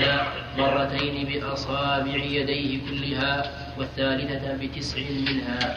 مرتين 0.57 1.28
بأصابع 1.28 2.16
يديه 2.16 2.80
كلها 2.89 3.51
والثالثة 3.78 4.57
بتسع 4.57 4.99
منها. 5.28 5.76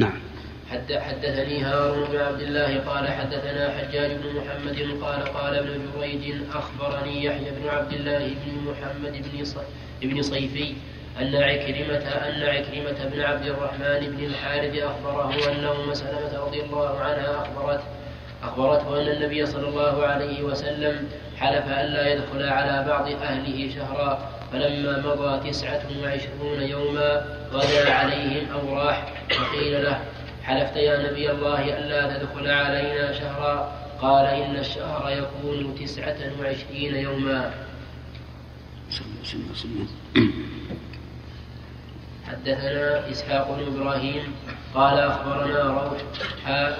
نعم. 0.00 0.12
حد 0.70 0.92
حدثني 0.92 1.62
هارون 1.62 2.08
بن 2.08 2.16
عبد 2.16 2.40
الله 2.40 2.78
قال 2.80 3.08
حدثنا 3.08 3.70
حجاج 3.78 4.10
بن 4.10 4.28
محمد 4.36 5.04
قال 5.04 5.24
قال 5.24 5.54
ابن 5.54 5.80
جريج 5.96 6.34
أخبرني 6.54 7.24
يحيى 7.24 7.50
بن 7.50 7.68
عبد 7.68 7.92
الله 7.92 8.34
بن 8.46 8.70
محمد 8.70 9.24
بن 10.02 10.22
صيفي 10.22 10.74
أن 11.20 11.34
عكرمة 11.34 11.96
أن 12.28 12.42
عكرمة 12.42 13.08
بن 13.12 13.20
عبد 13.20 13.46
الرحمن 13.46 14.16
بن 14.16 14.24
الحارث 14.24 14.76
أخبره 14.82 15.34
أن 15.52 15.64
أم 15.64 15.94
سلمة 15.94 16.38
رضي 16.46 16.62
الله 16.62 16.98
عنها 16.98 17.42
أخبرته 17.42 17.84
أخبرته 18.42 19.02
أن 19.02 19.08
النبي 19.08 19.46
صلى 19.46 19.68
الله 19.68 20.06
عليه 20.06 20.42
وسلم 20.42 21.08
حلف 21.38 21.66
ألا 21.66 22.12
يدخل 22.12 22.42
على 22.42 22.88
بعض 22.88 23.08
أهله 23.22 23.70
شهرا 23.74 24.30
فلما 24.52 24.98
مضى 25.06 25.50
تسعة 25.50 25.82
وعشرون 26.02 26.62
يوما 26.62 27.24
غدا 27.52 27.92
عليهم 27.92 28.52
أو 28.52 28.78
راح 28.78 29.12
فقيل 29.30 29.84
له 29.84 30.00
حلفت 30.42 30.76
يا 30.76 31.10
نبي 31.10 31.30
الله 31.30 31.78
ألا 31.78 32.18
تدخل 32.18 32.50
علينا 32.50 33.12
شهرا؟ 33.12 33.82
قال 34.00 34.26
إن 34.26 34.56
الشهر 34.56 35.10
يكون 35.10 35.74
تسعة 35.74 36.16
وعشرين 36.40 36.96
يوما. 36.96 37.50
حدثنا 42.32 43.10
إسحاق 43.10 43.46
بن 43.50 43.76
إبراهيم 43.76 44.34
قال 44.74 44.98
أخبرنا 44.98 45.62
روح 45.62 45.92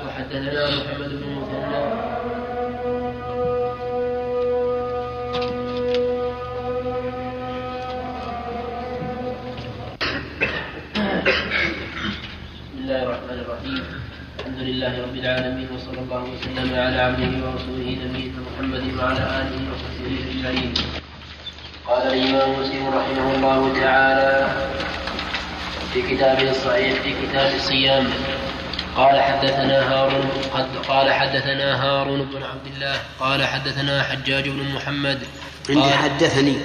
وحدثنا 0.07 0.64
محمد 0.76 1.09
بن 1.09 1.28
مثنى 1.36 1.82
الله 12.78 13.03
الرحمن 13.03 13.38
الرحيم. 13.44 13.84
الحمد 14.38 14.59
لله 14.59 15.03
رب 15.03 15.14
العالمين 15.14 15.68
وصلى 15.74 15.98
الله 15.98 16.22
وسلم 16.32 16.68
على 16.74 17.00
عبده 17.00 17.32
ورسوله 17.44 17.88
نبينا 18.05 18.40
محمد 18.48 18.84
وعلى 18.98 19.22
آله 19.40 19.61
وصحبه 19.68 20.12
أجمعين. 20.32 20.72
قال 21.86 22.03
الإمام 22.09 22.48
مسلم 22.61 22.84
رحمه 22.88 23.26
الله 23.36 23.61
تعالى 23.80 24.32
في 25.93 26.03
كتابه 26.03 26.51
الصحيح 26.51 27.03
في 27.03 27.14
كتاب 27.22 27.55
الصيام. 27.55 28.11
قال 28.97 29.20
حدثنا 29.20 29.93
هارون 29.93 30.30
قد 30.55 30.76
قال 30.88 31.12
حدثنا 31.12 31.84
هارون 31.84 32.22
بن 32.22 32.43
عبد 32.43 32.66
الله 32.74 32.97
قال 33.20 33.45
حدثنا 33.45 34.03
حجاج 34.03 34.49
بن 34.49 34.72
محمد. 34.74 35.18
عندي 35.68 35.93
حدثني. 35.93 36.57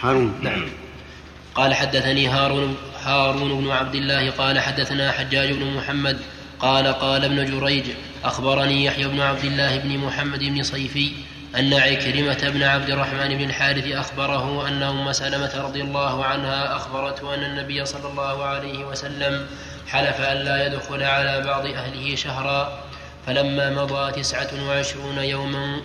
هارون 0.00 0.40
نعم. 0.42 0.68
قال 1.54 1.74
حدثني 1.74 2.28
هارون 2.28 2.76
هارون 3.04 3.64
بن 3.64 3.70
عبد 3.70 3.94
الله 3.94 4.30
قال 4.30 4.60
حدثنا 4.60 5.12
حجاج 5.12 5.52
بن 5.52 5.76
محمد. 5.76 6.18
قال 6.58 6.86
قال 6.86 7.24
ابن 7.24 7.60
جريج 7.60 7.84
أخبرني 8.24 8.84
يحيى 8.84 9.08
بن 9.08 9.20
عبد 9.20 9.44
الله 9.44 9.78
بن 9.78 9.98
محمد 9.98 10.38
بن 10.38 10.62
صيفي 10.62 11.12
أن 11.58 11.74
عكرمة 11.74 12.50
بن 12.50 12.62
عبد 12.62 12.90
الرحمن 12.90 13.38
بن 13.38 13.44
الحارث 13.44 13.86
أخبره 13.86 14.68
أن 14.68 14.82
أم 14.82 15.12
سلمة 15.12 15.52
رضي 15.56 15.82
الله 15.82 16.24
عنها 16.24 16.76
أخبرته 16.76 17.34
أن 17.34 17.42
النبي 17.42 17.84
صلى 17.84 18.08
الله 18.08 18.44
عليه 18.44 18.84
وسلم 18.84 19.46
حلف 19.88 20.20
ألا 20.20 20.66
يدخل 20.66 21.02
على 21.02 21.40
بعض 21.40 21.66
أهله 21.66 22.16
شهرا 22.16 22.84
فلما 23.26 23.70
مضى 23.70 24.12
تسعة 24.22 24.68
وعشرون 24.68 25.18
يوما 25.18 25.80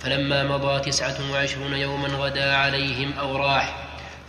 فلما 0.00 0.44
مضى 0.44 0.90
تسعة 0.90 1.16
وعشرون 1.32 1.74
يوما 1.74 2.08
غدا 2.08 2.54
عليهم 2.54 3.12
أو 3.18 3.36
راح 3.36 3.76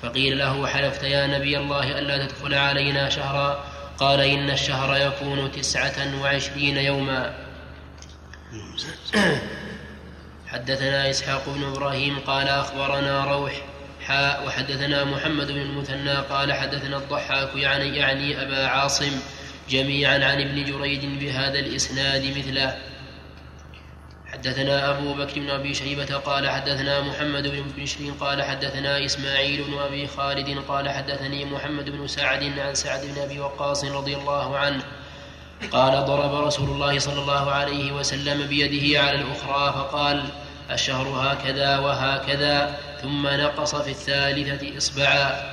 فقيل 0.01 0.37
له 0.37 0.67
حلفت 0.67 1.03
يا 1.03 1.27
نبي 1.27 1.57
الله 1.57 1.99
ألا 1.99 2.25
تدخل 2.25 2.53
علينا 2.53 3.09
شهرا؟ 3.09 3.63
قال 3.97 4.19
إن 4.19 4.49
الشهر 4.49 4.97
يكون 4.97 5.51
تسعة 5.51 6.21
وعشرين 6.21 6.77
يوما. 6.77 7.33
حدثنا 10.51 11.09
إسحاق 11.09 11.49
بن 11.49 11.63
إبراهيم 11.63 12.19
قال 12.19 12.47
أخبرنا 12.47 13.25
روح 13.25 13.61
حاء 14.07 14.47
وحدثنا 14.47 15.03
محمد 15.03 15.51
بن 15.51 15.61
المثنى 15.61 16.15
قال 16.15 16.53
حدثنا 16.53 16.97
الضحاك 16.97 17.55
يعني 17.55 17.97
يعني 17.97 18.41
أبا 18.41 18.67
عاصم 18.67 19.11
جميعا 19.69 20.13
عن 20.13 20.41
ابن 20.41 20.65
جريج 20.65 21.05
بهذا 21.05 21.59
الإسناد 21.59 22.37
مثله. 22.37 22.77
حدثنا 24.25 24.89
أبو 24.89 25.13
بكر 25.13 25.39
بن 25.39 25.49
أبي 25.49 25.73
شيبة 25.73 26.15
قال 26.15 26.49
حدثنا 26.49 27.01
محمد 27.01 27.47
بن 27.47 27.63
بشر 27.77 27.99
قال 28.19 28.43
حدثنا 28.43 29.05
إسماعيل 29.05 29.63
بن 29.63 29.77
أبي 29.77 30.07
خالد 30.07 30.57
قال 30.67 30.89
حدثني 30.89 31.45
محمد 31.45 31.89
بن 31.89 32.07
سعد 32.07 32.59
عن 32.59 32.75
سعد 32.75 33.05
بن 33.05 33.21
أبي 33.21 33.39
وقاص 33.39 33.83
رضي 33.83 34.15
الله 34.15 34.57
عنه. 34.57 34.83
قال 35.71 36.05
ضرب 36.05 36.45
رسول 36.45 36.69
الله 36.69 36.99
صلى 36.99 37.21
الله 37.21 37.51
عليه 37.51 37.91
وسلم 37.91 38.47
بيده 38.47 39.01
على 39.01 39.21
الأخرى 39.21 39.73
فقال 39.73 40.23
الشهر 40.71 41.07
هكذا 41.07 41.77
وهكذا 41.77 42.77
ثم 43.01 43.27
نقص 43.27 43.75
في 43.75 43.91
الثالثة 43.91 44.77
إصبعا. 44.77 45.51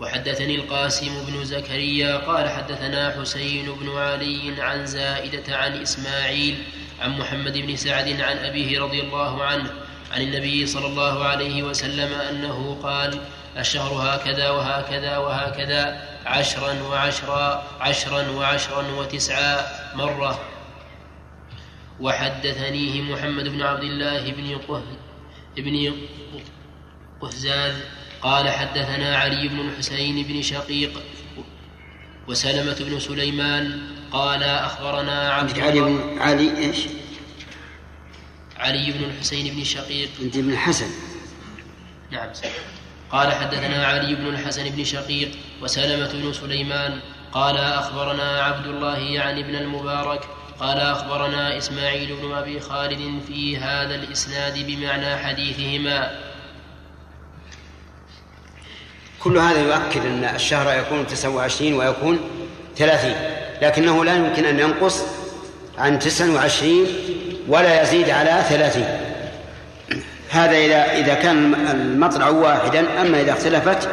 وحدثني 0.00 0.54
القاسم 0.54 1.24
بن 1.28 1.44
زكريا 1.44 2.16
قال 2.16 2.48
حدثنا 2.50 3.20
حسين 3.20 3.72
بن 3.72 3.98
علي 3.98 4.62
عن 4.62 4.86
زائدة 4.86 5.56
عن 5.56 5.82
إسماعيل 5.82 6.64
عن 7.00 7.18
محمد 7.18 7.58
بن 7.58 7.76
سعد 7.76 8.20
عن 8.20 8.38
أبيه 8.38 8.80
رضي 8.80 9.00
الله 9.00 9.44
عنه 9.44 9.70
عن 10.12 10.20
النبي 10.22 10.66
صلى 10.66 10.86
الله 10.86 11.24
عليه 11.24 11.62
وسلم 11.62 12.12
أنه 12.14 12.78
قال 12.82 13.20
الشهر 13.58 13.92
هكذا 13.92 14.50
وهكذا 14.50 15.18
وهكذا 15.18 16.02
عشرا 16.26 16.82
وعشرا 16.82 17.64
عشرا 17.80 18.30
وعشرا 18.30 18.82
وتسعا 18.90 19.66
مرة. 19.94 20.40
وحدثنيه 22.00 23.02
محمد 23.02 23.48
بن 23.48 23.62
عبد 23.62 23.82
الله 23.82 24.32
بن 24.32 24.58
قه 24.68 24.82
بن 25.56 25.92
قهزاز 27.20 27.74
قال 28.22 28.48
حدثنا 28.48 29.16
علي 29.16 29.48
بن 29.48 29.60
الحسين 29.60 30.22
بن 30.22 30.42
شقيق 30.42 31.02
وسلمة 32.28 32.76
بن 32.80 33.00
سليمان 33.00 33.80
قال 34.12 34.42
أخبرنا 34.42 35.32
عبد 35.32 35.58
علي 35.58 35.80
بن 35.80 36.18
علي 36.18 36.58
إيش؟ 36.58 36.76
علي 38.56 38.92
بن 38.92 39.04
الحسين 39.04 39.54
بن 39.54 39.64
شقيق. 39.64 40.08
أنت 40.22 40.38
بن 40.38 40.50
الحسن. 40.50 40.86
نعم. 42.10 42.28
قال 43.10 43.32
حدثنا 43.32 43.86
علي 43.86 44.14
بن 44.14 44.26
الحسن 44.26 44.70
بن 44.70 44.84
شقيق 44.84 45.30
وسلمة 45.62 46.12
بن 46.12 46.32
سليمان 46.32 47.00
قال 47.32 47.56
أخبرنا 47.56 48.42
عبد 48.42 48.66
الله 48.66 48.98
يعني 48.98 49.42
بن 49.42 49.54
المبارك 49.54 50.39
قال 50.60 50.78
أخبرنا 50.78 51.58
إسماعيل 51.58 52.16
بن 52.22 52.32
أبي 52.32 52.60
خالد 52.60 53.20
في 53.28 53.56
هذا 53.56 53.94
الإسناد 53.94 54.66
بمعنى 54.66 55.16
حديثهما. 55.16 56.10
كل 59.20 59.38
هذا 59.38 59.60
يؤكد 59.60 60.06
أن 60.06 60.24
الشهر 60.24 60.78
يكون 60.78 61.06
29 61.06 61.72
ويكون 61.72 62.20
30 62.76 63.14
لكنه 63.62 64.04
لا 64.04 64.16
يمكن 64.16 64.44
أن 64.44 64.60
ينقص 64.60 65.02
عن 65.78 65.98
29 65.98 66.86
ولا 67.48 67.82
يزيد 67.82 68.10
على 68.10 68.44
30 68.48 68.84
هذا 70.30 70.56
إذا 70.56 70.92
إذا 70.92 71.14
كان 71.14 71.54
المطلع 71.70 72.28
واحدا 72.28 73.00
أما 73.00 73.20
إذا 73.20 73.32
اختلفت 73.32 73.88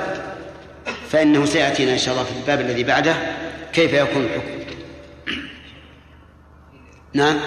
فإنه 1.10 1.46
سيأتينا 1.46 1.94
إن 1.94 1.98
شاء 1.98 2.14
الله 2.14 2.24
في 2.24 2.32
الباب 2.32 2.62
الذي 2.62 2.84
بعده 2.84 3.16
كيف 3.74 3.94
يكون 3.94 4.24
الحكم. 4.24 4.67
نعم. 7.18 7.40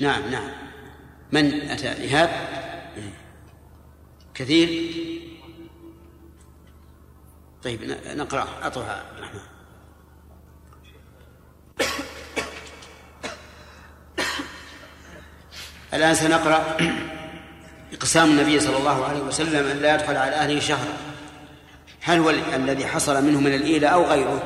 نعم 0.00 0.30
نعم. 0.30 0.50
من 1.32 1.70
أتى 1.70 1.92
إيهاب؟ 1.92 2.30
كثير؟ 4.34 4.92
طيب 7.62 7.80
نقرأ 8.06 8.48
أعطوها 8.62 9.04
رحمة 9.20 9.40
الآن 15.94 16.14
سنقرأ 16.14 16.76
إقسام 17.92 18.30
النبي 18.30 18.60
صلى 18.60 18.76
الله 18.76 19.04
عليه 19.04 19.20
وسلم 19.20 19.66
أن 19.66 19.76
لا 19.76 19.94
يدخل 19.94 20.16
على 20.16 20.34
أهله 20.34 20.60
شهرا. 20.60 21.07
هل 22.00 22.18
هو 22.18 22.30
الذي 22.30 22.86
حصل 22.86 23.24
منه 23.24 23.40
من 23.40 23.54
الإيلة 23.54 23.88
أو 23.88 24.04
غيره؟ 24.04 24.42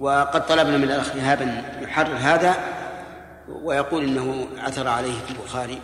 وقد 0.00 0.46
طلبنا 0.46 0.76
من 0.76 0.84
الأخ 0.84 1.14
إيهاب 1.14 1.42
أن 1.42 1.64
يحرر 1.82 2.16
هذا 2.16 2.56
ويقول 3.48 4.04
إنه 4.04 4.48
عثر 4.58 4.88
عليه 4.88 5.20
في 5.26 5.30
البخاري. 5.30 5.80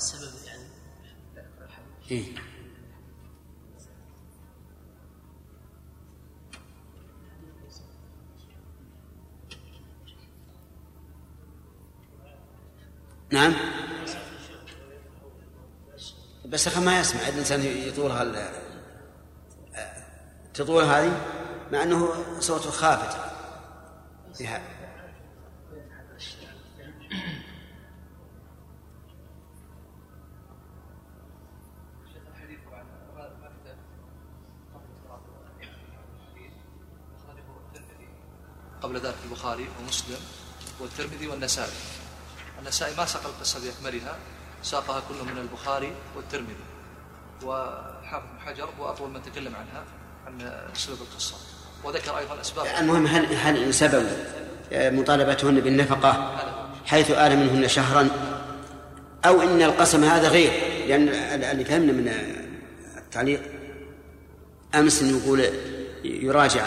السبب 0.00 0.46
يعني. 0.46 0.64
إيه؟ 2.10 2.49
نعم. 13.32 13.54
بس 16.46 16.66
أخي 16.66 16.80
ما 16.80 17.00
يسمع 17.00 17.28
الإنسان 17.28 17.62
يطولها 17.62 18.22
ال- 18.22 18.50
تطول 20.54 20.84
هذه 20.84 21.20
مع 21.72 21.82
أنه 21.82 22.08
صوته 22.40 22.70
خافت. 22.70 23.16
فيها 24.34 24.60
قبل 38.82 38.96
ذلك 39.00 39.14
البخاري 39.24 39.68
ومسلم 39.80 40.18
والترمذي 40.80 41.26
والنسائي. 41.26 41.72
النسائي 42.62 42.94
ما 42.98 43.04
ساق 43.04 43.22
القصة 43.26 43.60
بأكملها 43.60 44.16
ساقها 44.62 45.02
كله 45.08 45.24
من 45.24 45.38
البخاري 45.38 45.92
والترمذي. 46.16 46.54
وحافظ 47.44 48.26
حجر 48.46 48.68
هو 48.80 48.88
أطول 48.88 49.10
من 49.10 49.22
تكلم 49.22 49.52
عنها 49.56 49.84
عن 50.26 50.52
سبب 50.74 50.96
القصة. 51.00 51.34
وذكر 51.84 52.18
أيضا 52.18 52.40
أسباب 52.40 52.66
المهم 52.80 53.06
هل 53.06 53.34
هل 53.34 53.74
سبب 53.74 54.06
مطالبتهن 54.72 55.60
بالنفقة 55.60 56.38
حيث 56.86 57.10
آل 57.10 57.36
منهن 57.36 57.68
شهرا؟ 57.68 58.08
أو 59.24 59.42
إن 59.42 59.62
القسم 59.62 60.04
هذا 60.04 60.28
غير 60.28 60.50
لأن 60.88 61.08
اللي 61.44 61.64
فهمنا 61.64 61.92
من 61.92 62.12
التعليق 62.96 63.40
أمس 64.74 65.02
إنه 65.02 65.18
يقول 65.18 65.44
يراجع 66.04 66.66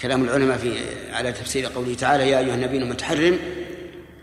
كلام 0.00 0.24
العلماء 0.24 0.58
في 0.58 0.78
على 1.12 1.32
تفسير 1.32 1.66
قوله 1.66 1.94
تعالى 1.94 2.30
يا 2.30 2.38
أيها 2.38 2.54
النبي 2.54 2.78
لم 2.78 2.92
تحرم 2.92 3.38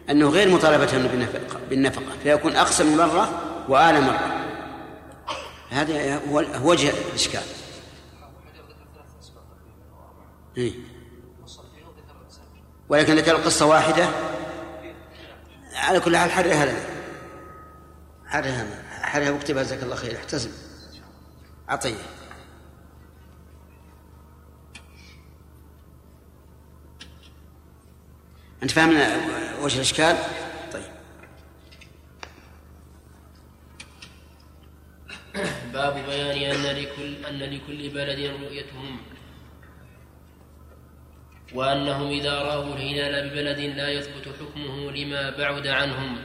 أنه 0.09 0.29
غير 0.29 0.49
مطالبتهن 0.49 1.07
بالنفقة, 1.07 1.59
بالنفقة 1.69 2.17
فيكون 2.23 2.55
أقسم 2.55 2.97
مرة 2.97 3.41
وآل 3.69 4.01
مرة. 4.01 4.43
هذا 5.69 6.21
هو 6.27 6.45
وجه 6.63 6.93
الإشكال. 7.09 7.41
إيه؟ 10.57 10.73
ولكن 12.89 13.15
ذكر 13.15 13.35
القصة 13.35 13.65
واحدة. 13.65 14.09
على 15.75 15.99
كل 15.99 16.17
حال 16.17 16.31
حرها 16.31 16.65
لنا. 16.65 16.83
حرها 18.25 18.83
حرها 19.01 19.31
واكتبها 19.31 19.63
جزاك 19.63 19.83
الله 19.83 19.95
خير. 19.95 20.15
احتسب 20.15 20.51
عطية. 21.69 21.95
أنت 28.63 28.71
فاهم 28.71 28.97
وجه 29.61 29.75
الإشكال؟ 29.75 30.17
طيب. 30.73 30.83
باب 35.73 35.93
بيان 35.93 36.51
أن 36.51 36.75
لكل 36.75 37.25
أن 37.25 37.39
لكل 37.39 37.89
بلد 37.89 38.19
رؤيتهم. 38.43 38.97
وأنهم 41.53 42.09
إذا 42.09 42.39
رأوا 42.39 42.75
الهلال 42.75 43.29
ببلد 43.29 43.59
لا 43.59 43.89
يثبت 43.89 44.35
حكمه 44.39 44.91
لما 44.91 45.29
بعد 45.29 45.67
عنهم. 45.67 46.17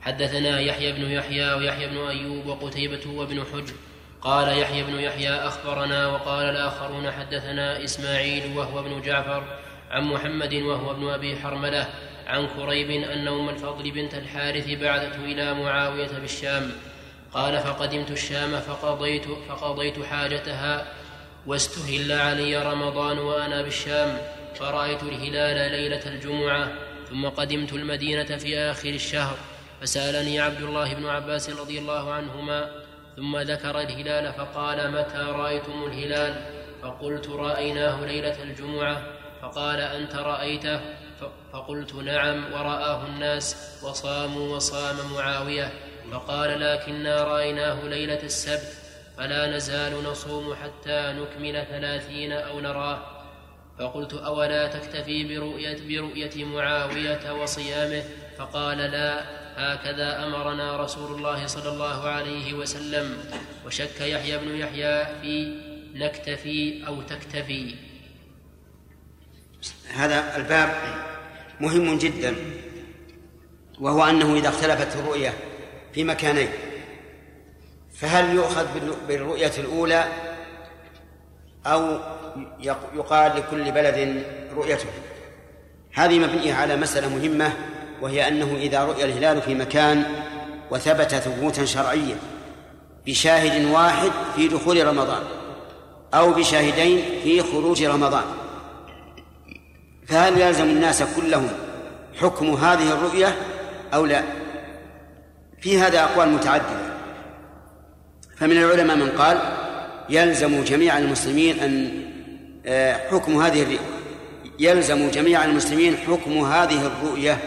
حدثنا 0.00 0.60
يحيى 0.60 0.92
بن 0.92 1.10
يحيى 1.10 1.52
ويحيى 1.52 1.88
بن 1.88 1.96
أيوب 1.96 2.46
وقتيبة 2.46 3.10
وابن 3.10 3.44
حجر. 3.52 3.74
قال 4.20 4.58
يحيى 4.58 4.82
بن 4.82 4.94
يحيى 5.00 5.30
أخبرنا 5.30 6.06
وقال 6.06 6.46
الآخرون 6.46 7.10
حدثنا 7.10 7.84
إسماعيل 7.84 8.56
وهو 8.56 8.80
ابن 8.80 9.02
جعفر 9.02 9.65
عن 9.90 10.04
محمد 10.04 10.54
وهو 10.54 10.90
ابن 10.90 11.08
أبي 11.08 11.36
حرملة 11.36 11.88
عن 12.26 12.46
كريب 12.46 12.90
أن 12.90 13.28
أم 13.28 13.48
الفضل 13.48 13.90
بنت 13.90 14.14
الحارث 14.14 14.70
بعثته 14.70 15.24
إلى 15.24 15.54
معاوية 15.54 16.18
بالشام. 16.20 16.72
قال 17.32 17.58
فقدمت 17.58 18.10
الشام 18.10 18.60
فقضيت 18.60 19.24
فقضيت 19.48 20.02
حاجتها 20.02 20.86
واستهل 21.46 22.12
علي 22.12 22.56
رمضان 22.72 23.18
وأنا 23.18 23.62
بالشام. 23.62 24.18
فرأيت 24.54 25.02
الهلال 25.02 25.72
ليلة 25.72 26.06
الجمعة 26.06 26.72
ثم 27.10 27.28
قدمت 27.28 27.72
المدينة 27.72 28.36
في 28.36 28.58
آخر 28.58 28.88
الشهر. 28.88 29.36
فسألني 29.80 30.40
عبد 30.40 30.62
الله 30.62 30.94
بن 30.94 31.06
عباس 31.06 31.50
رضي 31.50 31.78
الله 31.78 32.12
عنهما 32.12 32.70
ثم 33.16 33.38
ذكر 33.38 33.80
الهلال 33.80 34.32
فقال 34.32 34.92
متى 34.92 35.18
رأيتم 35.18 35.84
الهلال؟ 35.86 36.34
فقلت 36.82 37.28
رأيناه 37.28 38.06
ليلة 38.06 38.42
الجمعة. 38.42 39.15
فقال 39.42 39.80
أنت 39.80 40.14
رأيته؟ 40.14 40.80
فقلت 41.52 41.94
نعم 41.94 42.52
ورآه 42.52 43.06
الناس 43.06 43.56
وصاموا 43.82 44.56
وصام 44.56 44.96
معاوية. 45.14 45.72
فقال 46.12 46.60
لكنا 46.60 47.24
رأيناه 47.24 47.84
ليلة 47.84 48.22
السبت 48.22 48.72
فلا 49.16 49.56
نزال 49.56 50.04
نصوم 50.04 50.54
حتى 50.54 51.14
نكمل 51.18 51.66
ثلاثين 51.70 52.32
أو 52.32 52.60
نراه. 52.60 52.98
فقلت 53.78 54.14
أولا 54.14 54.66
تكتفي 54.66 55.24
برؤية, 55.24 55.78
برؤية 55.88 56.44
معاوية 56.44 57.42
وصيامه؟ 57.42 58.02
فقال 58.38 58.78
لا 58.78 59.24
هكذا 59.56 60.24
أمرنا 60.26 60.76
رسول 60.76 61.16
الله 61.16 61.46
صلى 61.46 61.68
الله 61.68 62.08
عليه 62.08 62.54
وسلم. 62.54 63.18
وشك 63.66 64.00
يحيى 64.00 64.38
بن 64.38 64.56
يحيى 64.56 65.06
في 65.22 65.54
نكتفي 65.94 66.86
أو 66.86 67.02
تكتفي. 67.02 67.74
هذا 69.94 70.36
الباب 70.36 70.74
مهم 71.60 71.98
جدا 71.98 72.34
وهو 73.80 74.04
أنه 74.04 74.34
إذا 74.34 74.48
اختلفت 74.48 74.96
الرؤية 74.96 75.34
في 75.92 76.04
مكانين 76.04 76.48
فهل 77.94 78.34
يؤخذ 78.34 78.66
بالرؤية 79.08 79.52
الأولى 79.58 80.04
أو 81.66 81.98
يقال 82.94 83.36
لكل 83.36 83.72
بلد 83.72 84.24
رؤيته؟ 84.56 84.88
هذه 85.92 86.18
مبنية 86.18 86.54
على 86.54 86.76
مسألة 86.76 87.08
مهمة 87.08 87.52
وهي 88.00 88.28
أنه 88.28 88.56
إذا 88.56 88.84
رؤي 88.84 89.04
الهلال 89.04 89.42
في 89.42 89.54
مكان 89.54 90.04
وثبت 90.70 91.14
ثبوتا 91.14 91.64
شرعيا 91.64 92.16
بشاهد 93.06 93.64
واحد 93.64 94.10
في 94.36 94.48
دخول 94.48 94.86
رمضان 94.86 95.22
أو 96.14 96.32
بشاهدين 96.32 97.04
في 97.22 97.42
خروج 97.42 97.82
رمضان 97.82 98.24
فهل 100.08 100.40
يلزم 100.40 100.64
الناس 100.64 101.02
كلهم 101.16 101.48
حكم 102.20 102.54
هذه 102.54 102.92
الرؤية 102.92 103.36
أو 103.94 104.06
لا؟ 104.06 104.22
في 105.60 105.78
هذا 105.78 106.02
أقوال 106.02 106.28
متعددة. 106.28 106.96
فمن 108.36 108.56
العلماء 108.56 108.96
من 108.96 109.10
قال 109.10 109.38
يلزم 110.10 110.64
جميع 110.64 110.98
المسلمين 110.98 111.60
أن 111.60 112.02
آه، 112.66 113.08
حكم 113.10 113.42
هذه 113.42 113.78
يلزم 114.58 115.10
جميع 115.10 115.44
المسلمين 115.44 115.96
حكم 115.96 116.38
هذه 116.44 116.86
الرؤية 116.86 117.38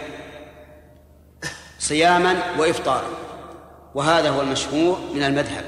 صياما 1.79 2.35
وإفطارا. 2.57 3.07
وهذا 3.95 4.29
هو 4.29 4.41
المشهور 4.41 4.99
من 5.13 5.23
المذهب. 5.23 5.65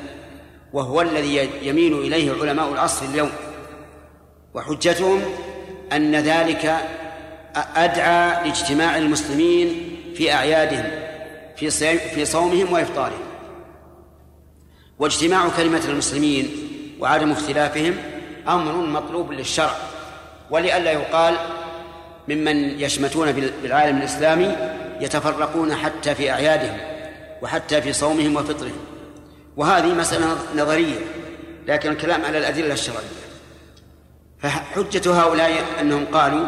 وهو 0.74 1.02
الذي 1.02 1.50
يميل 1.62 1.94
إليه 1.94 2.32
علماء 2.42 2.74
العصر 2.74 3.06
اليوم. 3.06 3.32
وحجتهم 4.54 5.22
أن 5.94 6.16
ذلك 6.16 6.76
أدعى 7.56 8.48
لاجتماع 8.48 8.98
المسلمين 8.98 9.98
في 10.16 10.34
أعيادهم 10.34 10.86
في 11.56 11.70
في 11.98 12.26
صومهم 12.26 12.74
وإفطارهم. 12.74 13.22
واجتماع 15.00 15.50
كلمة 15.58 15.82
المسلمين 15.86 16.50
وعدم 17.00 17.32
اختلافهم 17.32 17.96
أمر 18.48 18.74
مطلوب 18.74 19.32
للشرع 19.32 19.76
ولئلا 20.52 20.92
يقال 20.92 21.36
ممن 22.28 22.80
يشمتون 22.80 23.32
بالعالم 23.32 23.98
الإسلامي 23.98 24.56
يتفرقون 25.02 25.76
حتى 25.76 26.16
في 26.16 26.32
أعيادهم 26.32 26.78
وحتى 27.42 27.82
في 27.82 27.94
صومهم 27.94 28.36
وفطرهم. 28.36 28.78
وهذه 29.58 29.94
مسألة 29.94 30.38
نظرية 30.56 31.00
لكن 31.68 31.92
الكلام 31.92 32.26
على 32.26 32.38
الأدلة 32.38 32.74
الشرعية. 32.74 33.31
فحجة 34.42 35.22
هؤلاء 35.22 35.64
أنهم 35.82 36.06
قالوا 36.06 36.48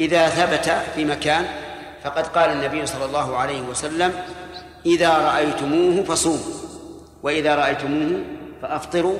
إذا 0.00 0.28
ثبت 0.28 0.72
في 0.94 1.04
مكان 1.04 1.46
فقد 2.04 2.26
قال 2.26 2.50
النبي 2.50 2.86
صلى 2.86 3.04
الله 3.04 3.36
عليه 3.36 3.60
وسلم 3.60 4.12
إذا 4.86 5.18
رأيتموه 5.18 6.04
فصوموا 6.04 6.54
وإذا 7.22 7.54
رأيتموه 7.54 8.24
فأفطروا 8.62 9.18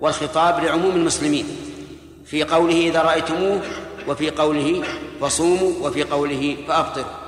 والخطاب 0.00 0.64
لعموم 0.64 0.96
المسلمين 0.96 1.46
في 2.26 2.44
قوله 2.44 2.74
إذا 2.74 3.02
رأيتموه 3.02 3.60
وفي 4.08 4.30
قوله 4.30 4.82
فصوموا 5.20 5.72
وفي 5.80 6.02
قوله 6.02 6.56
فأفطروا. 6.68 7.20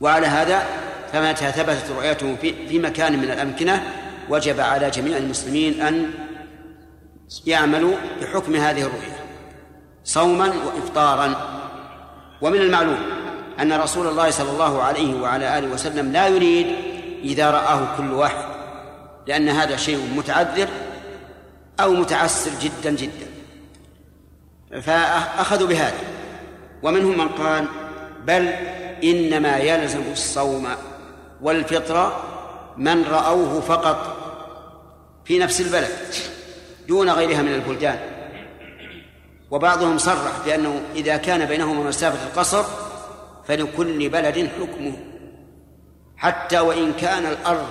وعلى 0.00 0.26
هذا 0.26 0.66
فمتى 1.12 1.52
ثبتت 1.52 1.90
رؤيته 1.96 2.36
في, 2.68 2.78
مكان 2.78 3.18
من 3.18 3.24
الأمكنة 3.24 3.82
وجب 4.28 4.60
على 4.60 4.90
جميع 4.90 5.16
المسلمين 5.16 5.80
أن 5.80 6.10
يعملوا 7.46 7.94
بحكم 8.20 8.54
هذه 8.56 8.82
الرؤية 8.82 9.18
صوما 10.04 10.46
وإفطارا. 10.46 11.34
ومن 12.42 12.60
المعلوم 12.60 12.98
أن 13.60 13.72
رسول 13.72 14.06
الله 14.06 14.30
صلى 14.30 14.50
الله 14.50 14.82
عليه 14.82 15.20
وعلى 15.20 15.58
آله 15.58 15.68
وسلم 15.68 16.12
لا 16.12 16.28
يريد 16.28 16.66
إذا 17.24 17.50
رآه 17.50 17.96
كل 17.96 18.12
واحد 18.12 18.44
لأن 19.26 19.48
هذا 19.48 19.76
شيء 19.76 20.10
متعذر 20.16 20.68
أو 21.80 21.92
متعسر 21.92 22.50
جدا 22.60 22.90
جدا. 22.90 23.26
فأخذوا 24.80 25.68
بهذا. 25.68 25.98
ومنهم 26.82 27.18
من 27.18 27.28
قال 27.28 27.66
بل 28.24 28.48
إنما 29.04 29.56
يلزم 29.56 30.02
الصوم 30.12 30.68
والفطر 31.42 32.22
من 32.76 33.04
رأوه 33.04 33.60
فقط 33.60 34.16
في 35.24 35.38
نفس 35.38 35.60
البلد. 35.60 36.14
دون 36.88 37.10
غيرها 37.10 37.42
من 37.42 37.54
البلدان. 37.54 37.98
وبعضهم 39.50 39.98
صرح 39.98 40.32
بأنه 40.46 40.82
إذا 40.94 41.16
كان 41.16 41.44
بينهما 41.44 41.88
مسافة 41.88 42.26
القصر 42.26 42.64
فلكل 43.48 44.08
بلد 44.08 44.50
حكمه. 44.60 44.92
حتى 46.16 46.60
وإن 46.60 46.92
كان 46.92 47.26
الأرض 47.26 47.66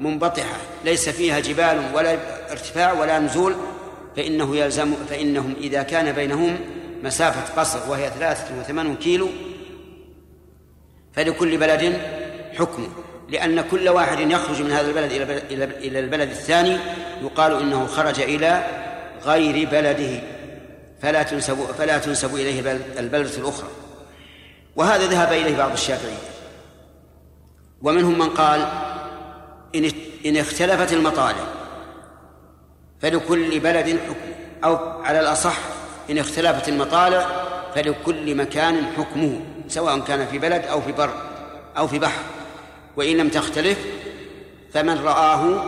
منبطحة 0.00 0.56
ليس 0.84 1.08
فيها 1.08 1.40
جبال 1.40 1.82
ولا 1.94 2.18
ارتفاع 2.50 2.92
ولا 2.92 3.18
نزول 3.18 3.54
فإنه 4.16 4.56
يلزم 4.56 4.94
فإنهم 4.94 5.54
إذا 5.60 5.82
كان 5.82 6.12
بينهم 6.12 6.58
مسافة 7.02 7.60
قصر 7.60 7.90
وهي 7.90 8.10
ثلاثة 8.10 8.60
وثمانون 8.60 8.96
كيلو 8.96 9.28
فلكل 11.12 11.58
بلد 11.58 12.00
حكمه. 12.58 12.88
لأن 13.28 13.60
كل 13.60 13.88
واحد 13.88 14.20
يخرج 14.20 14.62
من 14.62 14.72
هذا 14.72 14.88
البلد 14.88 15.12
إلى 15.50 15.64
إلى 15.64 16.00
البلد 16.00 16.30
الثاني 16.30 16.78
يقال 17.22 17.60
إنه 17.60 17.86
خرج 17.86 18.20
إلى 18.20 18.66
غير 19.24 19.68
بلده. 19.68 20.20
فلا 21.02 21.22
تنسب 21.22 21.56
فلا 21.78 21.98
تنسب 21.98 22.34
إليه 22.34 22.60
البلدة 22.98 23.36
الأخرى. 23.36 23.68
وهذا 24.76 25.06
ذهب 25.06 25.32
إليه 25.32 25.56
بعض 25.56 25.72
الشافعية. 25.72 26.28
ومنهم 27.82 28.18
من 28.18 28.28
قال 28.28 28.68
إن 29.74 29.90
إن 30.26 30.36
اختلفت 30.36 30.92
المطالع 30.92 31.44
فلكل 33.00 33.60
بلد 33.60 33.98
حكم 34.08 34.32
أو 34.64 34.76
على 35.02 35.20
الأصح 35.20 35.58
إن 36.10 36.18
اختلفت 36.18 36.68
المطالع 36.68 37.26
فلكل 37.74 38.34
مكان 38.34 38.86
حكمه 38.96 39.40
سواء 39.68 40.00
كان 40.00 40.26
في 40.26 40.38
بلد 40.38 40.64
أو 40.64 40.80
في 40.80 40.92
بر 40.92 41.10
أو 41.76 41.88
في 41.88 41.98
بحر. 41.98 42.22
وإن 42.98 43.16
لم 43.16 43.28
تختلف 43.28 43.78
فمن 44.72 44.98
رآه 45.04 45.64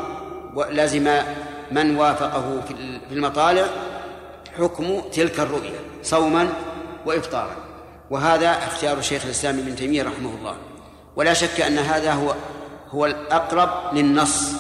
لزم 0.70 1.22
من 1.70 1.97
وافقه 1.97 2.61
في 3.09 3.14
المطالع 3.14 3.66
حكم 4.59 5.01
تلك 5.12 5.41
الرؤيا 5.41 5.81
صوما 6.03 6.49
وإفطارا. 7.07 7.57
وهذا 8.11 8.51
اختيار 8.51 9.01
شيخ 9.01 9.24
الإسلام 9.24 9.59
ابن 9.59 9.76
تيمية 9.76 10.03
رحمه 10.03 10.31
الله. 10.39 10.57
ولا 11.16 11.35
شك 11.35 11.61
أن 11.61 11.78
هذا 11.78 12.12
هو 12.12 12.35
هو 12.89 13.07
الأقرب 13.07 13.95
للنص 13.95 14.53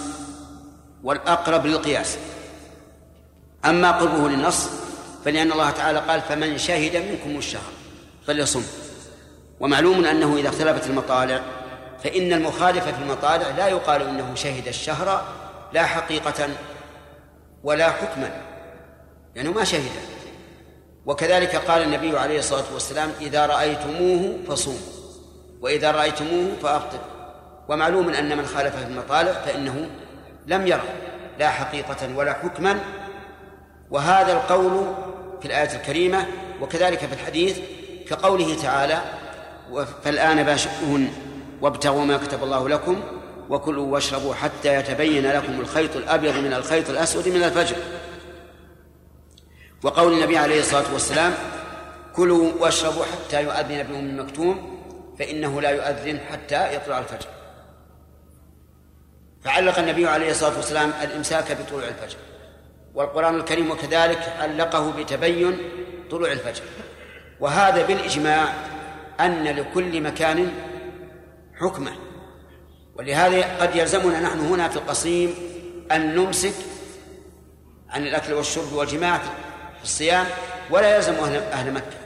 والأقرب 1.02 1.66
للقياس. 1.66 2.18
أما 3.64 3.90
قربه 3.90 4.28
للنص 4.28 4.68
فلأن 5.24 5.52
الله 5.52 5.70
تعالى 5.70 5.98
قال 5.98 6.20
فمن 6.20 6.58
شهد 6.58 6.96
منكم 6.96 7.38
الشهر 7.38 7.72
فليصم 8.26 8.62
ومعلوم 9.60 10.04
أنه 10.04 10.36
إذا 10.36 10.48
اختلفت 10.48 10.90
المطالع 10.90 11.40
فإن 12.04 12.32
المخالف 12.32 12.84
في 12.84 13.02
المطالع 13.02 13.48
لا 13.48 13.68
يقال 13.68 14.02
إنه 14.02 14.34
شهد 14.34 14.68
الشهر 14.68 15.24
لا 15.72 15.86
حقيقة 15.86 16.48
ولا 17.62 17.90
حكما 17.90 18.30
لأنه 19.36 19.52
ما 19.52 19.64
شهد. 19.64 19.90
وكذلك 21.06 21.56
قال 21.56 21.82
النبي 21.82 22.18
عليه 22.18 22.38
الصلاة 22.38 22.64
والسلام 22.74 23.12
إذا 23.20 23.46
رأيتموه 23.46 24.38
فصوموا 24.48 24.78
وإذا 25.60 25.90
رأيتموه 25.90 26.56
فأفطروا 26.62 27.04
ومعلوم 27.68 28.08
أن 28.08 28.38
من 28.38 28.46
خالف 28.46 28.76
في 28.76 28.86
المطالب 28.86 29.32
فإنه 29.32 29.90
لم 30.46 30.66
يرى 30.66 30.88
لا 31.38 31.48
حقيقة 31.48 32.16
ولا 32.16 32.32
حكما. 32.32 32.80
وهذا 33.90 34.32
القول 34.32 34.94
في 35.40 35.46
الآية 35.46 35.76
الكريمة 35.76 36.26
وكذلك 36.60 36.98
في 36.98 37.12
الحديث 37.12 37.58
كقوله 38.08 38.56
تعالى 38.62 38.98
فالآن 40.04 40.42
باشرون 40.42 41.12
وابتغوا 41.60 42.04
ما 42.04 42.16
كتب 42.16 42.44
الله 42.44 42.68
لكم 42.68 43.02
وكلوا 43.48 43.92
واشربوا 43.92 44.34
حتى 44.34 44.74
يتبين 44.74 45.26
لكم 45.26 45.60
الخيط 45.60 45.96
الأبيض 45.96 46.36
من 46.36 46.52
الخيط 46.52 46.90
الأسود 46.90 47.28
من 47.28 47.42
الفجر. 47.42 47.76
وقول 49.82 50.12
النبي 50.12 50.38
عليه 50.38 50.60
الصلاة 50.60 50.92
والسلام 50.92 51.34
كلوا 52.16 52.52
واشربوا 52.60 53.04
حتى 53.04 53.42
يؤذن 53.42 53.78
ابن 53.78 53.94
أم 53.94 54.20
مكتوم 54.20 54.80
فإنه 55.18 55.60
لا 55.60 55.70
يؤذن 55.70 56.20
حتى 56.30 56.74
يطلع 56.74 56.98
الفجر. 56.98 57.28
فعلق 59.44 59.78
النبي 59.78 60.06
عليه 60.06 60.30
الصلاة 60.30 60.56
والسلام 60.56 60.92
الإمساك 61.02 61.52
بطلوع 61.52 61.82
الفجر. 61.84 62.16
والقرآن 62.94 63.34
الكريم 63.34 63.70
وكذلك 63.70 64.34
علقه 64.38 64.90
بتبين 64.90 65.58
طلوع 66.10 66.32
الفجر. 66.32 66.62
وهذا 67.40 67.86
بالإجماع 67.86 68.54
أن 69.20 69.44
لكل 69.44 70.00
مكان 70.00 70.50
حكمة. 71.60 71.92
ولهذا 72.94 73.56
قد 73.60 73.76
يلزمنا 73.76 74.20
نحن 74.20 74.38
هنا 74.38 74.68
في 74.68 74.76
القصيم 74.76 75.34
أن 75.92 76.14
نمسك 76.14 76.54
عن 77.90 78.02
الأكل 78.02 78.32
والشرب 78.32 78.72
والجماع 78.72 79.18
في 79.78 79.82
الصيام 79.82 80.26
ولا 80.70 80.96
يلزم 80.96 81.14
أهل, 81.14 81.36
أهل 81.36 81.72
مكة. 81.72 82.00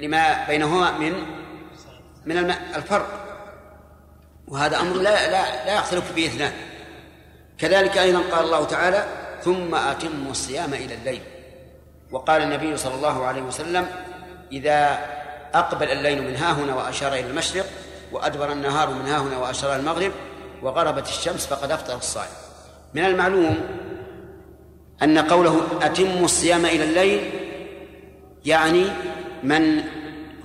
لما 0.00 0.46
بينهما 0.46 0.98
من 0.98 1.12
من 2.26 2.50
الفرق. 2.76 3.20
وهذا 4.48 4.80
أمر 4.80 4.96
لا 4.96 5.30
لا 5.30 5.66
لا 5.66 5.74
يختلف 5.74 6.12
به 6.16 6.26
اثنان. 6.26 6.52
كذلك 7.58 7.98
أيضا 7.98 8.18
قال 8.18 8.44
الله 8.44 8.64
تعالى 8.64 9.06
ثم 9.42 9.74
أتموا 9.74 10.30
الصيام 10.30 10.74
إلى 10.74 10.94
الليل 10.94 11.22
وقال 12.10 12.42
النبي 12.42 12.76
صلى 12.76 12.94
الله 12.94 13.26
عليه 13.26 13.42
وسلم 13.42 13.86
إذا 14.52 14.98
أقبل 15.54 15.90
الليل 15.90 16.22
من 16.22 16.36
ها 16.36 16.52
هنا 16.52 16.74
وأشار 16.74 17.12
إلى 17.12 17.26
المشرق 17.26 17.66
وأدبر 18.12 18.52
النهار 18.52 18.90
من 18.90 19.06
ها 19.06 19.18
هنا 19.18 19.38
وأشار 19.38 19.72
إلى 19.72 19.80
المغرب 19.80 20.12
وغربت 20.62 21.08
الشمس 21.08 21.46
فقد 21.46 21.70
أفطر 21.70 21.96
الصائم. 21.96 22.30
من 22.94 23.04
المعلوم 23.04 23.56
أن 25.02 25.18
قوله 25.18 25.60
أتموا 25.82 26.24
الصيام 26.24 26.66
إلى 26.66 26.84
الليل 26.84 27.30
يعني 28.44 28.84
من 29.42 29.82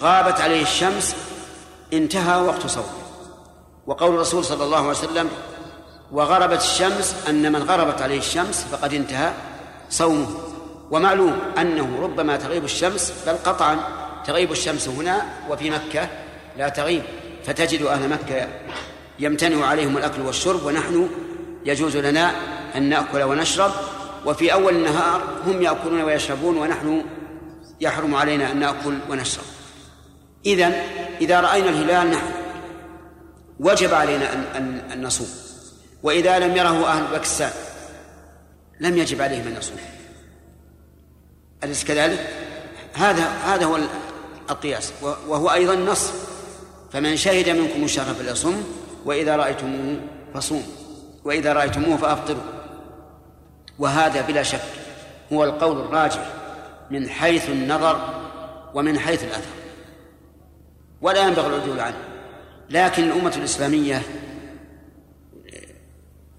غابت 0.01 0.41
عليه 0.41 0.61
الشمس 0.61 1.15
انتهى 1.93 2.41
وقت 2.41 2.67
صومه. 2.67 2.85
وقول 3.87 4.15
الرسول 4.15 4.45
صلى 4.45 4.63
الله 4.63 4.77
عليه 4.77 4.89
وسلم 4.89 5.29
وغربت 6.11 6.61
الشمس 6.61 7.15
أن 7.29 7.51
من 7.51 7.63
غربت 7.63 8.01
عليه 8.01 8.17
الشمس 8.17 8.65
فقد 8.71 8.93
انتهى 8.93 9.31
صومه. 9.89 10.27
ومعلوم 10.91 11.39
أنه 11.57 11.99
ربما 12.01 12.37
تغيب 12.37 12.63
الشمس 12.63 13.13
بل 13.27 13.35
قطعا 13.45 13.79
تغيب 14.25 14.51
الشمس 14.51 14.87
هنا 14.87 15.25
وفي 15.49 15.69
مكة 15.69 16.09
لا 16.57 16.69
تغيب 16.69 17.03
فتجد 17.45 17.81
أهل 17.81 18.09
مكة 18.09 18.47
يمتنع 19.19 19.65
عليهم 19.65 19.97
الأكل 19.97 20.21
والشرب 20.21 20.65
ونحن 20.65 21.09
يجوز 21.65 21.97
لنا 21.97 22.31
أن 22.75 22.83
نأكل 22.89 23.23
ونشرب 23.23 23.71
وفي 24.25 24.53
أول 24.53 24.75
النهار 24.75 25.21
هم 25.45 25.61
يأكلون 25.61 26.01
ويشربون 26.01 26.57
ونحن 26.57 27.03
يحرم 27.81 28.15
علينا 28.15 28.51
أن 28.51 28.59
نأكل 28.59 28.97
ونشرب. 29.09 29.45
إذا 30.45 30.83
إذا 31.21 31.39
رأينا 31.39 31.69
الهلال 31.69 32.11
نحن 32.11 32.31
وجب 33.59 33.93
علينا 33.93 34.33
أن, 34.33 34.43
أن, 34.55 34.91
أن 34.91 35.01
نصوم. 35.01 35.27
وإذا 36.03 36.39
لم 36.39 36.57
يره 36.57 36.87
أهل 36.87 37.11
باكستان 37.11 37.51
لم 38.79 38.97
يجب 38.97 39.21
عليهم 39.21 39.47
أن 39.47 39.55
يصوموا. 39.57 39.81
أليس 41.63 41.83
كذلك؟ 41.83 42.29
هذا 42.93 43.23
هذا 43.23 43.65
هو 43.65 43.79
القياس 44.49 44.93
وهو 45.01 45.51
أيضا 45.53 45.75
نص. 45.75 46.11
فمن 46.91 47.17
شهد 47.17 47.49
منكم 47.49 47.83
الشهر 47.83 48.13
فليصم 48.13 48.63
وإذا 49.05 49.35
رأيتموه 49.35 49.99
فصوم 50.33 50.63
وإذا 51.23 51.53
رأيتموه 51.53 51.97
فأفطروا. 51.97 52.41
وهذا 53.79 54.21
بلا 54.21 54.43
شك 54.43 54.61
هو 55.33 55.43
القول 55.43 55.79
الراجح 55.79 56.25
من 56.91 57.09
حيث 57.09 57.49
النظر 57.49 58.21
ومن 58.73 58.99
حيث 58.99 59.23
الأثر. 59.23 59.51
ولا 61.01 61.27
ينبغي 61.27 61.47
العدول 61.47 61.79
عنه. 61.79 61.97
لكن 62.69 63.03
الأمة 63.03 63.33
الإسلامية 63.37 64.01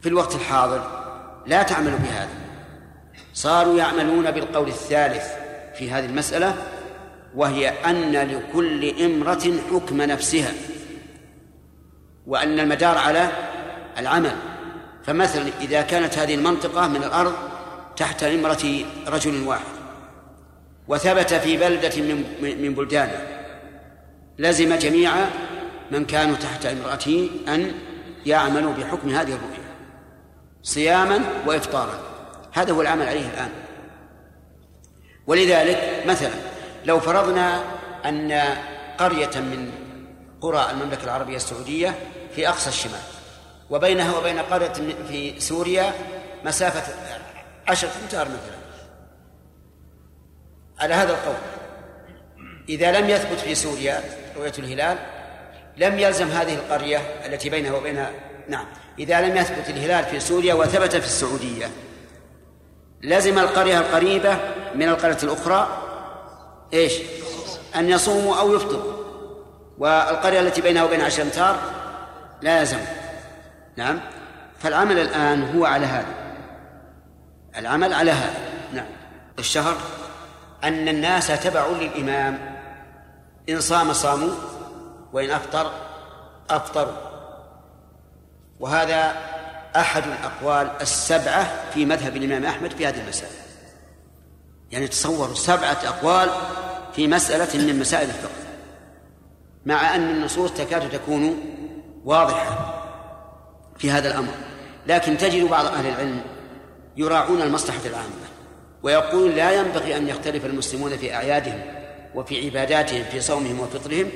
في 0.00 0.08
الوقت 0.08 0.34
الحاضر 0.34 0.82
لا 1.46 1.62
تعمل 1.62 1.90
بهذا. 1.90 2.30
صاروا 3.34 3.78
يعملون 3.78 4.30
بالقول 4.30 4.68
الثالث 4.68 5.24
في 5.78 5.90
هذه 5.90 6.04
المسألة 6.06 6.54
وهي 7.34 7.68
أن 7.68 8.12
لكل 8.12 9.02
إمرة 9.04 9.52
حكم 9.70 10.02
نفسها 10.02 10.52
وأن 12.26 12.60
المدار 12.60 12.98
على 12.98 13.28
العمل. 13.98 14.36
فمثلا 15.04 15.50
إذا 15.60 15.82
كانت 15.82 16.18
هذه 16.18 16.34
المنطقة 16.34 16.88
من 16.88 16.96
الأرض 17.04 17.34
تحت 17.96 18.22
إمرة 18.22 18.84
رجل 19.06 19.42
واحد 19.42 19.64
وثبت 20.88 21.34
في 21.34 21.56
بلدة 21.56 22.02
من 22.02 22.24
من 22.62 22.74
بلدانه 22.74 23.26
لزم 24.38 24.74
جميع 24.74 25.12
من 25.90 26.04
كانوا 26.04 26.36
تحت 26.36 26.66
امرأته 26.66 27.30
أن 27.48 27.72
يعملوا 28.26 28.72
بحكم 28.72 29.08
هذه 29.08 29.32
الرؤيا 29.32 29.70
صياما 30.62 31.20
وإفطارا. 31.46 31.98
هذا 32.52 32.72
هو 32.72 32.82
العمل 32.82 33.08
عليه 33.08 33.26
الآن. 33.26 33.50
ولذلك 35.26 36.04
مثلا 36.06 36.49
لو 36.84 37.00
فرضنا 37.00 37.64
أن 38.04 38.32
قرية 38.98 39.40
من 39.40 39.72
قرى 40.40 40.70
المملكة 40.70 41.04
العربية 41.04 41.36
السعودية 41.36 41.94
في 42.34 42.48
أقصى 42.48 42.68
الشمال 42.68 43.00
وبينها 43.70 44.18
وبين 44.18 44.38
قرية 44.38 44.72
في 45.08 45.40
سوريا 45.40 45.92
مسافة 46.44 46.94
عشرة 47.68 47.90
أمتار 48.02 48.28
مثلا. 48.28 48.60
على 50.78 50.94
هذا 50.94 51.12
القول 51.12 51.36
إذا 52.68 53.00
لم 53.00 53.10
يثبت 53.10 53.38
في 53.38 53.54
سوريا 53.54 54.00
رؤية 54.36 54.52
الهلال 54.58 54.98
لم 55.76 55.98
يلزم 55.98 56.28
هذه 56.28 56.54
القرية 56.54 56.98
التي 56.98 57.50
بينها 57.50 57.72
وبينها 57.72 58.10
نعم 58.48 58.66
إذا 58.98 59.20
لم 59.20 59.36
يثبت 59.36 59.68
الهلال 59.68 60.04
في 60.04 60.20
سوريا 60.20 60.54
وثبت 60.54 60.96
في 60.96 61.06
السعودية 61.06 61.70
لزم 63.02 63.38
القرية 63.38 63.78
القريبة 63.78 64.38
من 64.74 64.88
القرية 64.88 65.18
الأخرى 65.22 65.89
إيش؟ 66.72 66.92
أن 67.76 67.90
يصوموا 67.90 68.36
أو 68.40 68.54
يفطروا. 68.54 68.92
والقرية 69.78 70.40
التي 70.40 70.60
بينها 70.60 70.84
وبين 70.84 71.00
عشر 71.00 71.22
أمتار 71.22 71.56
لا 72.42 72.58
يلزم. 72.58 72.80
نعم. 73.76 74.00
فالعمل 74.58 74.98
الآن 74.98 75.56
هو 75.56 75.64
على 75.64 75.86
هذا. 75.86 76.14
العمل 77.56 77.92
على 77.92 78.10
هذا. 78.10 78.40
نعم. 78.72 78.86
الشهر 79.38 79.76
أن 80.64 80.88
الناس 80.88 81.26
تبع 81.26 81.66
للإمام. 81.66 82.38
إن 83.48 83.60
صام 83.60 83.92
صاموا 83.92 84.34
وإن 85.12 85.30
أفطر 85.30 85.72
أفطروا. 86.50 86.96
وهذا 88.60 89.14
أحد 89.76 90.02
الأقوال 90.02 90.70
السبعة 90.80 91.70
في 91.74 91.84
مذهب 91.84 92.16
الإمام 92.16 92.44
أحمد 92.44 92.70
في 92.70 92.86
هذه 92.86 93.00
المسألة. 93.00 93.39
يعني 94.70 94.88
تصوروا 94.88 95.34
سبعة 95.34 95.78
أقوال 95.84 96.30
في 96.92 97.08
مسألة 97.08 97.66
من 97.66 97.78
مسائل 97.78 98.08
الفقه 98.08 98.30
مع 99.66 99.94
أن 99.94 100.10
النصوص 100.10 100.52
تكاد 100.52 100.90
تكون 100.90 101.36
واضحة 102.04 102.82
في 103.78 103.90
هذا 103.90 104.08
الأمر. 104.08 104.32
لكن 104.86 105.18
تجد 105.18 105.44
بعض 105.44 105.66
أهل 105.66 105.86
العلم 105.86 106.20
يراعون 106.96 107.42
المصلحة 107.42 107.86
العامة 107.86 108.10
ويقول 108.82 109.30
لا 109.30 109.52
ينبغي 109.52 109.96
أن 109.96 110.08
يختلف 110.08 110.46
المسلمون 110.46 110.96
في 110.96 111.14
أعيادهم 111.14 111.62
وفي 112.14 112.46
عباداتهم 112.46 113.04
في 113.04 113.20
صومهم 113.20 113.60
وفطرهم. 113.60 114.10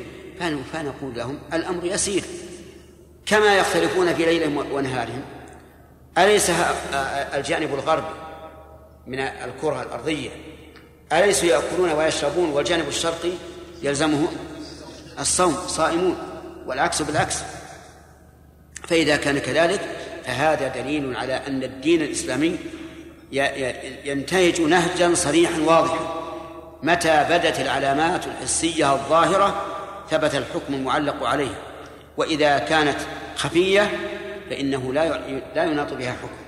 فنقول 0.72 1.14
لهم 1.14 1.38
الأمر 1.52 1.84
يسير. 1.84 2.24
كما 3.26 3.56
يختلفون 3.56 4.14
في 4.14 4.24
ليلهم 4.24 4.56
ونهارهم. 4.56 5.22
أليس 6.18 6.50
الجانب 7.34 7.74
الغربي 7.74 8.14
من 9.06 9.18
الكرة 9.20 9.82
الأرضية. 9.82 10.30
أليسوا 11.12 11.48
يأكلون 11.48 11.92
ويشربون 11.92 12.50
والجانب 12.50 12.88
الشرقي 12.88 13.30
يلزمه 13.82 14.28
الصوم 15.18 15.56
صائمون 15.66 16.16
والعكس 16.66 17.02
بالعكس. 17.02 17.42
فإذا 18.88 19.16
كان 19.16 19.38
كذلك 19.38 19.80
فهذا 20.24 20.68
دليل 20.68 21.16
على 21.16 21.34
أن 21.34 21.62
الدين 21.62 22.02
الإسلامي 22.02 22.58
ينتهج 24.04 24.60
نهجا 24.60 25.14
صريحا 25.14 25.60
واضحا. 25.60 26.24
متى 26.82 27.26
بدت 27.30 27.60
العلامات 27.60 28.26
الحسية 28.26 28.92
الظاهرة 28.92 29.66
ثبت 30.10 30.34
الحكم 30.34 30.74
المعلق 30.74 31.26
عليه 31.26 31.54
وإذا 32.16 32.58
كانت 32.58 32.96
خفية 33.36 33.90
فإنه 34.50 34.92
لا 34.92 35.20
لا 35.54 35.64
يناط 35.64 35.92
بها 35.92 36.12
حكم. 36.12 36.44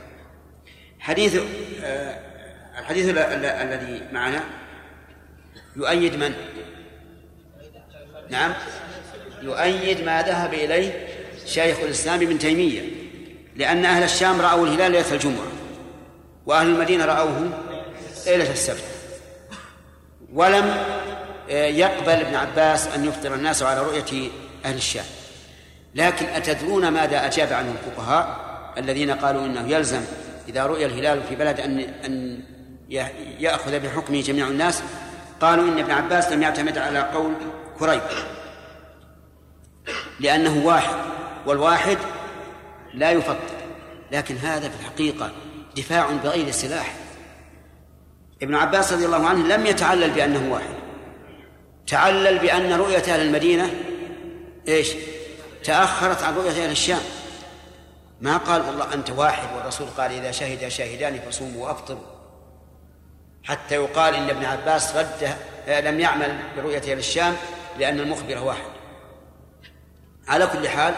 حديث 0.98 1.40
آه، 1.84 2.18
الحديث 2.78 3.08
ال- 3.08 3.18
ال- 3.18 3.44
الذي 3.44 4.02
معنا 4.12 4.40
يؤيد 5.76 6.16
من؟ 6.16 6.34
نعم. 8.30 8.52
يؤيد 9.42 10.04
ما 10.04 10.22
ذهب 10.22 10.54
إليه 10.54 11.06
شيخ 11.46 11.78
الإسلام 11.80 12.22
ابن 12.22 12.38
تيمية 12.38 12.82
لأن 13.56 13.84
أهل 13.84 14.02
الشام 14.02 14.40
رأوا 14.40 14.66
الهلال 14.66 14.92
ليلة 14.92 15.12
الجمعة 15.12 15.46
وأهل 16.46 16.66
المدينة 16.66 17.04
رأوه 17.04 17.50
ليلة 18.26 18.52
السبت. 18.52 18.84
ولم 20.32 20.76
آه، 21.50 21.66
يقبل 21.66 22.10
ابن 22.12 22.34
عباس 22.34 22.86
أن 22.86 23.04
يفطر 23.04 23.34
الناس 23.34 23.62
على 23.62 23.80
رؤية 23.82 24.30
أهل 24.64 24.74
الشام. 24.76 25.04
لكن 25.94 26.26
أتدرون 26.26 26.88
ماذا 26.88 27.26
أجاب 27.26 27.52
عنه 27.52 27.72
الفقهاء 27.72 28.36
الذين 28.78 29.10
قالوا 29.10 29.46
إنه 29.46 29.68
يلزم 29.68 30.00
إذا 30.48 30.66
رؤي 30.66 30.86
الهلال 30.86 31.22
في 31.28 31.34
بلد 31.36 31.60
أن 31.60 31.80
أن 31.80 32.40
يأخذ 33.38 33.80
بحكمه 33.80 34.20
جميع 34.20 34.48
الناس. 34.48 34.82
قالوا 35.40 35.64
إن 35.64 35.78
ابن 35.78 35.90
عباس 35.90 36.32
لم 36.32 36.42
يعتمد 36.42 36.78
على 36.78 36.98
قول 36.98 37.32
كريب 37.78 38.02
لأنه 40.20 40.66
واحد 40.66 40.96
والواحد 41.46 41.98
لا 42.94 43.10
يفطر 43.10 43.56
لكن 44.12 44.36
هذا 44.36 44.68
في 44.68 44.80
الحقيقة 44.80 45.32
دفاع 45.76 46.10
بغير 46.10 46.50
سلاح 46.50 46.94
ابن 48.42 48.54
عباس 48.54 48.92
رضي 48.92 49.06
الله 49.06 49.26
عنه 49.26 49.46
لم 49.46 49.66
يتعلل 49.66 50.10
بأنه 50.10 50.52
واحد. 50.52 50.74
تعلل 51.86 52.38
بأن 52.38 52.72
رؤية 52.72 53.14
أهل 53.14 53.20
المدينة 53.20 53.70
إيش؟ 54.68 54.92
تأخرت 55.64 56.22
عن 56.22 56.34
رؤية 56.34 56.64
أهل 56.64 56.70
الشام. 56.70 57.00
ما 58.20 58.36
قال 58.36 58.62
والله 58.62 58.94
أنت 58.94 59.10
واحد 59.10 59.56
والرسول 59.56 59.86
قال 59.86 60.12
إذا 60.12 60.30
شهد 60.30 60.68
شاهدان 60.68 61.20
فصوموا 61.30 61.68
وأفطروا. 61.68 62.15
حتى 63.48 63.74
يقال 63.74 64.14
إن 64.14 64.30
ابن 64.30 64.44
عباس 64.44 64.96
رد 64.96 65.36
لم 65.68 66.00
يعمل 66.00 66.38
برؤية 66.56 66.82
أهل 66.92 66.98
الشام 66.98 67.36
لأن 67.78 68.00
المخبر 68.00 68.38
واحد 68.38 68.76
على 70.28 70.46
كل 70.46 70.68
حال 70.68 70.94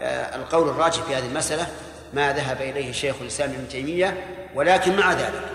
آه، 0.00 0.36
القول 0.36 0.68
الراجح 0.68 1.02
في 1.02 1.14
هذه 1.14 1.26
المسألة 1.26 1.66
ما 2.14 2.32
ذهب 2.32 2.60
إليه 2.60 2.92
شيخ 2.92 3.16
الإسلام 3.20 3.50
ابن 3.50 3.68
تيمية 3.68 4.24
ولكن 4.54 4.96
مع 4.96 5.12
ذلك 5.12 5.48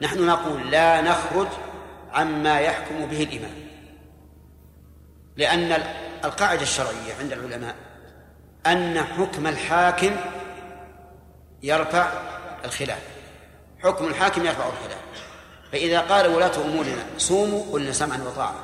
نحن 0.00 0.26
نقول 0.26 0.70
لا 0.70 1.00
نخرج 1.00 1.48
عما 2.12 2.60
يحكم 2.60 3.06
به 3.06 3.22
الإمام. 3.22 3.54
لأن 5.36 5.82
القاعدة 6.24 6.62
الشرعية 6.62 7.14
عند 7.20 7.32
العلماء 7.32 7.74
أن 8.66 9.04
حكم 9.04 9.46
الحاكم 9.46 10.16
يرفع 11.62 12.08
الخلاف. 12.64 13.02
حكم 13.82 14.06
الحاكم 14.06 14.46
يرفع 14.46 14.66
الخلاف. 14.66 15.04
فإذا 15.74 16.00
قال 16.00 16.26
ولاة 16.26 16.52
أمورنا 16.64 17.18
صوموا 17.18 17.62
قلنا 17.72 17.92
سمعا 17.92 18.18
وطاعة. 18.26 18.54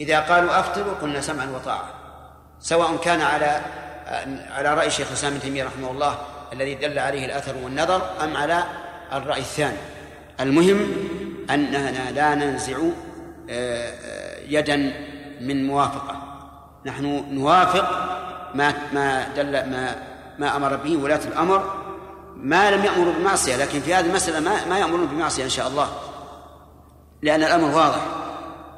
إذا 0.00 0.20
قالوا 0.20 0.60
أفطروا 0.60 0.94
قلنا 1.02 1.20
سمعا 1.20 1.50
وطاعة. 1.54 1.90
سواء 2.60 2.96
كان 2.96 3.20
على 3.20 3.60
على 4.50 4.74
رأي 4.74 4.90
شيخ 4.90 5.08
الإسلام 5.08 5.32
ابن 5.32 5.42
تيمية 5.42 5.64
رحمه 5.64 5.90
الله 5.90 6.18
الذي 6.52 6.74
دل 6.74 6.98
عليه 6.98 7.26
الأثر 7.26 7.56
والنظر 7.64 8.02
أم 8.24 8.36
على 8.36 8.64
الرأي 9.12 9.40
الثاني. 9.40 9.76
المهم 10.40 10.92
أننا 11.50 12.10
لا 12.10 12.34
ننزع 12.34 12.78
آه، 13.50 14.38
يدا 14.48 14.76
من 15.40 15.66
موافقة. 15.66 16.16
نحن 16.86 17.24
نوافق 17.30 17.90
ما 18.54 18.74
ما 18.92 19.28
دل 19.36 19.52
ما 19.52 19.96
ما 20.38 20.56
أمر 20.56 20.76
به 20.76 20.96
ولاة 20.96 21.20
الأمر 21.24 21.87
ما 22.42 22.70
لم 22.70 22.84
يأمروا 22.84 23.12
بمعصية 23.12 23.56
لكن 23.56 23.80
في 23.80 23.94
هذه 23.94 24.06
المسألة 24.06 24.40
ما 24.40 24.64
ما 24.68 24.78
يأمرون 24.78 25.06
بمعصية 25.06 25.44
إن 25.44 25.48
شاء 25.48 25.68
الله. 25.68 26.00
لأن 27.22 27.42
الأمر 27.42 27.76
واضح 27.76 28.06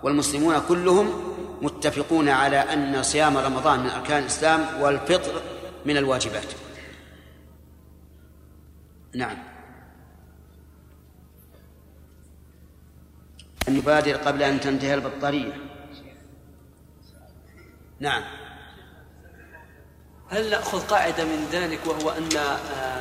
والمسلمون 0.03 0.59
كلهم 0.69 1.35
متفقون 1.63 2.29
على 2.29 2.57
أن 2.57 3.03
صيام 3.03 3.37
رمضان 3.37 3.81
من 3.81 3.91
أركان 3.91 4.23
الإسلام 4.23 4.83
والفطر 4.83 5.43
من 5.87 5.97
الواجبات. 5.97 6.47
نعم. 9.15 9.37
أن 13.69 13.77
يبادر 13.77 14.17
قبل 14.17 14.43
أن 14.43 14.61
تنتهي 14.61 14.95
البطارية. 14.95 15.53
نعم. 18.01 18.23
هل 20.29 20.51
نأخذ 20.51 20.87
قاعدة 20.87 21.25
من 21.25 21.49
ذلك 21.53 21.87
وهو 21.87 22.11
أن 22.11 22.37
آه، 22.37 23.01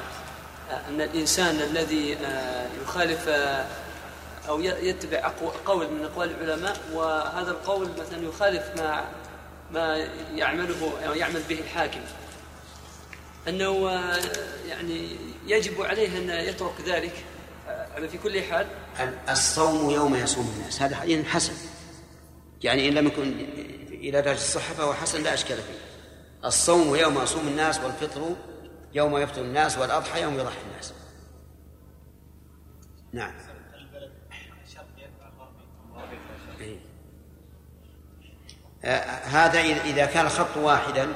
أن 0.72 1.02
الإنسان 1.02 1.56
الذي 1.56 2.16
آه، 2.16 2.68
يخالف 2.84 3.28
آه، 3.28 3.66
أو 4.50 4.62
يتبع 4.62 5.32
قول 5.66 5.92
من 5.92 6.06
أقوال 6.06 6.32
العلماء 6.32 6.78
وهذا 6.94 7.52
القول 7.52 7.90
مثلا 8.00 8.28
يخالف 8.28 8.64
ما 8.78 9.06
ما 9.72 9.98
يعمله 10.36 10.92
أو 11.08 11.14
يعمل 11.14 11.42
به 11.50 11.60
الحاكم. 11.60 12.02
أنه 13.48 13.90
آه، 13.90 14.20
يعني 14.68 15.18
يجب 15.48 15.82
عليه 15.82 16.18
أن 16.18 16.30
يترك 16.30 16.82
ذلك 16.86 17.24
آه، 17.70 18.08
في 18.08 18.18
كل 18.18 18.44
حال. 18.44 18.68
الصوم 19.30 19.90
يوم 19.90 20.16
يصوم 20.16 20.54
الناس 20.58 20.82
هذا 20.82 20.96
حديث 20.96 21.28
حسن. 21.28 21.54
يعني 22.64 22.90
إن 22.90 22.94
لم 22.94 23.08
يكن 23.08 23.34
إلى 23.92 24.22
درجة 24.22 24.38
الصحة 24.38 24.74
فهو 24.74 24.94
حسن 24.94 25.24
لا 25.24 25.34
أشكال 25.34 25.58
فيه. 25.58 25.80
الصوم 26.46 26.96
يوم 26.96 27.24
يصوم 27.24 27.48
الناس 27.48 27.80
والفطر 27.80 28.36
يوم 28.94 29.18
يفطر 29.18 29.42
الناس 29.42 29.78
والأضحى 29.78 30.22
يوم 30.22 30.34
يضحي 30.34 30.62
الناس. 30.72 30.94
نعم. 33.14 33.34
إيه. 36.60 36.78
آه، 38.84 39.06
هذا 39.26 39.62
إذا- 39.64 40.14
كان 40.14 40.26
الخط 40.26 40.58
واحدا 40.58 41.08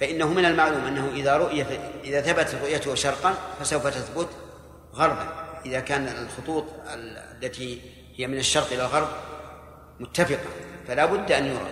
فإنه 0.00 0.28
من 0.28 0.44
المعلوم 0.44 0.84
أنه 0.84 1.08
إذا 1.08 1.36
رؤي 1.36 1.62
إذا 2.04 2.20
ثبتت 2.20 2.54
رؤيته 2.54 2.94
شرقا 2.94 3.34
فسوف 3.60 3.86
تثبت 3.86 4.28
غربا. 4.94 5.28
إذا 5.66 5.80
كان 5.80 6.08
الخطوط 6.08 6.64
ال- 6.86 7.18
التي 7.44 7.80
هي 8.16 8.26
من 8.26 8.38
الشرق 8.38 8.66
إلى 8.66 8.82
الغرب 8.82 9.08
متفقة 10.00 10.48
فلا 10.88 11.06
بد 11.06 11.32
أن 11.32 11.46
يرى. 11.46 11.70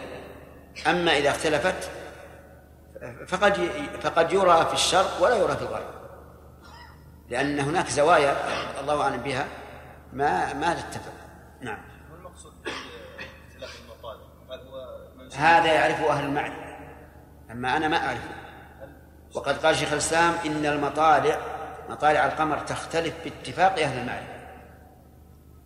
أما 0.87 1.19
إذا 1.19 1.31
اختلفت 1.31 1.91
فقد 3.27 3.71
فقد 4.03 4.33
يرى 4.33 4.67
في 4.67 4.73
الشرق 4.73 5.23
ولا 5.23 5.37
يرى 5.37 5.57
في 5.57 5.63
الغرب 5.63 5.95
لأن 7.31 7.61
هناك 7.61 7.89
زوايا 7.89 8.37
الله 8.81 9.03
أعلم 9.03 9.23
بها 9.23 9.47
ما 10.13 10.53
ما 10.53 10.75
تتفق 10.75 11.13
نعم. 11.61 11.79
المقصود 12.19 12.53
هذا 15.37 15.73
يعرفه 15.73 16.11
أهل 16.11 16.25
المعرفة. 16.25 16.77
أما 17.51 17.77
أنا 17.77 17.89
ما 17.89 17.97
أعرفه. 17.97 18.29
وقد 19.35 19.67
قال 19.67 19.77
شيخ 19.77 19.93
الإسلام 19.93 20.35
إن 20.47 20.67
المطالع 20.67 21.39
مطالع 21.89 22.27
القمر 22.27 22.59
تختلف 22.59 23.15
باتفاق 23.25 23.79
أهل 23.79 23.99
المعرفة. 23.99 24.35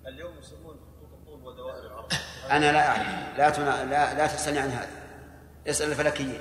اليوم 0.06 0.38
يسمون 0.38 0.76
خطوط 0.76 1.12
الطول 1.12 1.42
ودوائر 1.42 1.86
العرض 1.86 2.12
أنا 2.50 2.72
لا 2.72 2.88
أعرف. 2.88 3.38
لا 3.38 3.50
تنا... 3.50 3.84
لا 3.84 4.14
لا 4.14 4.26
تسألني 4.26 4.58
عن 4.58 4.68
هذا. 4.68 4.88
اسأل 5.66 5.90
الفلكيين. 5.90 6.38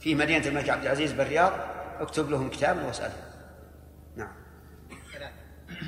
في 0.00 0.14
مدينة 0.14 0.46
الملك 0.46 0.68
عبد 0.68 0.82
العزيز 0.82 1.12
بالرياض 1.12 1.52
اكتب 2.00 2.30
لهم 2.30 2.50
كتابا 2.50 2.86
واسألهم 2.86 3.22
نعم. 4.16 4.32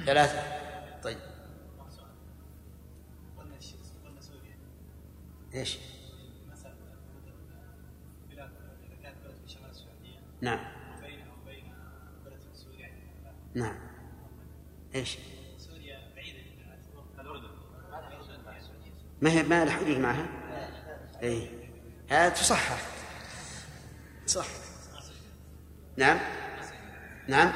ثلاثة. 0.07 0.43
طيب. 1.03 1.19
إيش؟ 5.55 5.79
نعم. 10.41 10.59
نعم. 13.55 13.79
إيش؟ 14.95 15.19
ما 19.23 19.31
هي 19.31 19.43
ما 19.43 19.65
لها 19.65 19.77
حدود 19.77 19.99
معها؟ 19.99 20.27
اي 21.23 21.49
هذا 22.09 22.29
تصحح. 22.29 22.92
صح. 24.33 24.47
نعم. 25.97 26.19
نعم. 27.29 27.53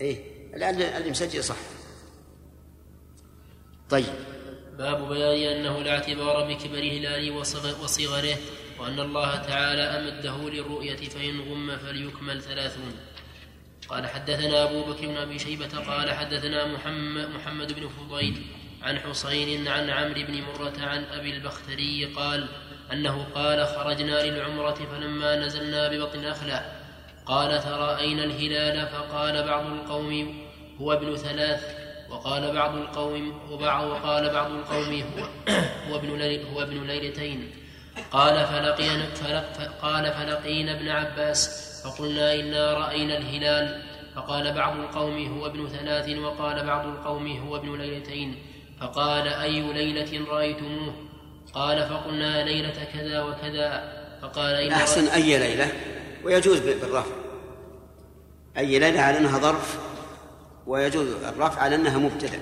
اي 0.00 0.24
الآن 0.54 0.82
اللي 0.82 1.10
مسجل 1.10 1.44
صح. 1.44 1.56
طيب. 3.90 4.14
باب 4.78 5.08
بيان 5.08 5.56
أنه 5.56 5.82
لا 5.82 5.90
اعتبار 5.90 6.48
بكبر 6.54 6.78
هلاله 6.78 7.30
وصغ- 7.36 7.82
وصغره 7.84 8.36
وأن 8.78 9.00
الله 9.00 9.36
تعالى 9.36 9.82
أمده 9.82 10.36
للرؤية 10.50 11.08
فإن 11.08 11.40
غم 11.40 11.76
فليكمل 11.76 12.42
ثلاثون. 12.42 12.94
قال 13.88 14.06
حدثنا 14.06 14.64
أبو 14.64 14.82
بكر 14.92 15.06
بن 15.06 15.16
أبي 15.16 15.38
شيبة 15.38 15.78
قال 15.78 16.12
حدثنا 16.12 16.66
محمد, 16.66 17.28
محمد 17.28 17.72
بن 17.72 17.88
فضيل 17.88 18.46
عن 18.82 18.98
حسين 18.98 19.68
عن 19.68 19.90
عمرو 19.90 20.22
بن 20.28 20.42
مرة 20.42 20.72
عن 20.80 21.04
أبي 21.04 21.30
البختري 21.36 22.04
قال 22.04 22.48
أنه 22.92 23.26
قال 23.34 23.66
خرجنا 23.66 24.22
للعمرة 24.22 24.78
فلما 24.92 25.36
نزلنا 25.36 25.88
ببطن 25.88 26.24
أخلة 26.24 26.62
قال 27.26 27.62
تراءينا 27.62 28.24
الهلال 28.24 28.86
فقال 28.86 29.46
بعض 29.46 29.66
القوم 29.66 30.42
هو 30.80 30.92
ابن 30.92 31.16
ثلاث 31.16 31.82
وقال 32.10 32.54
بعض 32.54 32.76
القوم 32.76 33.40
وقال 33.50 34.30
بعض 34.30 34.50
القوم 34.50 35.02
هو 35.02 35.24
هو 35.88 35.96
ابن 35.96 36.40
هو 36.54 36.62
ابن 36.62 36.86
ليلتين. 36.86 37.50
قال 38.10 38.46
فلقينا 38.46 39.04
فلق 39.06 39.74
قال 39.82 40.12
فلقينا 40.12 40.72
ابن 40.72 40.88
عباس 40.88 41.40
فقلنا 41.84 42.34
إنا 42.34 42.72
رأينا 42.72 43.18
الهلال. 43.18 43.82
فقال 44.14 44.52
بعض 44.52 44.76
القوم 44.76 45.38
هو 45.38 45.46
ابن 45.46 45.68
ثلاث 45.68 46.18
وقال 46.18 46.66
بعض 46.66 46.86
القوم 46.86 47.26
هو 47.36 47.56
ابن 47.56 47.78
ليلتين. 47.78 48.36
فقال 48.80 49.28
أي 49.28 49.72
ليلة 49.72 50.30
رأيتموه؟ 50.30 51.11
قال 51.52 51.88
فقلنا 51.88 52.44
ليلة 52.44 52.84
كذا 52.92 53.22
وكذا 53.22 53.92
فقال 54.22 54.54
إن 54.54 54.72
أحسن 54.72 55.08
أي 55.08 55.38
ليلة؟ 55.38 55.72
ويجوز 56.24 56.58
بالرفع. 56.58 57.14
أي 58.58 58.78
ليلة 58.78 59.00
على 59.00 59.18
أنها 59.18 59.38
ظرف 59.38 59.78
ويجوز 60.66 61.06
الرفع 61.24 61.62
على 61.62 61.74
أنها 61.74 61.98
مبتدأ. 61.98 62.40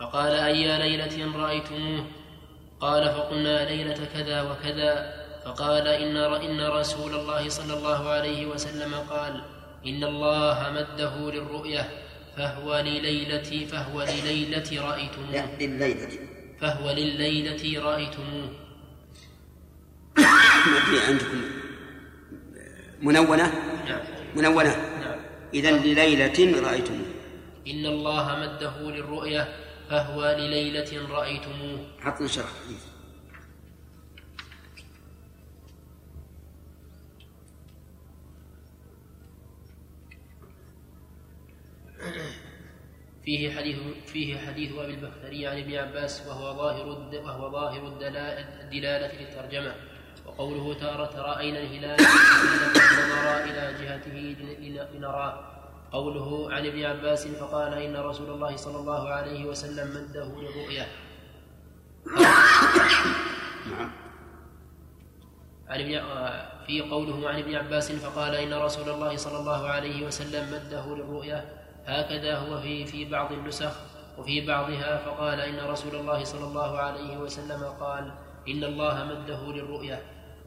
فقال 0.00 0.32
أي 0.32 0.78
ليلة 0.78 1.38
رأيتموه؟ 1.38 2.04
قال 2.80 3.04
فقلنا 3.04 3.64
ليلة 3.64 3.98
كذا 4.14 4.42
وكذا 4.42 5.14
فقال 5.44 5.88
إن 5.88 6.16
إن 6.16 6.60
رسول 6.60 7.14
الله 7.14 7.48
صلى 7.48 7.74
الله 7.74 8.08
عليه 8.08 8.46
وسلم 8.46 8.94
قال 8.94 9.42
إن 9.86 10.04
الله 10.04 10.70
مده 10.70 11.30
للرؤية 11.30 11.88
فهو 12.36 12.78
لليلة 12.78 13.66
فهو 13.66 14.02
لليلة 14.02 14.90
رأيتموه. 14.90 15.56
لليلة 15.60 16.35
فهو 16.60 16.90
لليلة 16.90 17.82
رأيتموه. 17.84 18.52
عندكم. 21.08 21.40
منونة؟ 23.02 23.52
نعم. 23.88 24.00
منونة. 24.36 24.76
نعم. 25.00 25.18
إذا 25.54 25.70
لليلة 25.70 26.60
رأيتموه. 26.68 27.06
إن 27.66 27.86
الله 27.86 28.36
مده 28.36 28.90
للرؤية 28.90 29.48
فهو 29.90 30.36
لليلة 30.38 31.08
رأيتموه. 31.10 31.86
حط 32.00 32.22
نشرح 32.22 32.46
حديث 32.64 32.95
فيه 43.26 43.50
حديث 43.50 43.76
فيه 44.06 44.38
حديث 44.38 44.78
أبي 44.78 44.94
البختري 44.94 45.46
عن 45.46 45.58
ابن 45.58 45.74
عباس 45.74 46.26
وهو 46.26 46.56
ظاهر 46.56 46.86
وهو 47.24 47.50
ظاهر 47.50 47.86
الدلالة 48.62 49.12
للترجمه 49.20 49.74
وقوله 50.26 50.74
تارة 50.74 51.20
رأينا 51.20 51.58
الهلال 51.58 52.00
نظر 53.10 53.44
إلى 53.44 53.74
جهته 53.82 54.36
لنراه. 54.94 55.56
قوله 55.92 56.52
عن 56.52 56.66
ابن 56.66 56.84
عباس 56.84 57.28
فقال 57.28 57.72
إن 57.74 57.96
رسول 57.96 58.30
الله 58.30 58.56
صلى 58.56 58.76
الله 58.76 59.08
عليه 59.08 59.44
وسلم 59.44 59.88
مده 59.90 60.40
للرؤيا. 60.40 60.86
عن 65.68 65.80
ابن 65.80 65.92
في 66.66 66.80
قوله 66.90 67.28
عن 67.28 67.38
ابن 67.38 67.54
عباس 67.54 67.92
فقال 67.92 68.34
إن 68.34 68.54
رسول 68.54 68.88
الله 68.88 69.16
صلى 69.16 69.38
الله 69.38 69.66
عليه 69.66 70.06
وسلم 70.06 70.52
مده 70.52 70.94
للرؤيا. 70.94 71.55
هكذا 71.86 72.36
هو 72.36 72.60
في 72.60 72.84
في 72.84 73.04
بعض 73.04 73.32
النسخ 73.32 73.72
وفي 74.18 74.46
بعضها 74.46 74.96
فقال 74.96 75.40
إن 75.40 75.58
رسول 75.70 75.94
الله 75.94 76.24
صلى 76.24 76.44
الله 76.44 76.78
عليه 76.78 77.18
وسلم 77.18 77.64
قال 77.64 78.12
إن 78.48 78.64
الله 78.64 79.04
مده 79.04 79.52
للرؤيا 79.52 80.00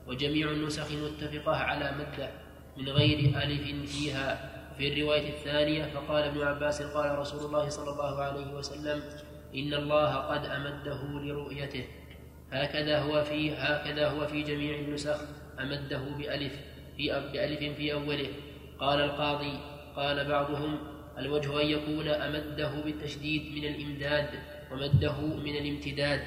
وجميع 0.07 0.51
النسخ 0.51 0.91
متفقة 0.91 1.55
على 1.55 1.91
مده 1.91 2.29
من 2.77 2.89
غير 2.89 3.19
ألف 3.43 3.91
فيها. 3.91 4.55
في 4.77 4.93
الرواية 4.93 5.29
الثانية 5.29 5.85
فقال 5.85 6.23
ابن 6.23 6.41
عباس 6.41 6.81
قال 6.81 7.19
رسول 7.19 7.45
الله 7.45 7.69
صلى 7.69 7.89
الله 7.89 8.21
عليه 8.21 8.53
وسلم 8.53 9.03
إن 9.55 9.73
الله 9.73 10.15
قد 10.15 10.45
أمده 10.45 11.03
لرؤيته. 11.03 11.85
هكذا 12.51 12.99
هو 12.99 13.23
في 13.23 13.55
هكذا 13.55 14.09
هو 14.09 14.27
في 14.27 14.43
جميع 14.43 14.79
النسخ 14.79 15.17
أمده 15.59 16.01
بألف 16.17 16.53
في 16.97 17.29
بألف 17.33 17.59
في 17.59 17.93
أوله. 17.93 18.27
قال 18.79 19.01
القاضي 19.01 19.59
قال 19.95 20.27
بعضهم 20.27 20.79
الوجه 21.19 21.61
أن 21.61 21.67
يكون 21.67 22.07
أمده 22.07 22.71
بالتشديد 22.85 23.55
من 23.55 23.65
الإمداد 23.65 24.29
ومده 24.71 25.21
من 25.21 25.55
الامتداد. 25.55 26.21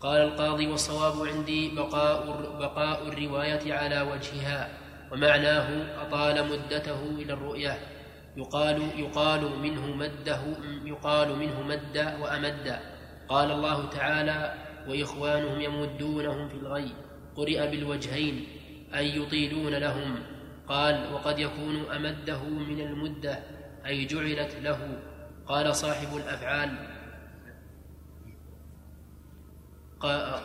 قال 0.00 0.20
القاضي 0.20 0.66
والصواب 0.66 1.26
عندي 1.26 1.74
بقاء 1.74 2.26
بقاء 2.58 3.08
الرواية 3.08 3.74
على 3.74 4.00
وجهها 4.00 4.68
ومعناه 5.12 5.68
أطال 6.02 6.48
مدته 6.48 7.00
إلى 7.18 7.32
الرؤية 7.32 7.78
يقال 8.36 8.82
يقال 8.96 9.58
منه 9.58 9.96
مده 9.96 10.40
يقال 10.84 11.38
منه 11.38 11.62
مد 11.62 12.14
وأمد. 12.20 12.78
قال 13.28 13.50
الله 13.50 13.88
تعالى 13.88 14.54
وإخوانهم 14.88 15.60
يمدونهم 15.60 16.48
في 16.48 16.54
الغي 16.54 16.88
قرئ 17.36 17.70
بالوجهين 17.70 18.46
أي 18.94 19.16
يطيلون 19.16 19.74
لهم. 19.74 20.18
قال 20.68 21.12
وقد 21.14 21.38
يكون 21.38 21.84
أمده 21.96 22.42
من 22.44 22.80
المدة. 22.80 23.38
أي 23.86 24.04
جعلت 24.04 24.54
له 24.62 24.98
قال 25.46 25.76
صاحب 25.76 26.16
الأفعال. 26.16 26.70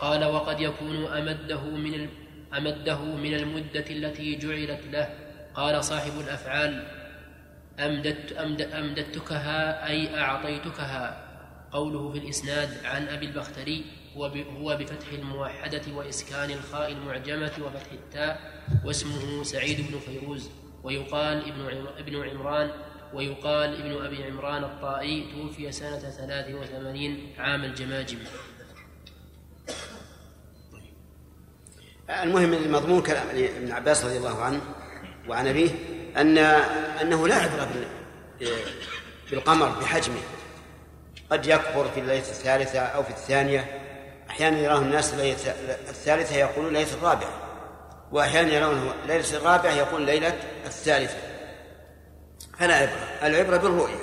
قال 0.02 0.26
وقد 0.26 0.60
يكون 0.60 1.06
أمده 1.06 1.62
من 1.62 2.10
أمده 2.58 3.02
من 3.02 3.34
المدة 3.34 3.86
التي 3.90 4.36
جعلت 4.36 4.82
له. 4.92 5.10
قال 5.54 5.84
صاحب 5.84 6.12
الأفعال 6.20 6.88
أمددت 7.80 8.32
أمد 8.32 8.62
أمددتكها 8.62 9.88
أي 9.88 10.20
أعطيتكها. 10.20 11.24
قوله 11.72 12.12
في 12.12 12.18
الإسناد 12.18 12.86
عن 12.86 13.08
أبي 13.08 13.26
البختري 13.26 13.86
هو 14.58 14.78
بفتح 14.80 15.08
الموحدة 15.14 15.82
وإسكان 15.94 16.52
الخاء 16.52 16.92
المعجمة 16.92 17.52
وفتح 17.62 17.92
التاء 17.92 18.64
واسمه 18.86 19.44
سعيد 19.44 19.92
بن 19.92 20.00
فيروز. 20.00 20.50
ويقال 20.84 21.38
ابن 21.52 21.88
ابن 21.98 22.30
عمران 22.30 22.72
ويقال 23.14 23.82
ابن 23.82 24.06
أبي 24.06 24.24
عمران 24.24 24.64
الطائي 24.64 25.32
توفي 25.32 25.72
سنة 25.72 26.00
ثلاث 26.00 26.56
وثمانين 26.56 27.34
عام 27.38 27.64
الجماجم. 27.64 28.18
المهم 32.10 32.72
مضمون 32.72 33.02
كلام 33.02 33.28
ابن 33.30 33.72
عباس 33.72 34.06
رضي 34.06 34.18
الله 34.18 34.42
عنه 34.42 34.62
وعن 35.28 35.48
أبيه 35.48 35.70
أن 36.18 36.38
أنه 36.38 37.28
لا 37.28 37.36
عبرة 37.36 37.70
بالقمر 39.32 39.70
بحجمه. 39.70 40.22
قد 41.30 41.46
يكبر 41.46 41.88
في 41.94 42.00
الليلة 42.00 42.20
الثالثة 42.20 42.80
أو 42.80 43.04
في 43.04 43.10
الثانية. 43.10 43.84
أحيانا 44.30 44.60
يراه 44.60 44.80
الناس 44.80 45.14
الليلة 45.14 45.38
الثالثة 45.90 46.36
يقولون 46.36 46.74
ليلة 46.74 46.94
الرابعة. 46.94 47.42
وأحيانا 48.12 48.54
يرونه 48.54 48.94
ليلة 49.08 49.38
الرابعة 49.38 49.72
يقول 49.72 50.06
ليلة 50.06 50.40
الثالثة. 50.66 51.27
فلا 52.60 52.76
عبرة. 52.76 53.28
العبرة 53.28 53.58
بالرؤية. 53.58 53.96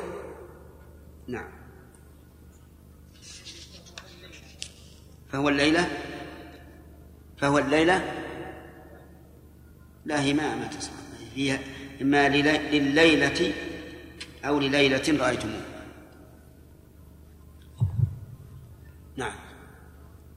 نعم. 1.29 1.51
فهو 5.33 5.49
الليلة؟ 5.49 5.89
فهو 7.37 7.59
الليلة؟ 7.59 8.13
لا 10.05 10.21
هي 10.21 10.33
ما 10.33 10.55
ما 10.55 10.67
تصح 10.67 10.91
هي 11.35 11.59
إما 12.03 12.29
لليلة 12.29 13.53
أو 14.45 14.61
لليلة 14.61 15.25
رأيتموه. 15.25 15.61
نعم. 19.17 19.35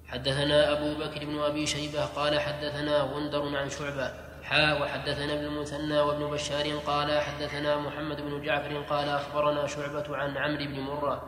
حدثنا 0.07 0.71
أبو 0.71 0.99
بكر 0.99 1.25
بن 1.25 1.39
أبي 1.39 1.65
شيبة 1.65 2.05
قال 2.05 2.39
حدثنا 2.39 2.97
غندر 3.01 3.57
عن 3.57 3.69
شعبة 3.69 4.26
حا 4.49 4.73
وحدثنا 4.73 5.33
ابن 5.33 5.45
المثنى 5.45 5.99
وابن 5.99 6.25
بشار 6.25 6.77
قال 6.77 7.21
حدثنا 7.21 7.77
محمد 7.77 8.21
بن 8.21 8.41
جعفر 8.41 8.81
قال 8.81 9.09
أخبرنا 9.09 9.67
شعبة 9.67 10.17
عن 10.17 10.37
عمرو 10.37 10.65
بن 10.65 10.79
مرة 10.79 11.23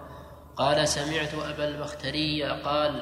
قال 0.55 0.87
سمعت 0.87 1.33
أبا 1.33 1.67
البختري 1.67 2.43
قال 2.43 3.01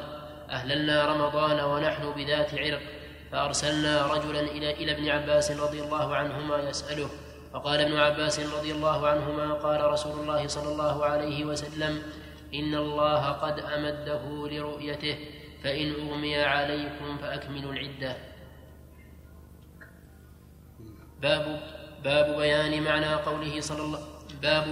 أهللنا 0.49 1.06
رمضان 1.06 1.60
ونحن 1.60 2.11
بذات 2.11 2.53
عرق 2.53 2.81
فأرسلنا 3.31 4.06
رجلا 4.06 4.39
إلى 4.39 4.72
إلى 4.72 4.91
ابن 4.91 5.10
عباس 5.10 5.52
رضي 5.52 5.81
الله 5.81 6.15
عنهما 6.15 6.57
يسأله 6.57 7.10
فقال 7.53 7.81
ابن 7.81 7.98
عباس 7.98 8.39
رضي 8.39 8.72
الله 8.72 9.07
عنهما 9.07 9.53
قال 9.53 9.91
رسول 9.91 10.19
الله 10.19 10.48
صلى 10.48 10.72
الله 10.72 11.06
عليه 11.06 11.45
وسلم 11.45 12.02
إن 12.53 12.76
الله 12.76 13.31
قد 13.31 13.60
أمده 13.60 14.48
لرؤيته 14.52 15.18
فإن 15.64 15.94
أغمي 15.94 16.44
عليكم 16.44 17.18
فأكملوا 17.18 17.73
العدة. 17.73 18.27
باب 21.22 21.61
باب 22.03 22.38
بيان 22.38 22.84
معنى 22.84 23.14
قوله 23.14 23.61
صلى 23.61 23.81
الله 23.81 23.99
باب 24.41 24.65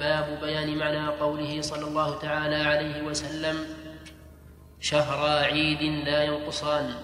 باب 0.00 0.40
بيان 0.40 0.78
معنى 0.78 1.06
قوله 1.06 1.60
صلى 1.60 1.88
الله 1.88 2.18
تعالى 2.18 2.56
عليه 2.56 3.02
وسلم 3.02 3.56
شهرا 4.80 5.40
عيد 5.40 5.82
لا 5.82 6.22
ينقصان. 6.22 6.94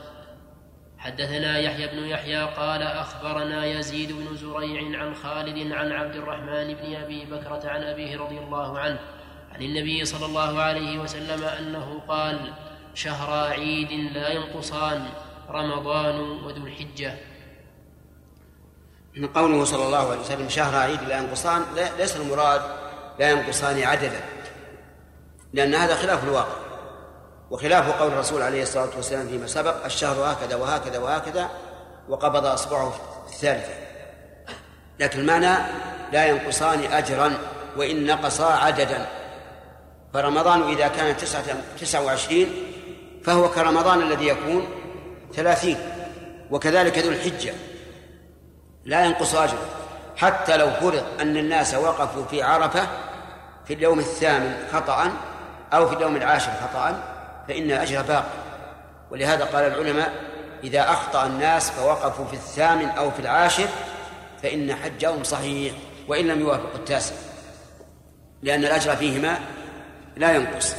حدثنا 0.98 1.58
يحيى 1.58 1.86
بن 1.86 1.98
يحيى 1.98 2.42
قال 2.42 2.82
أخبرنا 2.82 3.66
يزيد 3.66 4.12
بن 4.12 4.36
زريع 4.36 5.00
عن 5.00 5.14
خالد 5.14 5.72
عن 5.72 5.92
عبد 5.92 6.16
الرحمن 6.16 6.74
بن 6.74 6.94
أبي 6.94 7.24
بكرة 7.24 7.68
عن 7.68 7.82
أبيه 7.82 8.16
رضي 8.16 8.38
الله 8.38 8.78
عنه 8.78 8.98
عن 9.52 9.62
النبي 9.62 10.04
صلى 10.04 10.26
الله 10.26 10.60
عليه 10.60 10.98
وسلم 10.98 11.44
أنه 11.44 12.02
قال 12.08 12.38
شهرا 12.94 13.48
عيد 13.48 13.92
لا 13.92 14.28
ينقصان 14.28 15.06
رمضان 15.50 16.20
وذو 16.20 16.66
الحجة. 16.66 17.14
من 19.16 19.28
قوله 19.28 19.64
صلى 19.64 19.86
الله 19.86 20.10
عليه 20.10 20.20
وسلم 20.20 20.48
شهر 20.48 20.76
عيد 20.76 21.02
لا 21.02 21.18
ينقصان 21.18 21.62
ليس 21.98 22.16
المراد 22.16 22.60
لا 23.18 23.30
ينقصان 23.30 23.82
عددا. 23.82 24.20
لأن 25.52 25.74
هذا 25.74 25.94
خلاف 25.94 26.24
الواقع. 26.24 26.56
وخلاف 27.50 28.00
قول 28.00 28.12
الرسول 28.12 28.42
عليه 28.42 28.62
الصلاة 28.62 28.90
والسلام 28.96 29.28
فيما 29.28 29.46
سبق 29.46 29.84
الشهر 29.84 30.32
هكذا 30.32 30.56
وهكذا 30.56 30.98
وهكذا 30.98 31.50
وقبض 32.08 32.46
أصبعه 32.46 32.94
الثالثة. 33.28 33.72
لكن 35.00 35.20
المعنى 35.20 35.56
لا 36.12 36.26
ينقصان 36.26 36.92
أجرا 36.92 37.38
وإن 37.76 38.06
نقصا 38.06 38.52
عددا. 38.52 39.06
فرمضان 40.14 40.62
إذا 40.62 40.88
كان 40.88 41.16
تسعة 41.16 41.44
تسعة 41.80 42.04
وعشرين 42.04 42.48
فهو 43.24 43.50
كرمضان 43.50 44.02
الذي 44.02 44.26
يكون 44.26 44.68
ثلاثين 45.34 45.76
وكذلك 46.50 46.98
ذو 46.98 47.10
الحجة. 47.10 47.54
لا 48.88 49.04
ينقص 49.04 49.34
أجره. 49.34 49.66
حتى 50.16 50.56
لو 50.56 50.70
فرض 50.70 51.04
أن 51.20 51.36
الناس 51.36 51.74
وقفوا 51.74 52.24
في 52.24 52.42
عرفة 52.42 52.86
في 53.66 53.74
اليوم 53.74 53.98
الثامن 53.98 54.56
خطأ 54.72 55.12
أو 55.72 55.88
في 55.88 55.96
اليوم 55.96 56.16
العاشر 56.16 56.52
خطأ 56.62 57.02
فإن 57.48 57.70
الأجر 57.70 58.02
باقي. 58.02 58.38
ولهذا 59.10 59.44
قال 59.44 59.64
العلماء 59.64 60.12
إذا 60.64 60.90
أخطأ 60.90 61.26
الناس 61.26 61.70
فوقفوا 61.70 62.24
في 62.24 62.34
الثامن 62.34 62.88
أو 62.88 63.10
في 63.10 63.18
العاشر 63.18 63.66
فإن 64.42 64.74
حجهم 64.74 65.24
صحيح 65.24 65.74
وإن 66.08 66.26
لم 66.26 66.40
يوافق 66.40 66.74
التاسع. 66.74 67.14
لأن 68.42 68.64
الأجر 68.64 68.96
فيهما 68.96 69.38
لا 70.16 70.32
ينقص. 70.32 70.74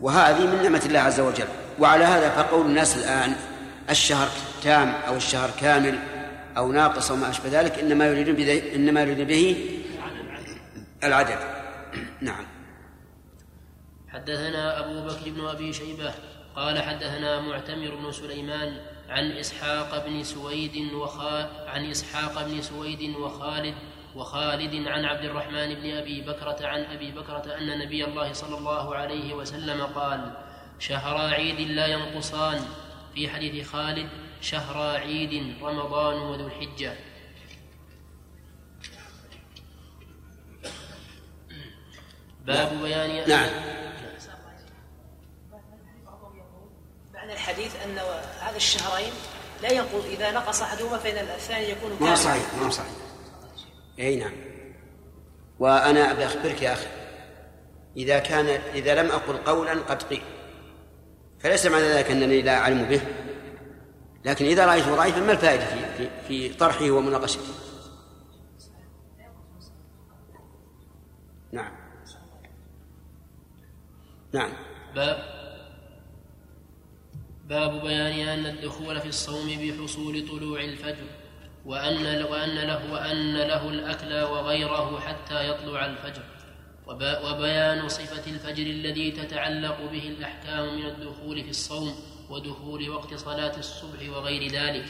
وهذه 0.00 0.46
من 0.46 0.62
نعمة 0.62 0.82
الله 0.86 1.00
عز 1.00 1.20
وجل. 1.20 1.48
وعلى 1.78 2.04
هذا 2.04 2.30
فقول 2.30 2.66
الناس 2.66 2.96
الآن 2.96 3.36
الشهر 3.90 4.28
تام 4.62 4.94
أو 5.08 5.16
الشهر 5.16 5.50
كامل 5.60 5.98
أو 6.56 6.72
ناقص 6.72 7.10
أو 7.10 7.16
ما 7.16 7.30
أشبه 7.30 7.60
ذلك 7.60 7.78
إنما 7.78 8.06
يريد 8.06 8.30
به 8.30 8.74
إنما 8.74 9.02
يريد 9.02 9.20
به 9.20 9.56
العدد. 11.04 11.38
نعم. 12.20 12.46
حدثنا 14.08 14.78
أبو 14.78 15.04
بكر 15.04 15.30
بن 15.30 15.46
أبي 15.46 15.72
شيبة 15.72 16.14
قال 16.56 16.82
حدثنا 16.82 17.40
معتمر 17.40 17.94
بن 17.94 18.12
سليمان 18.12 18.80
عن 19.08 19.32
إسحاق 19.32 20.06
بن 20.06 20.22
سويد 20.22 20.92
وخا 20.92 21.50
عن 21.68 21.90
إسحاق 21.90 22.46
بن 22.46 22.62
سويد 22.62 23.16
وخالد 23.16 23.74
وخالد 24.14 24.88
عن 24.88 25.04
عبد 25.04 25.24
الرحمن 25.24 25.74
بن 25.74 25.90
أبي 25.90 26.20
بكرة 26.20 26.66
عن 26.66 26.84
أبي 26.84 27.10
بكرة 27.12 27.56
أن 27.58 27.78
نبي 27.78 28.04
الله 28.04 28.32
صلى 28.32 28.58
الله 28.58 28.96
عليه 28.96 29.34
وسلم 29.34 29.82
قال 29.82 30.30
شهر 30.78 31.34
عيد 31.34 31.60
لا 31.60 31.86
ينقصان. 31.86 32.60
في 33.16 33.28
حديث 33.28 33.68
خالد 33.68 34.08
شهر 34.40 34.96
عيد 34.96 35.62
رمضان 35.62 36.16
وذو 36.16 36.46
الحجة. 36.46 36.94
باب 42.46 42.82
بيان 42.82 43.28
نعم. 43.28 43.50
معنى 47.14 47.32
الحديث 47.32 47.76
أن 47.84 47.98
هذا 48.40 48.56
الشهرين 48.56 49.12
لا 49.62 49.72
ينقض 49.72 50.04
إذا 50.04 50.30
نقص 50.32 50.62
أحدهما 50.62 50.98
فإن 50.98 51.16
الثاني 51.16 51.70
يكون 51.70 51.90
ما 51.90 51.98
كاملا. 51.98 52.14
صحيح 52.14 52.54
ما 52.54 52.70
صحيح. 52.70 52.90
أي 53.98 54.16
نعم. 54.16 54.32
وأنا 55.58 56.10
ابي 56.10 56.26
أخبرك 56.26 56.62
يا 56.62 56.72
أخي 56.72 56.86
إذا 57.96 58.18
كان 58.18 58.46
إذا 58.74 59.02
لم 59.02 59.10
أقل 59.10 59.36
قولا 59.36 59.72
قد 59.72 60.02
قيل. 60.02 60.22
فليس 61.40 61.66
معنى 61.66 61.84
ذلك 61.84 62.10
أنني 62.10 62.42
لا 62.42 62.58
أعلم 62.58 62.84
به. 62.84 63.00
لكن 64.24 64.44
إذا 64.44 64.66
رأيته 64.66 64.96
ضعيفا 64.96 65.20
ما 65.20 65.32
الفائدة 65.32 65.64
في 65.66 65.96
في, 65.96 66.10
في 66.28 66.54
طرحه 66.54 66.90
ومناقشته؟ 66.90 67.40
نعم. 71.52 71.72
نعم. 74.34 74.50
باب 74.94 75.36
باب 77.48 77.82
بيان 77.82 78.28
أن 78.28 78.46
الدخول 78.46 79.00
في 79.00 79.08
الصوم 79.08 79.46
بحصول 79.48 80.28
طلوع 80.28 80.60
الفجر 80.60 81.06
وأن 81.66 82.22
وأن 82.24 82.54
له 82.54 82.92
وأن 82.92 83.34
له 83.36 83.68
الأكل 83.68 84.14
وغيره 84.32 85.00
حتى 85.00 85.48
يطلع 85.48 85.86
الفجر. 85.86 86.22
وب- 86.86 87.18
وبيان 87.24 87.88
صفة 87.88 88.30
الفجر 88.30 88.62
الذي 88.62 89.10
تتعلق 89.10 89.80
به 89.92 90.08
الأحكام 90.08 90.76
من 90.76 90.86
الدخول 90.86 91.44
في 91.44 91.50
الصوم 91.50 91.94
ودخول 92.30 92.90
وقت 92.90 93.14
صلاة 93.14 93.58
الصبح 93.58 94.08
وغير 94.16 94.52
ذلك 94.52 94.84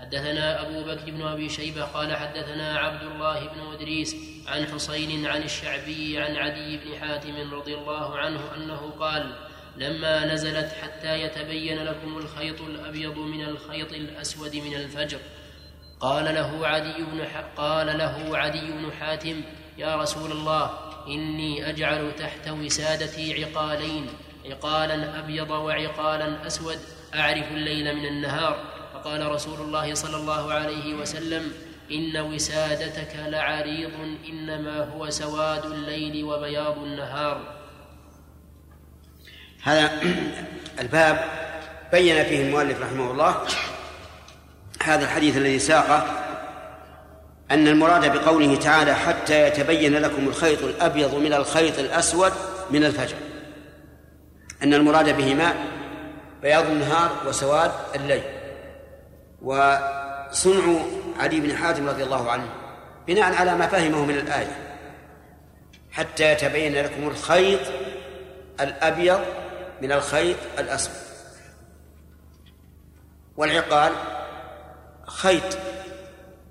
حدثنا 0.00 0.62
أبو 0.62 0.84
بكر 0.84 1.10
بن 1.10 1.22
أبي 1.22 1.48
شيبة 1.48 1.84
قال 1.84 2.16
حدثنا 2.16 2.78
عبد 2.78 3.02
الله 3.02 3.40
بن 3.40 3.72
إدريس 3.72 4.16
عن 4.46 4.66
حسين 4.66 5.26
عن 5.26 5.42
الشعبي 5.42 6.18
عن 6.18 6.36
عدي 6.36 6.76
بن 6.76 7.00
حاتم 7.00 7.54
رضي 7.54 7.74
الله 7.74 8.16
عنه 8.16 8.40
أنه 8.56 8.90
قال 8.98 9.34
لما 9.76 10.34
نزلت 10.34 10.72
حتى 10.82 11.22
يتبين 11.22 11.84
لكم 11.84 12.18
الخيط 12.18 12.60
الأبيض 12.60 13.18
من 13.18 13.44
الخيط 13.44 13.92
الأسود 13.92 14.56
من 14.56 14.74
الفجر 14.74 15.18
قال 16.00 16.24
له 16.24 16.66
عدي 16.66 17.02
بن. 17.02 17.26
قال 17.56 17.98
له 17.98 18.38
عدي 18.38 18.72
بن 18.72 18.92
حاتم 19.00 19.42
يا 19.78 19.96
رسول 19.96 20.32
الله 20.32 20.70
إني 21.06 21.68
أجعل 21.68 22.12
تحت 22.16 22.48
وسادتي 22.48 23.44
عقالين 23.44 24.06
عقالا 24.50 25.18
أبيض 25.18 25.50
وعقالا 25.50 26.46
أسود 26.46 26.78
أعرف 27.14 27.50
الليل 27.50 27.96
من 27.96 28.06
النهار. 28.06 28.56
فقال 28.94 29.32
رسول 29.32 29.60
الله 29.60 29.94
صلى 29.94 30.16
الله 30.16 30.52
عليه 30.52 30.94
وسلم 30.94 31.52
إن 31.90 32.20
وسادتك 32.20 33.16
لعريض 33.16 33.90
إنما 34.28 34.84
هو 34.84 35.10
سواد 35.10 35.64
الليل 35.64 36.24
وبياض 36.24 36.78
النهار. 36.78 37.40
هذا 39.62 40.02
الباب 40.80 41.24
بين 41.92 42.24
فيه 42.24 42.42
المؤلف 42.42 42.82
رحمه 42.82 43.10
الله 43.10 43.36
هذا 44.82 45.04
الحديث 45.04 45.36
الذي 45.36 45.58
ساقه 45.58 46.06
أن 47.50 47.68
المراد 47.68 48.12
بقوله 48.12 48.56
تعالى 48.56 48.94
حتى 48.94 49.46
يتبين 49.46 49.98
لكم 49.98 50.28
الخيط 50.28 50.62
الأبيض 50.62 51.14
من 51.14 51.32
الخيط 51.32 51.78
الأسود 51.78 52.32
من 52.70 52.84
الفجر. 52.84 53.16
أن 54.62 54.74
المراد 54.74 55.16
بهما 55.16 55.54
بياض 56.42 56.66
النهار 56.66 57.10
وسواد 57.26 57.72
الليل. 57.94 58.22
وصنع 59.42 60.82
علي 61.20 61.40
بن 61.40 61.56
حاتم 61.56 61.88
رضي 61.88 62.02
الله 62.02 62.30
عنه 62.30 62.48
بناء 63.06 63.34
على 63.34 63.54
ما 63.54 63.66
فهمه 63.66 64.04
من 64.04 64.14
الآية. 64.14 64.76
حتى 65.92 66.32
يتبين 66.32 66.74
لكم 66.74 67.08
الخيط 67.08 67.60
الأبيض 68.60 69.20
من 69.82 69.92
الخيط 69.92 70.36
الأسود. 70.58 70.94
والعقال 73.36 73.92
خيط 75.06 75.58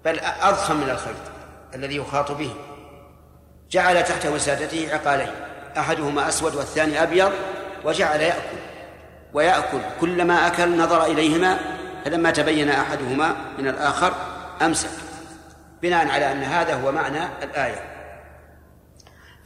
بل 0.06 0.20
أضخم 0.20 0.76
من 0.76 0.90
الخيط 0.90 1.16
الذي 1.76 1.96
يخاط 1.96 2.32
به. 2.32 2.56
جعل 3.70 4.04
تحت 4.04 4.26
وسادته 4.26 4.94
عقالين 4.94 5.32
أحدهما 5.78 6.28
أسود 6.28 6.56
والثاني 6.56 7.04
أبيض 7.04 7.32
وجعل 7.84 8.22
يأكل 8.22 8.58
ويأكل 9.34 9.80
كلما 10.02 10.48
أكل 10.48 10.78
نظر 10.78 11.06
إليهما 11.06 11.60
فلما 12.06 12.32
تبين 12.32 12.70
أحدهما 12.70 13.36
من 13.58 13.68
الآخر 13.68 14.14
أمسك. 14.62 14.90
بناء 15.82 16.08
على 16.08 16.32
أن 16.32 16.44
هذا 16.44 16.74
هو 16.76 16.92
معنى 16.92 17.24
الآية. 17.44 17.84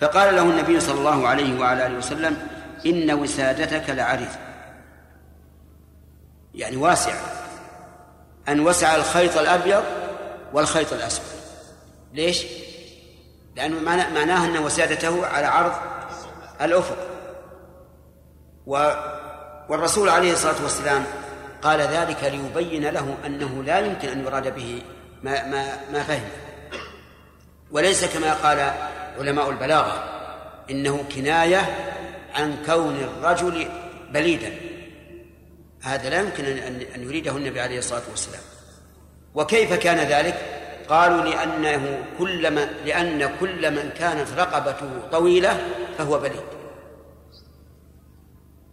فقال 0.01 0.35
له 0.35 0.41
النبي 0.41 0.79
صلى 0.79 0.99
الله 0.99 1.27
عليه 1.27 1.59
وعلى 1.59 1.85
آله 1.85 1.97
وسلم 1.97 2.47
إن 2.85 3.11
وسادتك 3.11 3.89
لعريض 3.89 4.31
يعني 6.55 6.77
واسعة 6.77 7.19
أن 8.49 8.59
وسع 8.59 8.95
الخيط 8.95 9.37
الأبيض 9.37 9.83
والخيط 10.53 10.93
الأسود. 10.93 11.25
ليش؟ 12.13 12.45
لأنه 13.55 13.79
معناه, 13.79 14.45
أن 14.45 14.57
وسادته 14.57 15.27
على 15.27 15.45
عرض 15.45 15.73
الأفق. 16.61 17.14
والرسول 18.65 20.09
عليه 20.09 20.33
الصلاة 20.33 20.63
والسلام 20.63 21.03
قال 21.61 21.81
ذلك 21.81 22.23
ليبين 22.23 22.89
له 22.89 23.17
أنه 23.25 23.63
لا 23.63 23.79
يمكن 23.79 24.07
أن 24.07 24.25
يراد 24.25 24.55
به 24.55 24.81
ما 25.23 25.47
ما 25.47 25.77
ما 25.93 26.03
فهم. 26.03 26.29
وليس 27.71 28.05
كما 28.05 28.33
قال 28.33 28.71
علماء 29.19 29.49
البلاغة 29.49 30.03
إنه 30.69 31.05
كناية 31.15 31.61
عن 32.35 32.57
كون 32.65 32.95
الرجل 32.95 33.67
بليدا. 34.11 34.53
هذا 35.83 36.09
لا 36.09 36.19
يمكن 36.19 36.45
أن 36.95 37.03
يريده 37.03 37.31
النبي 37.31 37.61
عليه 37.61 37.79
الصلاة 37.79 38.03
والسلام. 38.11 38.41
وكيف 39.35 39.73
كان 39.73 39.97
ذلك؟ 39.97 40.35
قالوا 40.89 41.21
لأنه 41.21 42.05
كلما 42.19 42.69
لأن 42.85 43.29
كل 43.39 43.71
من 43.71 43.89
كانت 43.99 44.27
رقبته 44.37 44.89
طويلة 45.11 45.67
فهو 45.97 46.19
بليد. 46.19 46.64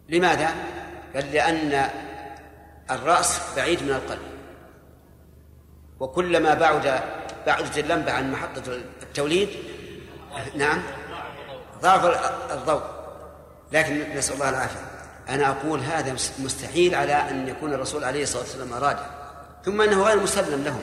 لماذا؟ 0.09 0.53
قال 1.15 1.31
لأن 1.31 1.89
الرأس 2.91 3.41
بعيد 3.55 3.83
من 3.83 3.89
القلب. 3.89 4.21
وكلما 5.99 6.53
بعد 6.53 7.01
بعدت 7.45 7.77
اللمبة 7.77 8.11
عن 8.11 8.31
محطة 8.31 8.63
التوليد 9.01 9.49
نعم 10.55 10.81
ضعف 11.81 12.05
الضوء. 12.51 12.81
لكن 13.71 14.15
نسأل 14.15 14.33
الله 14.33 14.49
العافية. 14.49 14.79
أنا 15.29 15.49
أقول 15.49 15.79
هذا 15.79 16.13
مستحيل 16.39 16.95
على 16.95 17.13
أن 17.13 17.47
يكون 17.47 17.73
الرسول 17.73 18.03
عليه 18.03 18.23
الصلاة 18.23 18.41
والسلام 18.41 18.73
أراده. 18.73 19.05
ثم 19.65 19.81
أنه 19.81 20.03
غير 20.03 20.19
مسلم 20.19 20.63
لهم. 20.63 20.81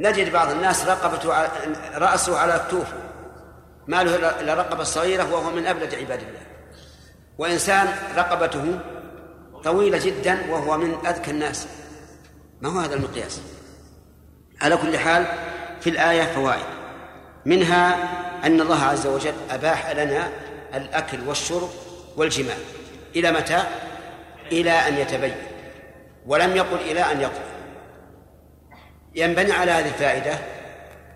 نجد 0.00 0.32
بعض 0.32 0.50
الناس 0.50 0.84
رقبته 0.86 1.48
رأسه 1.98 2.38
على 2.38 2.56
أكتوفه 2.56 2.96
ما 3.86 4.02
له 4.02 4.16
إلا 4.40 4.52
الرقبة 4.52 4.82
الصغيرة 4.82 5.32
وهو 5.32 5.50
من 5.50 5.66
أبلد 5.66 5.94
عباد 5.94 6.20
الله. 6.20 6.53
وإنسان 7.38 7.88
رقبته 8.16 8.80
طويلة 9.64 9.98
جدا 9.98 10.38
وهو 10.50 10.78
من 10.78 11.06
أذكى 11.06 11.30
الناس. 11.30 11.66
ما 12.60 12.68
هو 12.68 12.78
هذا 12.78 12.94
المقياس؟ 12.94 13.40
على 14.60 14.76
كل 14.76 14.98
حال 14.98 15.26
في 15.80 15.90
الآية 15.90 16.22
فوائد. 16.22 16.64
منها 17.44 17.94
أن 18.46 18.60
الله 18.60 18.84
عز 18.84 19.06
وجل 19.06 19.34
أباح 19.50 19.90
لنا 19.90 20.28
الأكل 20.74 21.28
والشرب 21.28 21.70
والجماع. 22.16 22.56
إلى 23.16 23.32
متى؟ 23.32 23.62
إلى 24.52 24.70
أن 24.70 24.98
يتبين. 24.98 25.36
ولم 26.26 26.56
يقل 26.56 26.80
إلى 26.80 27.00
أن 27.00 27.20
يقضي 27.20 27.54
ينبني 29.14 29.52
على 29.52 29.70
هذه 29.70 29.88
الفائدة 29.88 30.38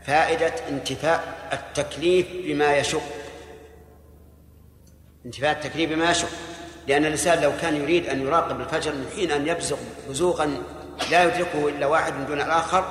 فائدة 0.07 0.53
انتفاء 0.69 1.49
التكليف 1.53 2.27
بما 2.45 2.77
يشق. 2.77 3.18
انتفاء 5.29 5.53
التكليف 5.53 5.91
بما 5.91 6.11
يشق 6.11 6.29
لأن 6.87 7.05
الإنسان 7.05 7.43
لو 7.43 7.53
كان 7.63 7.77
يريد 7.77 8.07
أن 8.07 8.27
يراقب 8.27 8.61
الفجر 8.61 8.93
من 8.93 9.07
حين 9.17 9.31
أن 9.31 9.49
يبزغ 9.49 9.77
بزوغا 10.09 10.63
لا 11.11 11.25
يدركه 11.25 11.69
إلا 11.69 11.87
واحد 11.87 12.13
من 12.13 12.27
دون 12.27 12.41
الآخر 12.41 12.85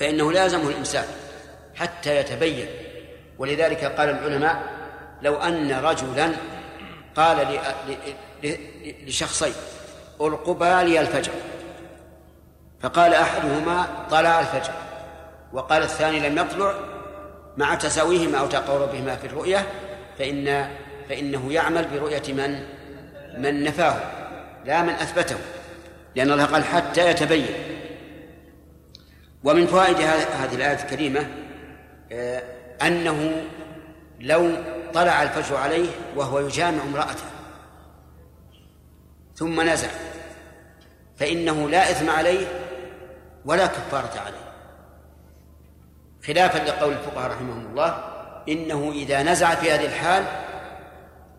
فإنه 0.00 0.32
لازمه 0.32 0.68
الإمساك 0.68 1.08
حتى 1.74 2.16
يتبين. 2.16 2.68
ولذلك 3.38 3.84
قال 3.84 4.10
العلماء 4.10 4.62
لو 5.22 5.36
أن 5.36 5.72
رجلا 5.72 6.32
قال 7.16 7.60
لشخصين 9.06 9.52
ارقبا 10.20 10.82
لي 10.84 11.00
الفجر. 11.00 11.32
فقال 12.80 13.14
أحدهما 13.14 13.86
طلع 14.10 14.40
الفجر. 14.40 14.72
وقال 15.52 15.82
الثاني 15.82 16.28
لم 16.28 16.38
يطلع 16.38 16.74
مع 17.56 17.74
تساويهما 17.74 18.38
أو 18.38 18.46
تقاربهما 18.46 19.16
في 19.16 19.26
الرؤية 19.26 19.66
فإن 20.18 20.70
فإنه 21.08 21.52
يعمل 21.52 21.88
برؤية 21.88 22.22
من؟ 22.28 22.62
من 23.38 23.64
نفاه 23.64 24.00
لا 24.64 24.82
من 24.82 24.92
أثبته 24.92 25.36
لأن 26.16 26.32
الله 26.32 26.44
قال 26.44 26.64
حتى 26.64 27.10
يتبين. 27.10 27.46
ومن 29.44 29.66
فوائد 29.66 29.96
هذه 29.96 30.54
الآية 30.54 30.82
الكريمة 30.82 31.28
آه، 32.12 32.42
أنه 32.82 33.44
لو 34.20 34.52
طلع 34.94 35.22
الفجر 35.22 35.56
عليه 35.56 35.88
وهو 36.16 36.38
يجامع 36.38 36.82
امرأته 36.82 37.24
ثم 39.34 39.60
نزع 39.60 39.88
فإنه 41.16 41.68
لا 41.68 41.90
إثم 41.90 42.10
عليه 42.10 42.46
ولا 43.44 43.66
كفارة 43.66 44.20
عليه. 44.20 44.48
خلافا 46.26 46.58
لقول 46.58 46.92
الفقهاء 46.92 47.30
رحمهم 47.30 47.66
الله 47.66 48.04
إنه 48.48 48.92
إذا 48.92 49.22
نزع 49.22 49.54
في 49.54 49.72
هذه 49.72 49.86
الحال 49.86 50.24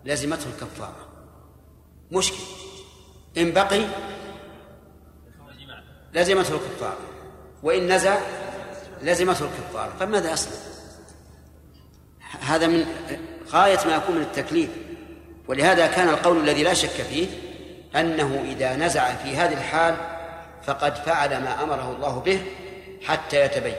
لزمته 0.05 0.47
الكفارة. 0.47 1.07
مشكل 2.11 2.43
إن 3.37 3.51
بقي 3.51 3.81
لزمته 6.13 6.55
الكفارة. 6.55 6.99
وإن 7.63 7.93
نزع 7.93 8.17
لزمته 9.01 9.45
الكفارة. 9.45 9.93
فماذا 9.99 10.31
يصنع؟ 10.31 10.53
هذا 12.41 12.67
من 12.67 12.85
غاية 13.51 13.79
ما 13.87 13.95
يكون 13.95 14.15
من 14.15 14.21
التكليف. 14.21 14.69
ولهذا 15.47 15.87
كان 15.87 16.09
القول 16.09 16.37
الذي 16.37 16.63
لا 16.63 16.73
شك 16.73 16.89
فيه 16.89 17.27
أنه 17.95 18.43
إذا 18.45 18.75
نزع 18.75 19.15
في 19.15 19.37
هذه 19.37 19.53
الحال 19.53 19.95
فقد 20.63 20.95
فعل 20.95 21.43
ما 21.43 21.63
أمره 21.63 21.95
الله 21.95 22.19
به 22.19 22.43
حتى 23.05 23.45
يتبين. 23.45 23.75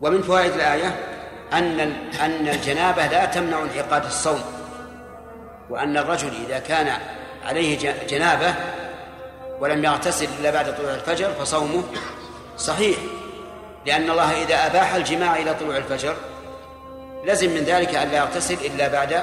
ومن 0.00 0.22
فوائد 0.22 0.52
الآية 0.52 0.88
أن 1.52 1.80
أن 2.20 2.48
الجنابة 2.48 3.06
لا 3.06 3.24
تمنع 3.24 3.62
انعقاد 3.62 4.04
الصوم. 4.04 4.59
وأن 5.70 5.96
الرجل 5.96 6.32
إذا 6.46 6.58
كان 6.58 7.00
عليه 7.44 7.78
جنابة 8.06 8.54
ولم 9.60 9.84
يغتسل 9.84 10.28
إلا 10.40 10.50
بعد 10.50 10.76
طلوع 10.76 10.94
الفجر 10.94 11.32
فصومه 11.32 11.84
صحيح 12.58 12.98
لأن 13.86 14.10
الله 14.10 14.42
إذا 14.42 14.66
أباح 14.66 14.94
الجماع 14.94 15.36
إلى 15.36 15.54
طلوع 15.54 15.76
الفجر 15.76 16.16
لزم 17.24 17.50
من 17.50 17.60
ذلك 17.64 17.94
أن 17.94 18.08
لا 18.08 18.16
يغتسل 18.16 18.54
إلا 18.54 18.88
بعد 18.88 19.22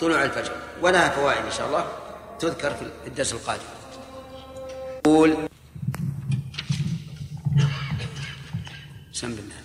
طلوع 0.00 0.24
الفجر. 0.24 0.52
ولها 0.82 1.08
فوائد 1.08 1.44
إن 1.44 1.52
شاء 1.52 1.66
الله 1.66 1.86
تذكر 2.38 2.70
في 2.70 2.84
الدرس 3.06 3.32
القادم. 3.32 3.62
قول. 5.04 5.36
بسم 9.12 9.26
الله 9.26 9.60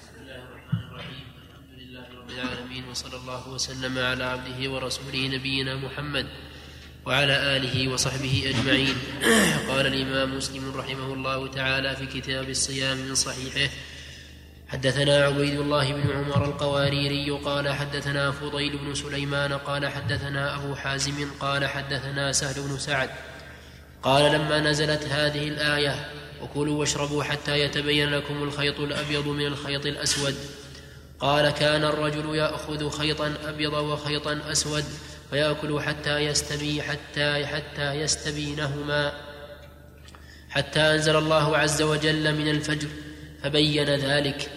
الحمد 1.52 1.72
لله 1.78 2.04
رب 2.20 2.30
العالمين 2.30 2.72
وصلى 2.92 3.16
الله 3.16 3.50
وسلم 3.50 3.98
على 3.98 4.24
عبده 4.24 4.72
ورسوله 4.72 5.28
نبينا 5.28 5.76
محمد 5.76 6.26
وعلى 7.06 7.58
آله 7.58 7.94
وصحبه 7.94 8.44
أجمعين. 8.50 8.96
قال 9.70 9.88
الإمام 9.88 10.38
مسلم 10.38 10.72
رحمه 10.76 11.14
الله 11.14 11.48
تعالى 11.48 11.96
في 11.96 12.06
كتاب 12.06 12.50
الصيام 12.50 12.98
من 12.98 13.16
صحيحه 13.16 13.74
حدثنا 14.68 15.26
عبيد 15.26 15.60
الله 15.60 15.94
بن 15.94 16.12
عمر 16.12 16.46
القواريري 16.46 17.32
قال 17.32 17.74
حدثنا 17.74 18.32
فضيل 18.32 18.78
بن 18.78 18.94
سليمان 18.94 19.54
قال 19.54 19.88
حدثنا 19.88 20.56
أبو 20.56 20.76
حازم 20.76 21.28
قال 21.40 21.68
حدثنا 21.68 22.32
سهل 22.32 22.62
بن 22.62 22.78
سعد. 22.78 23.10
قال 24.04 24.32
لما 24.32 24.60
نزلت 24.60 25.04
هذه 25.04 25.48
الآية 25.48 26.12
وكلوا 26.42 26.80
واشربوا 26.80 27.24
حتى 27.24 27.60
يتبين 27.60 28.10
لكم 28.10 28.44
الخيط 28.44 28.80
الأبيض 28.80 29.28
من 29.28 29.46
الخيط 29.46 29.86
الأسود 29.86 30.36
قال 31.22 31.50
كان 31.50 31.84
الرجل 31.84 32.36
يأخذ 32.36 32.90
خيطا 32.90 33.34
أبيض 33.46 33.74
وخيطا 33.74 34.42
أسود 34.52 34.84
فيأكل 35.30 35.82
حتى 35.82 36.18
يستبي 36.18 36.82
حتى 36.82 37.46
حتى 37.46 37.94
يستبينهما 37.94 39.14
حتى 40.50 40.80
أنزل 40.80 41.16
الله 41.16 41.58
عز 41.58 41.82
وجل 41.82 42.36
من 42.36 42.48
الفجر 42.48 42.88
فبين 43.44 43.90
ذلك. 43.90 44.50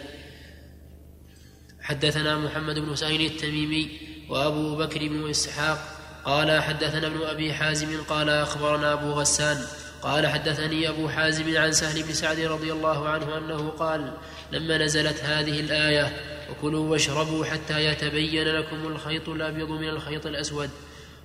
حدثنا 1.81 2.39
محمد 2.39 2.79
بن 2.79 2.97
سعيد 2.97 3.21
التميمي 3.21 4.01
وأبو 4.29 4.77
بكر 4.77 5.09
بن 5.09 5.31
إسحاق 5.31 5.79
قال 6.25 6.63
حدثنا 6.63 7.07
ابن 7.07 7.23
أبي 7.23 7.53
حازم 7.53 8.03
قال 8.03 8.31
أخبرنا 8.31 8.93
أبو 8.93 9.13
غسان 9.13 9.67
قال 10.03 10.27
حدثني 10.27 10.89
أبو 10.89 11.09
حازم 11.09 11.57
عن 11.57 11.73
سهل 11.73 12.03
بن 12.03 12.13
سعد 12.13 12.41
رضي 12.41 12.73
الله 12.73 13.09
عنه 13.09 13.39
أنه 13.39 13.71
قال 13.71 14.13
لما 14.53 14.79
نزلت 14.79 15.21
هذه 15.21 15.61
الآية 15.61 16.34
وكلوا 16.51 16.91
واشربوا 16.91 17.45
حتى 17.45 17.85
يتبين 17.85 18.49
لكم 18.49 18.87
الخيط 18.87 19.29
الأبيض 19.29 19.71
من 19.71 19.89
الخيط 19.89 20.27
الأسود. 20.27 20.71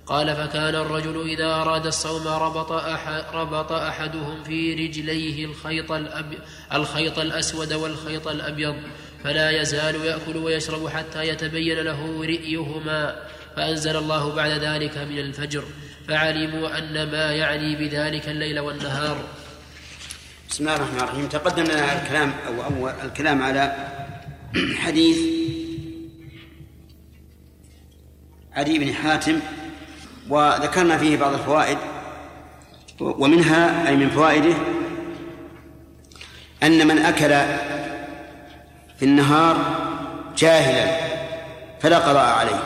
قال 0.06 0.36
فكان 0.36 0.74
الرجل 0.74 1.28
إذا 1.28 1.54
أراد 1.54 1.86
الصوم 1.86 2.28
ربط, 2.28 2.72
أحد 2.72 3.24
ربط 3.34 3.72
أحدهم 3.72 4.44
في 4.44 4.74
رجليه 4.74 5.44
الخيط, 5.44 5.92
الخيط 6.72 7.18
الأسود 7.18 7.72
والخيط 7.72 8.28
الأبيض. 8.28 8.74
فلا 9.24 9.50
يزال 9.50 9.94
يأكل 9.94 10.36
ويشرب 10.36 10.88
حتى 10.88 11.28
يتبين 11.28 11.78
له 11.78 12.22
رئيهما. 12.22 13.16
فأنزل 13.56 13.96
الله 13.96 14.34
بعد 14.34 14.50
ذلك 14.50 14.98
من 14.98 15.18
الفجر. 15.18 15.64
فعلموا 16.08 16.78
أن 16.78 17.10
ما 17.10 17.32
يعني 17.32 17.76
بذلك 17.76 18.28
الليل 18.28 18.60
والنهار. 18.60 19.24
بسم 20.50 20.64
الله 20.64 20.76
الرحمن 20.76 21.00
الرحيم. 21.00 21.28
تقدم 21.28 21.64
لنا 21.64 22.02
الكلام 22.02 22.34
أو 22.46 22.64
أول 22.64 22.92
الكلام 23.04 23.42
على 23.42 23.74
حديث 24.76 25.18
علي 28.52 28.78
بن 28.78 28.94
حاتم 28.94 29.40
وذكرنا 30.28 30.98
فيه 30.98 31.16
بعض 31.16 31.32
الفوائد 31.32 31.78
ومنها 33.00 33.88
أي 33.88 33.96
من 33.96 34.10
فوائده 34.10 34.54
أن 36.62 36.86
من 36.86 36.98
أكل 36.98 37.28
في 38.98 39.04
النهار 39.04 39.56
جاهلا 40.36 41.10
فلا 41.80 41.98
قضاء 41.98 42.38
عليه. 42.38 42.62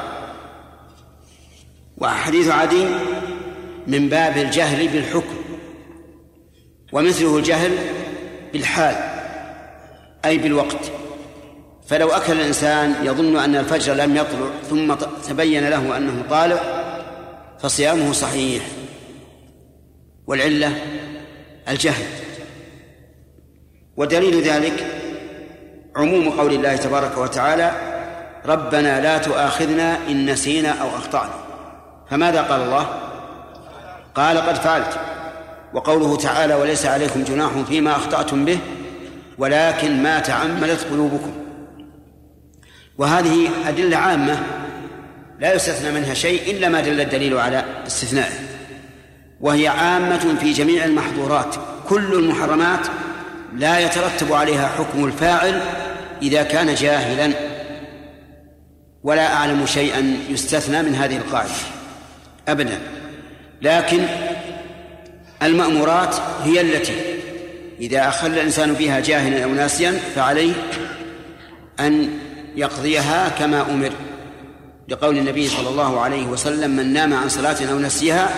وحديث 1.99 2.49
عدي 2.49 2.87
من 3.87 4.09
باب 4.09 4.37
الجهل 4.37 4.89
بالحكم 4.89 5.37
ومثله 6.93 7.39
الجهل 7.39 7.79
بالحال 8.53 8.97
أي 10.25 10.39
بالوقت. 10.39 11.04
فلو 11.87 12.09
أكل 12.09 12.33
الإنسان 12.33 12.95
يظن 13.03 13.37
أن 13.37 13.57
الفجر 13.57 13.95
لم 13.95 14.17
يطلع 14.17 14.49
ثم 14.71 14.95
تبين 15.29 15.69
له 15.69 15.97
أنه 15.97 16.23
طالع 16.31 16.61
فصيامه 17.59 18.13
صحيح. 18.13 18.63
والعلة 20.27 20.73
الجهل. 21.69 22.05
ودليل 23.97 24.43
ذلك 24.43 24.87
عموم 25.97 26.31
قول 26.31 26.53
الله 26.53 26.77
تبارك 26.77 27.19
وتعالى 27.19 27.73
ربنا 28.47 29.01
لا 29.01 29.19
تؤاخذنا 29.19 29.99
إن 30.09 30.31
نسينا 30.31 30.71
أو 30.71 30.89
أخطأنا. 30.89 31.35
فماذا 32.11 32.43
قال 32.43 32.61
الله؟ 32.61 32.87
قال 34.15 34.39
قد 34.39 34.55
فعلت. 34.55 34.99
وقوله 35.75 36.17
تعالى 36.17 36.55
وليس 36.55 36.87
عليكم 36.87 37.25
جناح 37.25 37.51
فيما 37.69 37.97
أخطأتم 37.97 38.45
به 38.45 38.59
ولكن 39.39 40.03
ما 40.03 40.19
تعمدت 40.19 40.85
قلوبكم. 40.91 41.44
وهذه 42.99 43.49
أدلة 43.67 43.97
عامة 43.97 44.39
لا 45.41 45.55
يستثنى 45.55 45.91
منها 45.91 46.15
شيء 46.15 46.51
إلا 46.51 46.69
ما 46.69 46.81
دل 46.81 47.01
الدليل 47.01 47.39
على 47.39 47.65
استثنائه 47.87 48.35
وهي 49.41 49.69
عامة 49.69 50.37
في 50.41 50.53
جميع 50.53 50.85
المحظورات. 50.85 51.55
كل 51.89 52.15
المحرمات 52.15 52.87
لا 53.57 53.79
يترتب 53.79 54.33
عليها 54.33 54.69
حكم 54.69 55.05
الفاعل 55.05 55.61
إذا 56.23 56.43
كان 56.43 56.75
جاهلا. 56.75 57.33
ولا 59.03 59.35
أعلم 59.35 59.67
شيئا 59.67 60.17
يستثنى 60.29 60.83
من 60.83 60.95
هذه 60.95 61.17
القاعدة. 61.17 61.51
أبدا. 62.49 62.79
لكن 63.63 64.07
المأمورات 65.43 66.17
هي 66.45 66.61
التي 66.61 66.95
إذا 67.81 68.09
أخل 68.09 68.27
الإنسان 68.27 68.75
فيها 68.75 69.01
جاهلا 69.01 69.45
أو 69.45 69.51
ناسيا 69.51 69.93
فعليه 70.15 70.53
أن 71.81 72.09
يقضيها 72.57 73.29
كما 73.29 73.63
أمر. 73.71 73.91
لقول 74.89 75.19
النبي 75.19 75.49
صلى 75.49 75.69
الله 75.69 76.01
عليه 76.01 76.27
وسلم 76.27 76.71
من 76.71 76.93
نام 76.93 77.15
عن 77.15 77.29
صلاة 77.29 77.57
أو 77.73 77.79
نسيها 77.79 78.31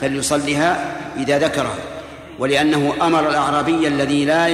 فليصلها 0.00 0.96
إذا 1.16 1.38
ذكرها 1.38 1.78
ولأنه 2.38 2.94
أمر 3.02 3.28
الأعرابي 3.28 3.88
الذي 3.88 4.24
لا 4.24 4.48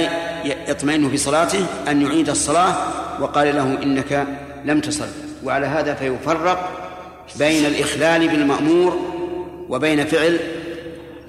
يطمئن 0.67 1.09
في 1.09 1.17
صلاته 1.17 1.65
أن 1.87 2.01
يعيد 2.01 2.29
الصلاة 2.29 2.75
وقال 3.21 3.55
له 3.55 3.77
إنك 3.83 4.27
لم 4.65 4.79
تصل. 4.79 5.07
وعلى 5.43 5.65
هذا 5.65 5.93
فيفرق 5.93 6.69
بين 7.39 7.65
الإخلال 7.65 8.27
بالمأمور 8.27 8.99
وبين 9.69 10.05
فعل 10.05 10.39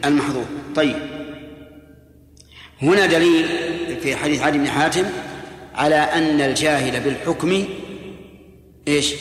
المحظور. 0.05 0.45
طيب. 0.75 0.97
هنا 2.83 3.07
دليل 3.07 3.47
في 4.03 4.17
حديث 4.17 4.43
علي 4.43 4.59
بن 4.59 4.69
حاتم 4.69 5.05
على 5.79 5.97
أن 5.97 6.41
الجاهل 6.41 7.01
بالحكم 7.01 7.65
إيش؟ 8.89 9.15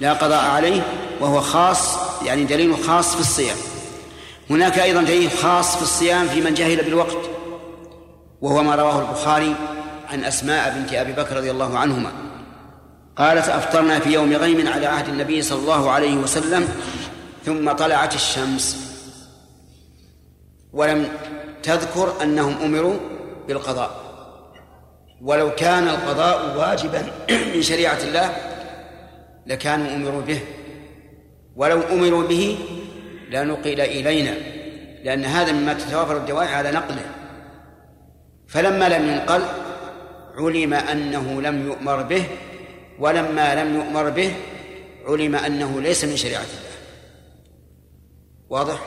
لا 0.00 0.12
قضاء 0.12 0.44
عليه 0.44 0.82
وهو 1.20 1.40
خاص 1.40 1.98
يعني 2.24 2.44
دليل 2.44 2.76
خاص 2.76 3.14
في 3.14 3.20
الصيام. 3.20 3.56
هناك 4.50 4.78
أيضا 4.78 5.02
دليل 5.02 5.30
خاص 5.30 5.76
في 5.76 5.82
الصيام 5.82 6.28
في 6.28 6.40
من 6.40 6.54
جهل 6.54 6.84
بالوقت 6.84 7.30
وهو 8.40 8.62
ما 8.62 8.74
رواه 8.74 9.00
البخاري 9.00 9.54
عن 10.08 10.24
أسماء 10.24 10.78
بنت 10.78 10.92
أبي 10.92 11.12
بكر 11.12 11.36
رضي 11.36 11.50
الله 11.50 11.78
عنهما. 11.78 12.12
قالت 13.16 13.48
أفطرنا 13.48 13.98
في 13.98 14.12
يوم 14.12 14.32
غيم 14.32 14.68
على 14.68 14.86
عهد 14.86 15.08
النبي 15.08 15.42
صلى 15.42 15.58
الله 15.58 15.90
عليه 15.90 16.16
وسلم 16.16 16.68
ثم 17.46 17.72
طلعت 17.72 18.14
الشمس. 18.14 18.76
ولم 20.72 21.08
تذكر 21.62 22.22
أنهم 22.22 22.56
أمروا 22.62 22.96
بالقضاء. 23.48 24.09
ولو 25.20 25.54
كان 25.54 25.88
القضاء 25.88 26.58
واجبا 26.58 27.06
من 27.54 27.62
شريعة 27.62 27.98
الله 28.02 28.36
لكانوا 29.46 29.94
أمروا 29.94 30.22
به. 30.22 30.40
ولو 31.56 31.82
أمروا 31.82 32.26
به 32.26 32.58
لنقل 33.30 33.80
إلينا 33.80 34.34
لأن 35.04 35.24
هذا 35.24 35.52
مما 35.52 35.74
تتوافر 35.74 36.16
الدواعي 36.16 36.54
على 36.54 36.70
نقله. 36.70 37.04
فلما 38.48 38.88
لم 38.88 39.08
ينقل 39.08 39.42
علم 40.36 40.74
أنه 40.74 41.42
لم 41.42 41.66
يؤمر 41.66 42.02
به 42.02 42.24
ولما 42.98 43.64
لم 43.64 43.74
يؤمر 43.74 44.10
به 44.10 44.34
علم 45.06 45.34
أنه 45.34 45.80
ليس 45.80 46.04
من 46.04 46.16
شريعة 46.16 46.40
الله. 46.40 46.70
واضح؟ 48.48 48.80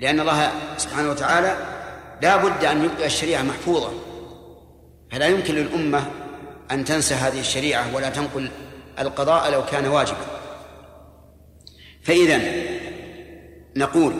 لأن 0.00 0.20
الله 0.20 0.50
سبحانه 0.76 1.10
وتعالى 1.10 1.56
لا 2.22 2.36
بد 2.36 2.64
أن 2.64 2.84
يبقي 2.84 3.06
الشريعة 3.06 3.42
محفوظة. 3.42 4.09
فلا 5.12 5.26
يمكن 5.26 5.54
للأمة 5.54 6.04
أن 6.70 6.84
تنسى 6.84 7.14
هذه 7.14 7.40
الشريعة 7.40 7.94
ولا 7.94 8.10
تنقل 8.10 8.50
القضاء 8.98 9.50
لو 9.50 9.64
كان 9.64 9.86
واجبا. 9.86 10.26
فإذا 12.02 12.40
نقول 13.76 14.14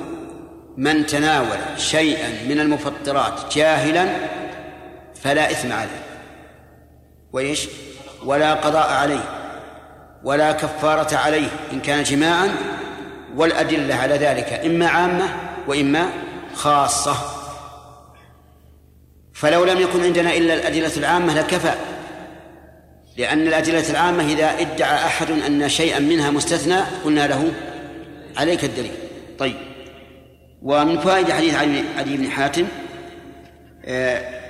من 0.76 1.06
تناول 1.06 1.58
شيئا 1.76 2.28
من 2.48 2.60
المفطرات 2.60 3.54
جاهلا 3.56 4.06
فلا 5.22 5.50
إثم 5.50 5.72
عليه. 5.72 6.02
وإيش؟ 7.32 7.68
ولا 8.24 8.54
قضاء 8.54 8.92
عليه. 8.92 9.24
ولا 10.24 10.52
كفارة 10.52 11.16
عليه 11.16 11.48
إن 11.72 11.80
كان 11.80 12.02
جماعا. 12.02 12.48
والأدلة 13.36 13.94
على 13.94 14.14
ذلك 14.14 14.52
إما 14.52 14.88
عامة 14.88 15.28
وإما 15.66 16.10
خاصة. 16.54 17.39
فلو 19.40 19.64
لم 19.64 19.80
يكن 19.80 20.04
عندنا 20.04 20.36
إلا 20.36 20.54
الأدلة 20.54 20.96
العامة 20.96 21.34
لكفى. 21.34 21.72
لأن 23.16 23.46
الأدلة 23.46 23.90
العامة 23.90 24.32
إذا 24.32 24.60
ادعى 24.60 25.06
أحد 25.06 25.30
أن 25.30 25.68
شيئا 25.68 25.98
منها 25.98 26.30
مستثنى 26.30 26.80
قلنا 27.04 27.26
له 27.26 27.52
عليك 28.36 28.64
الدليل. 28.64 28.92
طيب. 29.38 29.56
ومن 30.62 31.00
فوائد 31.00 31.30
حديث 31.30 31.54
علي 31.54 32.16
بن 32.16 32.30
حاتم 32.30 32.66
آه، 33.84 34.40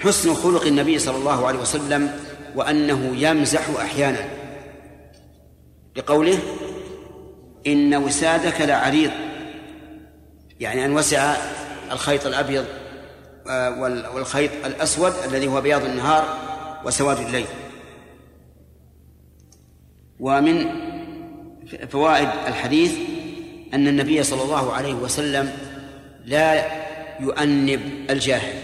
حسن 0.00 0.34
خلق 0.34 0.66
النبي 0.66 0.98
صلى 0.98 1.16
الله 1.16 1.46
عليه 1.46 1.58
وسلم 1.58 2.18
وأنه 2.56 3.12
يمزح 3.16 3.68
أحيانا. 3.80 4.24
لقوله 5.96 6.38
إن 7.66 7.94
وسادك 7.94 8.60
لعريض 8.60 9.10
يعني 10.60 10.84
أن 10.84 10.92
وسع 10.92 11.36
الخيط 11.92 12.26
الأبيض 12.26 12.64
والخيط 14.14 14.50
الأسود 14.64 15.12
الذي 15.24 15.46
هو 15.46 15.60
بياض 15.60 15.84
النهار 15.84 16.38
وسواد 16.84 17.18
الليل. 17.18 17.46
ومن 20.20 20.66
فوائد 21.88 22.28
الحديث 22.46 22.94
أن 23.74 23.88
النبي 23.88 24.22
صلى 24.22 24.42
الله 24.42 24.72
عليه 24.72 24.94
وسلم 24.94 25.52
لا 26.24 26.64
يؤنب 27.20 27.80
الجاهل 28.10 28.54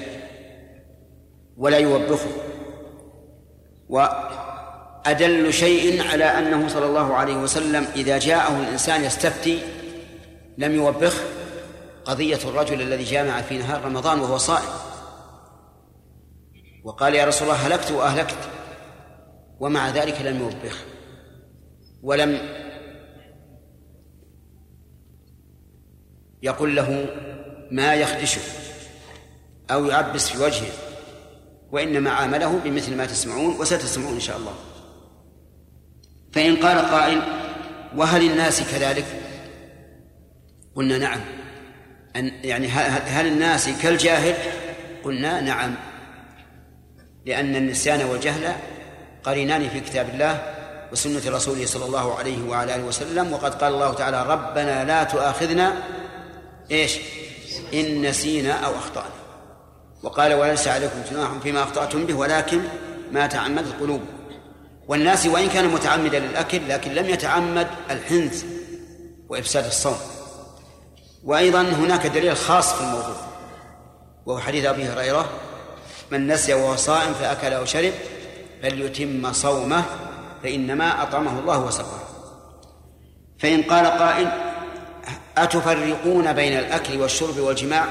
ولا 1.57 1.79
يوبخه. 1.79 2.31
وأدل 3.89 5.53
شيء 5.53 6.03
على 6.03 6.25
أنه 6.25 6.69
صلى 6.69 6.87
الله 6.87 7.15
عليه 7.15 7.37
وسلم 7.37 7.87
إذا 7.97 8.19
جاءه 8.19 8.61
الإنسان 8.61 9.05
يستفتي 9.05 9.59
لم 10.59 10.75
يوبخه 10.75 11.38
قضية 12.09 12.39
الرجل 12.45 12.83
الذي 12.83 13.05
جامع 13.05 13.43
في 13.43 13.59
نهار 13.59 13.85
رمضان 13.85 14.21
وهو 14.21 14.39
صائم. 14.39 14.69
وقال 16.85 17.15
يا 17.15 17.25
رسول 17.25 17.49
الله 17.49 17.67
هلكت 17.67 17.91
وأهلكت 17.91 18.39
ومع 19.61 19.91
ذلك 19.91 20.21
لم 20.21 20.41
يوبخه 20.41 20.85
ولم 22.03 22.41
يقول 26.43 26.77
له 26.77 27.07
ما 27.71 27.95
يخدشه 27.95 28.41
أو 29.71 29.87
يعبس 29.87 30.29
في 30.29 30.43
وجهه 30.43 30.73
وإنما 31.73 32.11
عامله 32.11 32.59
بمثل 32.59 32.97
ما 32.97 33.07
تسمعون 33.07 33.61
وستسمعون 33.61 34.15
إن 34.15 34.21
شاء 34.21 34.37
الله. 34.37 34.55
فإن 36.33 36.57
قال 36.57 36.79
قائل 36.79 37.23
وهل 37.97 38.31
الناس 38.31 38.73
كذلك؟ 38.73 39.07
قلنا 40.75 40.99
نعم. 40.99 41.38
أن 42.17 42.33
يعني 42.45 42.69
هل 42.69 43.27
الناس 43.27 43.69
كالجاهل؟ 43.83 44.35
قلنا 45.05 45.41
نعم. 45.41 45.75
لأن 47.27 47.57
النسيان 47.57 48.05
والجهل 48.05 48.53
قرينان 49.25 49.69
في 49.69 49.81
كتاب 49.81 50.09
الله 50.09 50.43
وسنة 50.93 51.37
رسوله 51.37 51.67
صلى 51.67 51.85
الله 51.85 52.19
عليه 52.19 52.49
وعلى 52.49 52.75
آله 52.75 52.85
وسلم 52.85 53.33
وقد 53.33 53.55
قال 53.55 53.75
الله 53.75 53.95
تعالى 53.95 54.23
ربنا 54.23 54.85
لا 54.85 55.05
تؤاخذنا 55.05 55.83
إيش؟ 56.71 56.99
إن 57.75 58.03
نسينا 58.03 58.53
أو 58.53 58.71
أخطأنا. 58.71 59.19
وقال 60.03 60.35
وليس 60.35 60.69
عليكم 60.69 61.03
جناح 61.11 61.31
فيما 61.43 61.63
أخطأتم 61.63 62.07
به 62.07 62.15
ولكن 62.15 62.61
ما 63.13 63.27
تعمدت 63.27 63.81
قلوبكم 63.81 64.19
والناس 64.89 65.27
وإن 65.27 65.49
كان 65.49 65.69
متعمدا 65.69 66.19
للأكل 66.19 66.69
لكن 66.69 66.91
لم 66.95 67.07
يتعمد 67.07 67.67
الحنث 67.91 68.45
وإفساد 69.29 69.65
الصوم. 69.65 70.18
وأيضا 71.25 71.63
هناك 71.63 72.07
دليل 72.07 72.37
خاص 72.37 72.75
في 72.75 72.81
الموضوع 72.81 73.17
وهو 74.27 74.39
حديث 74.39 74.65
أبي 74.65 74.85
هريرة 74.85 75.29
من 76.11 76.27
نسي 76.27 76.55
وهو 76.55 76.77
صائم 76.77 77.15
فأكل 77.15 77.53
أو 77.53 77.65
شرب 77.65 77.93
فليتم 78.63 79.33
صومه 79.33 79.85
فإنما 80.43 81.03
أطعمه 81.03 81.39
الله 81.41 81.59
وسقاه. 81.65 82.01
فإن 83.39 83.63
قال 83.63 83.87
قائل 83.87 84.29
أتفرقون 85.39 86.33
بين 86.33 86.59
الأكل 86.59 87.01
والشرب 87.01 87.39
والجماع؟ 87.39 87.85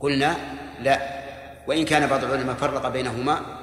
قلنا 0.00 0.36
لا. 0.80 1.18
وإن 1.66 1.84
كان 1.84 2.06
بعض 2.06 2.24
العلماء 2.24 2.56
فرق 2.56 2.88
بينهما 2.88 3.57